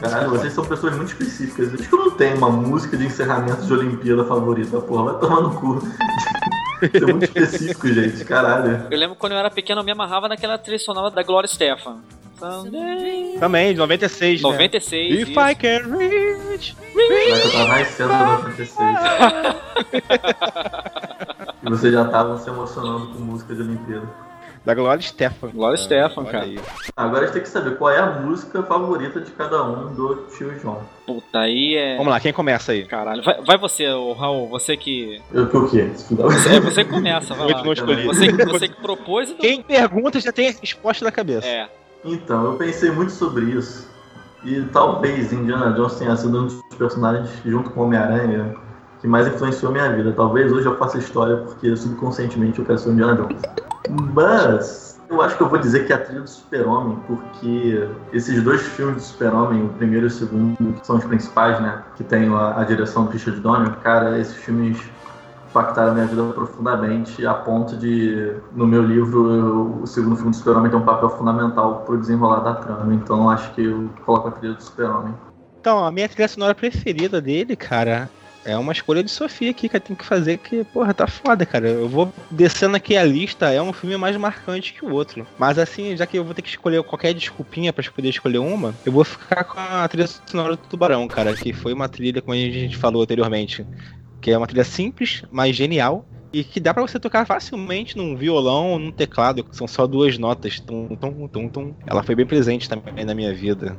Caralho, 0.00 0.30
vocês 0.30 0.52
são 0.52 0.64
pessoas 0.64 0.94
muito 0.96 1.08
específicas. 1.08 1.74
Acho 1.74 1.88
que 1.88 1.94
eu 1.94 1.98
não 1.98 2.10
tenho 2.12 2.36
uma 2.36 2.50
música 2.50 2.96
de 2.96 3.06
encerramento 3.06 3.66
de 3.66 3.72
Olimpíada 3.72 4.24
favorita, 4.24 4.80
porra. 4.80 5.12
Vai 5.12 5.20
tomar 5.20 5.40
no 5.40 5.54
cu. 5.54 5.80
Isso 6.82 7.04
é 7.04 7.06
muito 7.06 7.24
específico, 7.24 7.88
gente. 7.88 8.24
Caralho. 8.24 8.86
Eu 8.90 8.98
lembro 8.98 9.16
quando 9.16 9.32
eu 9.32 9.38
era 9.38 9.50
pequeno, 9.50 9.80
eu 9.80 9.84
me 9.84 9.92
amarrava 9.92 10.28
naquela 10.28 10.58
trilha 10.58 10.78
sonora 10.78 11.10
da 11.10 11.22
Gloria 11.22 11.48
Stefan. 11.48 11.98
Someday. 12.38 13.36
Também, 13.40 13.72
de 13.72 13.78
96, 13.78 14.42
né? 14.42 14.48
96. 14.48 15.22
If 15.22 15.28
isso. 15.30 15.40
I 15.40 15.54
can 15.54 15.96
reach. 15.96 16.76
Mas 16.94 17.44
eu 17.44 17.52
tava 17.52 17.78
nascendo 17.78 18.12
em 18.12 18.18
96. 18.18 18.78
e 21.62 21.70
vocês 21.70 21.92
já 21.92 22.02
estavam 22.04 22.38
se 22.38 22.48
emocionando 22.48 23.08
com 23.08 23.18
música 23.18 23.54
de 23.54 23.62
Olimpíada. 23.62 24.27
Da 24.68 24.74
Glória 24.74 25.00
Stefan. 25.00 25.48
Glória 25.48 25.78
Stefan, 25.78 26.20
Olha 26.20 26.30
cara. 26.30 26.44
aí. 26.44 26.60
Agora 26.94 27.20
a 27.22 27.24
gente 27.24 27.32
tem 27.32 27.42
que 27.42 27.48
saber 27.48 27.78
qual 27.78 27.90
é 27.90 27.98
a 28.00 28.20
música 28.20 28.62
favorita 28.62 29.18
de 29.18 29.30
cada 29.30 29.64
um 29.64 29.94
do 29.94 30.26
tio 30.36 30.52
João. 30.60 30.82
Puta, 31.06 31.38
aí 31.38 31.74
é. 31.74 31.96
Vamos 31.96 32.12
lá, 32.12 32.20
quem 32.20 32.34
começa 32.34 32.72
aí? 32.72 32.84
Caralho. 32.84 33.22
Vai, 33.22 33.40
vai 33.40 33.56
você, 33.56 33.88
ô, 33.88 34.12
Raul. 34.12 34.46
Você 34.50 34.76
que. 34.76 35.22
Eu 35.32 35.48
que 35.48 35.56
o 35.56 35.66
quê? 35.70 35.90
Fuder. 36.06 36.26
É, 36.26 36.60
você 36.60 36.84
que 36.84 36.90
começa, 36.90 37.32
vai 37.32 37.50
lá. 37.50 37.64
não 37.64 37.72
escolhi. 37.72 38.04
Você, 38.04 38.30
que- 38.30 38.44
você 38.44 38.68
que 38.68 38.82
propôs. 38.82 39.30
Então... 39.30 39.40
Quem 39.40 39.62
pergunta 39.62 40.20
já 40.20 40.32
tem 40.32 40.50
a 40.50 40.52
resposta 40.60 41.02
na 41.02 41.10
cabeça. 41.10 41.46
É. 41.46 41.66
Então, 42.04 42.44
eu 42.44 42.58
pensei 42.58 42.90
muito 42.90 43.12
sobre 43.12 43.46
isso. 43.46 43.88
E 44.44 44.60
talvez 44.64 45.32
Indiana 45.32 45.72
Jones 45.72 45.94
tenha 45.94 46.14
sido 46.14 46.42
um 46.42 46.44
dos 46.46 46.60
personagens, 46.76 47.30
junto 47.42 47.70
com 47.70 47.84
Homem-Aranha, 47.84 48.54
que 49.00 49.06
mais 49.06 49.26
influenciou 49.26 49.72
minha 49.72 49.90
vida. 49.94 50.12
Talvez 50.12 50.52
hoje 50.52 50.66
eu 50.66 50.76
faça 50.76 50.98
história 50.98 51.36
porque 51.38 51.76
subconscientemente 51.76 52.58
eu 52.58 52.64
quero 52.64 52.78
ser 52.78 52.88
o 52.90 52.92
Indiana 52.92 53.14
Jones. 53.14 53.42
Mas 54.14 55.00
eu 55.08 55.22
acho 55.22 55.36
que 55.36 55.42
eu 55.42 55.48
vou 55.48 55.58
dizer 55.58 55.86
que 55.86 55.92
é 55.92 55.96
a 55.96 55.98
trilha 56.00 56.20
do 56.20 56.28
Super-Homem, 56.28 56.98
porque 57.06 57.88
esses 58.12 58.42
dois 58.42 58.60
filmes 58.60 58.96
do 58.96 59.02
Super-Homem, 59.02 59.64
o 59.64 59.68
primeiro 59.70 60.06
e 60.06 60.08
o 60.08 60.10
segundo, 60.10 60.74
são 60.82 60.96
os 60.96 61.04
principais, 61.04 61.58
né? 61.60 61.82
Que 61.96 62.04
tem 62.04 62.28
a, 62.28 62.60
a 62.60 62.64
direção 62.64 63.04
do 63.04 63.10
Richard 63.10 63.40
Donner, 63.40 63.70
cara, 63.76 64.18
esses 64.18 64.36
filmes 64.36 64.78
impactaram 65.48 65.94
minha 65.94 66.06
vida 66.06 66.22
profundamente, 66.34 67.26
a 67.26 67.32
ponto 67.32 67.74
de, 67.76 68.34
no 68.52 68.66
meu 68.66 68.82
livro, 68.82 69.34
eu- 69.34 69.78
o 69.82 69.86
segundo 69.86 70.16
filme 70.16 70.30
do 70.30 70.36
Super-Homem 70.36 70.70
tem 70.70 70.78
um 70.78 70.84
papel 70.84 71.08
fundamental 71.10 71.82
pro 71.86 71.96
desenrolar 71.96 72.40
da 72.40 72.54
trama. 72.54 72.94
Então 72.94 73.30
acho 73.30 73.50
que 73.54 73.64
eu 73.64 73.88
coloco 74.04 74.28
a 74.28 74.32
trilha 74.32 74.54
do 74.54 74.62
Super-Homem. 74.62 75.14
Então, 75.60 75.84
a 75.84 75.90
minha 75.90 76.08
trilha 76.08 76.28
sonora 76.28 76.54
preferida 76.54 77.20
dele, 77.20 77.56
cara, 77.56 78.08
é 78.48 78.56
uma 78.56 78.72
escolha 78.72 79.04
de 79.04 79.10
Sofia 79.10 79.50
aqui 79.50 79.68
que 79.68 79.78
tenho 79.78 79.98
que 79.98 80.04
fazer, 80.04 80.38
que, 80.38 80.64
porra, 80.64 80.94
tá 80.94 81.06
foda, 81.06 81.44
cara. 81.44 81.68
Eu 81.68 81.88
vou 81.88 82.12
descendo 82.30 82.76
aqui 82.76 82.96
a 82.96 83.04
lista, 83.04 83.50
é 83.50 83.60
um 83.60 83.74
filme 83.74 83.96
mais 83.98 84.16
marcante 84.16 84.72
que 84.72 84.84
o 84.84 84.92
outro. 84.92 85.26
Mas 85.38 85.58
assim, 85.58 85.94
já 85.96 86.06
que 86.06 86.18
eu 86.18 86.24
vou 86.24 86.32
ter 86.32 86.40
que 86.40 86.48
escolher 86.48 86.82
qualquer 86.82 87.12
desculpinha 87.12 87.72
pra 87.72 87.84
poder 87.90 88.08
escolher 88.08 88.38
uma, 88.38 88.74
eu 88.86 88.92
vou 88.92 89.04
ficar 89.04 89.44
com 89.44 89.60
a 89.60 89.86
trilha 89.86 90.06
sonora 90.06 90.56
do 90.56 90.62
Tubarão, 90.62 91.06
cara, 91.06 91.34
que 91.34 91.52
foi 91.52 91.74
uma 91.74 91.88
trilha, 91.88 92.22
como 92.22 92.32
a 92.32 92.36
gente 92.36 92.76
falou 92.76 93.02
anteriormente, 93.02 93.66
que 94.20 94.30
é 94.30 94.38
uma 94.38 94.46
trilha 94.46 94.64
simples, 94.64 95.22
mas 95.30 95.54
genial. 95.54 96.06
E 96.30 96.44
que 96.44 96.60
dá 96.60 96.74
pra 96.74 96.82
você 96.82 97.00
tocar 97.00 97.26
facilmente 97.26 97.96
num 97.96 98.14
violão 98.14 98.72
ou 98.72 98.78
num 98.78 98.92
teclado, 98.92 99.42
que 99.42 99.56
são 99.56 99.66
só 99.66 99.86
duas 99.86 100.18
notas. 100.18 100.60
Tum, 100.60 100.94
tum, 100.94 101.26
tum, 101.26 101.48
tum. 101.48 101.74
Ela 101.86 102.02
foi 102.02 102.14
bem 102.14 102.26
presente 102.26 102.68
também 102.68 103.02
na 103.02 103.14
minha 103.14 103.32
vida. 103.34 103.74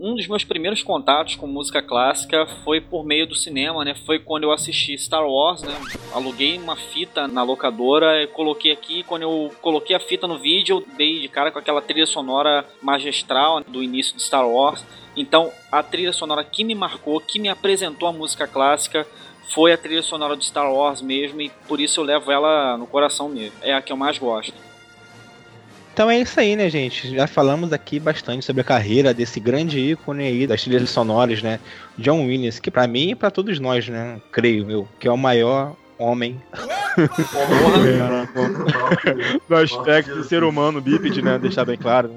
Um 0.00 0.14
dos 0.14 0.28
meus 0.28 0.44
primeiros 0.44 0.80
contatos 0.80 1.34
com 1.34 1.48
música 1.48 1.82
clássica 1.82 2.46
foi 2.62 2.80
por 2.80 3.04
meio 3.04 3.26
do 3.26 3.34
cinema, 3.34 3.84
né? 3.84 3.96
Foi 4.06 4.20
quando 4.20 4.44
eu 4.44 4.52
assisti 4.52 4.96
Star 4.96 5.28
Wars, 5.28 5.62
né? 5.62 5.74
Aluguei 6.12 6.56
uma 6.56 6.76
fita 6.76 7.26
na 7.26 7.42
locadora, 7.42 8.22
e 8.22 8.28
coloquei 8.28 8.70
aqui. 8.70 9.02
Quando 9.02 9.22
eu 9.22 9.52
coloquei 9.60 9.96
a 9.96 10.00
fita 10.00 10.28
no 10.28 10.38
vídeo, 10.38 10.76
eu 10.76 10.96
dei 10.96 11.20
de 11.20 11.26
cara 11.26 11.50
com 11.50 11.58
aquela 11.58 11.82
trilha 11.82 12.06
sonora 12.06 12.64
magistral 12.80 13.60
do 13.64 13.82
início 13.82 14.14
de 14.14 14.22
Star 14.22 14.48
Wars. 14.48 14.84
Então, 15.16 15.50
a 15.72 15.82
trilha 15.82 16.12
sonora 16.12 16.44
que 16.44 16.62
me 16.62 16.76
marcou, 16.76 17.18
que 17.18 17.40
me 17.40 17.48
apresentou 17.48 18.08
a 18.08 18.12
música 18.12 18.46
clássica, 18.46 19.04
foi 19.52 19.72
a 19.72 19.76
trilha 19.76 20.02
sonora 20.02 20.36
de 20.36 20.44
Star 20.44 20.72
Wars 20.72 21.02
mesmo, 21.02 21.40
e 21.40 21.50
por 21.66 21.80
isso 21.80 22.00
eu 22.00 22.04
levo 22.04 22.30
ela 22.30 22.76
no 22.76 22.86
coração 22.86 23.28
mesmo. 23.28 23.58
É 23.62 23.74
a 23.74 23.82
que 23.82 23.92
eu 23.92 23.96
mais 23.96 24.16
gosto. 24.16 24.67
Então 25.98 26.08
é 26.08 26.16
isso 26.20 26.38
aí, 26.38 26.54
né, 26.54 26.70
gente? 26.70 27.12
Já 27.12 27.26
falamos 27.26 27.72
aqui 27.72 27.98
bastante 27.98 28.44
sobre 28.44 28.60
a 28.60 28.64
carreira 28.64 29.12
desse 29.12 29.40
grande 29.40 29.80
ícone 29.80 30.28
aí 30.28 30.46
das 30.46 30.62
trilhas 30.62 30.88
sonoras, 30.90 31.42
né? 31.42 31.58
John 31.98 32.24
Williams, 32.24 32.60
que 32.60 32.70
pra 32.70 32.86
mim 32.86 33.10
e 33.10 33.14
pra 33.16 33.32
todos 33.32 33.58
nós, 33.58 33.88
né? 33.88 34.20
Creio 34.30 34.70
eu, 34.70 34.88
que 35.00 35.08
é 35.08 35.10
o 35.10 35.16
maior 35.16 35.74
homem 35.98 36.40
do 39.48 39.56
aspecto 39.56 40.14
do 40.14 40.22
ser 40.22 40.44
humano 40.44 40.80
bípede, 40.80 41.20
né? 41.20 41.36
Deixar 41.36 41.64
bem 41.64 41.76
claro. 41.76 42.12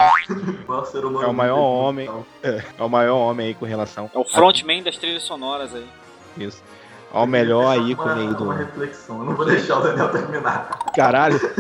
Humano 0.68 1.24
É 1.24 1.26
o 1.26 1.34
maior 1.34 1.58
homem. 1.58 2.06
total? 2.06 2.26
É 2.44 2.84
o 2.84 2.88
maior 2.88 3.18
homem 3.18 3.48
aí 3.48 3.54
com 3.56 3.66
relação 3.66 4.12
É 4.14 4.18
o 4.20 4.24
frontman 4.24 4.84
das 4.84 4.96
trilhas 4.96 5.24
sonoras 5.24 5.74
aí. 5.74 5.88
isso. 6.38 6.62
Ao 7.12 7.26
melhor 7.28 7.76
Uma- 7.78 7.90
ícone 7.90 8.22
aí 8.22 8.28
Uma 8.28 8.34
do. 8.36 8.50
reflexão, 8.52 9.18
eu 9.20 9.26
não 9.26 9.36
vou 9.36 9.46
deixar 9.46 9.80
o 9.80 9.82
Daniel 9.82 10.10
terminar. 10.10 10.70
Caralho. 10.96 11.40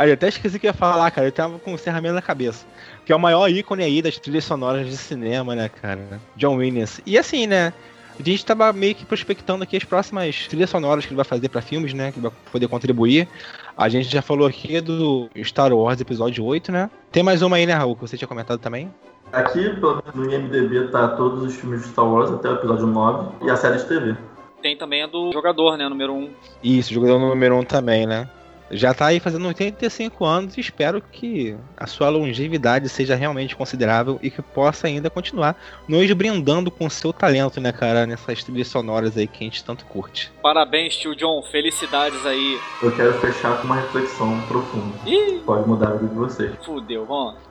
Aí, 0.00 0.10
até 0.10 0.28
esqueci 0.28 0.58
que 0.58 0.66
ia 0.66 0.72
falar, 0.72 1.10
cara. 1.10 1.28
Eu 1.28 1.32
tava 1.32 1.58
com 1.58 1.72
o 1.72 1.74
encerramento 1.74 2.14
na 2.14 2.22
cabeça. 2.22 2.64
Que 3.04 3.12
é 3.12 3.16
o 3.16 3.20
maior 3.20 3.50
ícone 3.50 3.84
aí 3.84 4.00
das 4.00 4.16
trilhas 4.16 4.44
sonoras 4.44 4.86
de 4.86 4.96
cinema, 4.96 5.54
né, 5.54 5.68
cara? 5.68 6.18
John 6.36 6.56
Williams. 6.56 7.02
E 7.04 7.18
assim, 7.18 7.46
né? 7.46 7.74
A 8.18 8.22
gente 8.22 8.42
tava 8.46 8.72
meio 8.72 8.94
que 8.94 9.04
prospectando 9.04 9.62
aqui 9.62 9.76
as 9.76 9.84
próximas 9.84 10.48
trilhas 10.48 10.70
sonoras 10.70 11.04
que 11.04 11.10
ele 11.10 11.16
vai 11.16 11.24
fazer 11.26 11.50
pra 11.50 11.60
filmes, 11.60 11.92
né? 11.92 12.12
Que 12.12 12.18
vai 12.18 12.32
poder 12.50 12.66
contribuir. 12.66 13.28
A 13.76 13.90
gente 13.90 14.08
já 14.08 14.22
falou 14.22 14.46
aqui 14.46 14.80
do 14.80 15.28
Star 15.44 15.70
Wars 15.70 16.00
Episódio 16.00 16.46
8, 16.46 16.72
né? 16.72 16.90
Tem 17.12 17.22
mais 17.22 17.42
uma 17.42 17.56
aí, 17.56 17.66
né, 17.66 17.74
Raul, 17.74 17.94
que 17.94 18.00
você 18.00 18.16
tinha 18.16 18.28
comentado 18.28 18.58
também? 18.58 18.90
Aqui, 19.34 19.68
pelo 19.68 20.02
menos 20.02 20.14
no 20.14 20.32
IMDB, 20.32 20.88
tá 20.88 21.08
todos 21.08 21.42
os 21.42 21.54
filmes 21.54 21.82
de 21.82 21.88
Star 21.88 22.10
Wars 22.10 22.30
até 22.30 22.48
o 22.48 22.54
episódio 22.54 22.86
9 22.86 23.46
e 23.46 23.50
a 23.50 23.56
série 23.56 23.76
de 23.76 23.84
TV. 23.84 24.16
Tem 24.62 24.78
também 24.78 25.02
a 25.02 25.06
do 25.06 25.30
jogador, 25.30 25.76
né? 25.76 25.86
Número 25.90 26.14
1. 26.14 26.30
Isso, 26.64 26.94
jogador 26.94 27.18
número 27.18 27.54
1 27.54 27.58
um 27.58 27.64
também, 27.64 28.06
né? 28.06 28.26
Já 28.70 28.94
tá 28.94 29.06
aí 29.06 29.18
fazendo 29.18 29.46
85 29.48 30.24
anos 30.24 30.56
e 30.56 30.60
espero 30.60 31.02
que 31.02 31.56
a 31.76 31.86
sua 31.86 32.08
longevidade 32.08 32.88
seja 32.88 33.14
realmente 33.14 33.56
considerável 33.56 34.18
e 34.22 34.30
que 34.30 34.40
possa 34.40 34.86
ainda 34.86 35.10
continuar 35.10 35.56
nos 35.88 36.10
brindando 36.12 36.70
com 36.70 36.88
seu 36.88 37.12
talento, 37.12 37.60
né, 37.60 37.72
cara, 37.72 38.06
nessas 38.06 38.44
trilhas 38.44 38.68
sonoras 38.68 39.16
aí 39.16 39.26
que 39.26 39.38
a 39.42 39.44
gente 39.44 39.64
tanto 39.64 39.84
curte. 39.86 40.32
Parabéns, 40.42 40.96
tio 40.96 41.16
John. 41.16 41.42
Felicidades 41.42 42.24
aí. 42.24 42.58
Eu 42.82 42.92
quero 42.94 43.12
fechar 43.14 43.58
com 43.58 43.64
uma 43.64 43.76
reflexão 43.76 44.40
profunda. 44.42 44.96
Ih, 45.06 45.40
Pode 45.44 45.68
mudar 45.68 45.88
a 45.88 45.92
vida 45.92 46.08
de 46.08 46.14
vocês. 46.14 46.52
fudeu, 46.64 47.04
vamos 47.06 47.34
lá. 47.34 47.50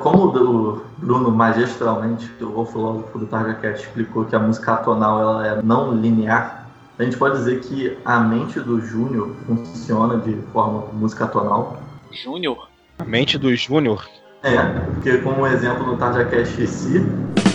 Como 0.00 0.26
o 0.26 0.82
Bruno 0.96 1.30
magistralmente, 1.32 2.30
o 2.40 2.64
filósofo 2.64 3.18
do 3.18 3.26
Targa 3.26 3.54
Cat, 3.54 3.80
explicou 3.80 4.24
que 4.24 4.36
a 4.36 4.38
música 4.38 4.74
atonal 4.74 5.20
ela 5.20 5.46
é 5.46 5.62
não 5.62 5.92
linear, 5.92 6.65
a 6.98 7.04
gente 7.04 7.16
pode 7.16 7.36
dizer 7.36 7.60
que 7.60 7.96
a 8.04 8.20
mente 8.20 8.58
do 8.60 8.80
Júnior 8.80 9.34
funciona 9.46 10.16
de 10.18 10.34
forma 10.52 10.86
música 10.92 11.24
atonal. 11.24 11.78
Júnior? 12.10 12.68
A 12.98 13.04
mente 13.04 13.36
do 13.36 13.54
Júnior. 13.54 14.08
É, 14.42 14.56
porque 14.94 15.18
como 15.18 15.46
exemplo 15.46 15.84
no 15.86 15.96
Tarja 15.98 16.24
Cat 16.24 16.66
si, 16.66 16.96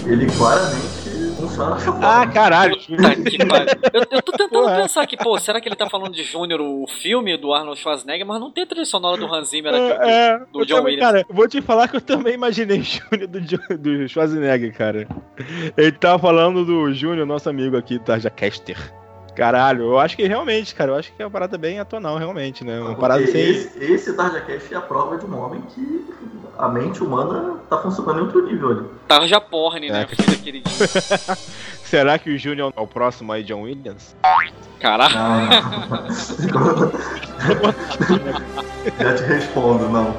ele 0.05 0.27
claramente 0.37 1.35
funciona 1.37 1.75
dessa 1.75 1.91
forma. 1.91 2.21
Ah, 2.21 2.27
caralho! 2.27 2.77
Que. 2.77 2.93
Eu, 2.93 4.05
eu 4.11 4.21
tô 4.21 4.31
tentando 4.31 4.49
Porra. 4.63 4.81
pensar 4.81 5.01
aqui, 5.01 5.17
pô, 5.17 5.39
será 5.39 5.59
que 5.59 5.67
ele 5.67 5.75
tá 5.75 5.89
falando 5.89 6.13
de 6.13 6.23
Júnior, 6.23 6.61
o 6.61 6.85
filme 6.87 7.35
do 7.37 7.53
Arnold 7.53 7.79
Schwarzenegger, 7.79 8.27
mas 8.27 8.39
não 8.39 8.51
tem 8.51 8.65
trilha 8.65 8.85
sonora 8.85 9.17
do 9.17 9.33
Hans 9.33 9.49
Zimmer 9.49 9.73
aqui. 9.73 10.09
É, 10.09 10.37
do 10.51 10.61
eu 10.61 10.65
John 10.65 10.75
também, 10.77 10.95
Williams. 10.95 11.05
cara, 11.11 11.25
eu 11.27 11.35
vou 11.35 11.47
te 11.47 11.61
falar 11.61 11.87
que 11.87 11.97
eu 11.97 12.01
também 12.01 12.33
imaginei 12.35 12.81
Júnior 12.83 13.27
do, 13.27 13.77
do 13.77 14.07
Schwarzenegger, 14.07 14.77
cara. 14.77 15.07
Ele 15.75 15.91
tava 15.93 16.19
falando 16.19 16.63
do 16.63 16.93
Júnior, 16.93 17.25
nosso 17.25 17.49
amigo 17.49 17.75
aqui, 17.77 17.97
Tarja 17.97 18.29
Caster. 18.29 18.77
Caralho, 19.35 19.83
eu 19.83 19.99
acho 19.99 20.15
que 20.15 20.27
realmente, 20.27 20.75
cara, 20.75 20.91
eu 20.91 20.95
acho 20.95 21.11
que 21.13 21.21
é 21.21 21.25
uma 21.25 21.31
parada 21.31 21.57
bem 21.57 21.79
atonal, 21.79 22.17
realmente, 22.17 22.63
né? 22.63 22.79
Uma 22.79 22.95
parada 22.95 23.25
sem. 23.25 23.49
esse, 23.49 23.83
esse 23.83 24.13
Tarja 24.13 24.41
Cat 24.41 24.73
é 24.73 24.77
a 24.77 24.81
prova 24.81 25.17
de 25.17 25.25
um 25.25 25.39
homem 25.39 25.61
que 25.61 26.05
a 26.57 26.67
mente 26.67 27.01
humana 27.01 27.55
tá 27.69 27.77
funcionando 27.77 28.19
em 28.19 28.23
outro 28.23 28.45
nível 28.45 28.71
ali. 28.71 28.85
Tarja 29.07 29.39
Porn, 29.39 29.89
né? 29.89 30.05
É. 30.05 31.35
Será 31.83 32.19
que 32.19 32.29
o 32.29 32.37
Júnior 32.37 32.73
é 32.75 32.81
o 32.81 32.87
próximo 32.87 33.31
aí, 33.33 33.43
John 33.43 33.61
Williams? 33.61 34.15
Caralho. 34.79 35.15
Já 38.99 39.15
te 39.15 39.23
respondo, 39.23 39.89
não. 39.89 40.15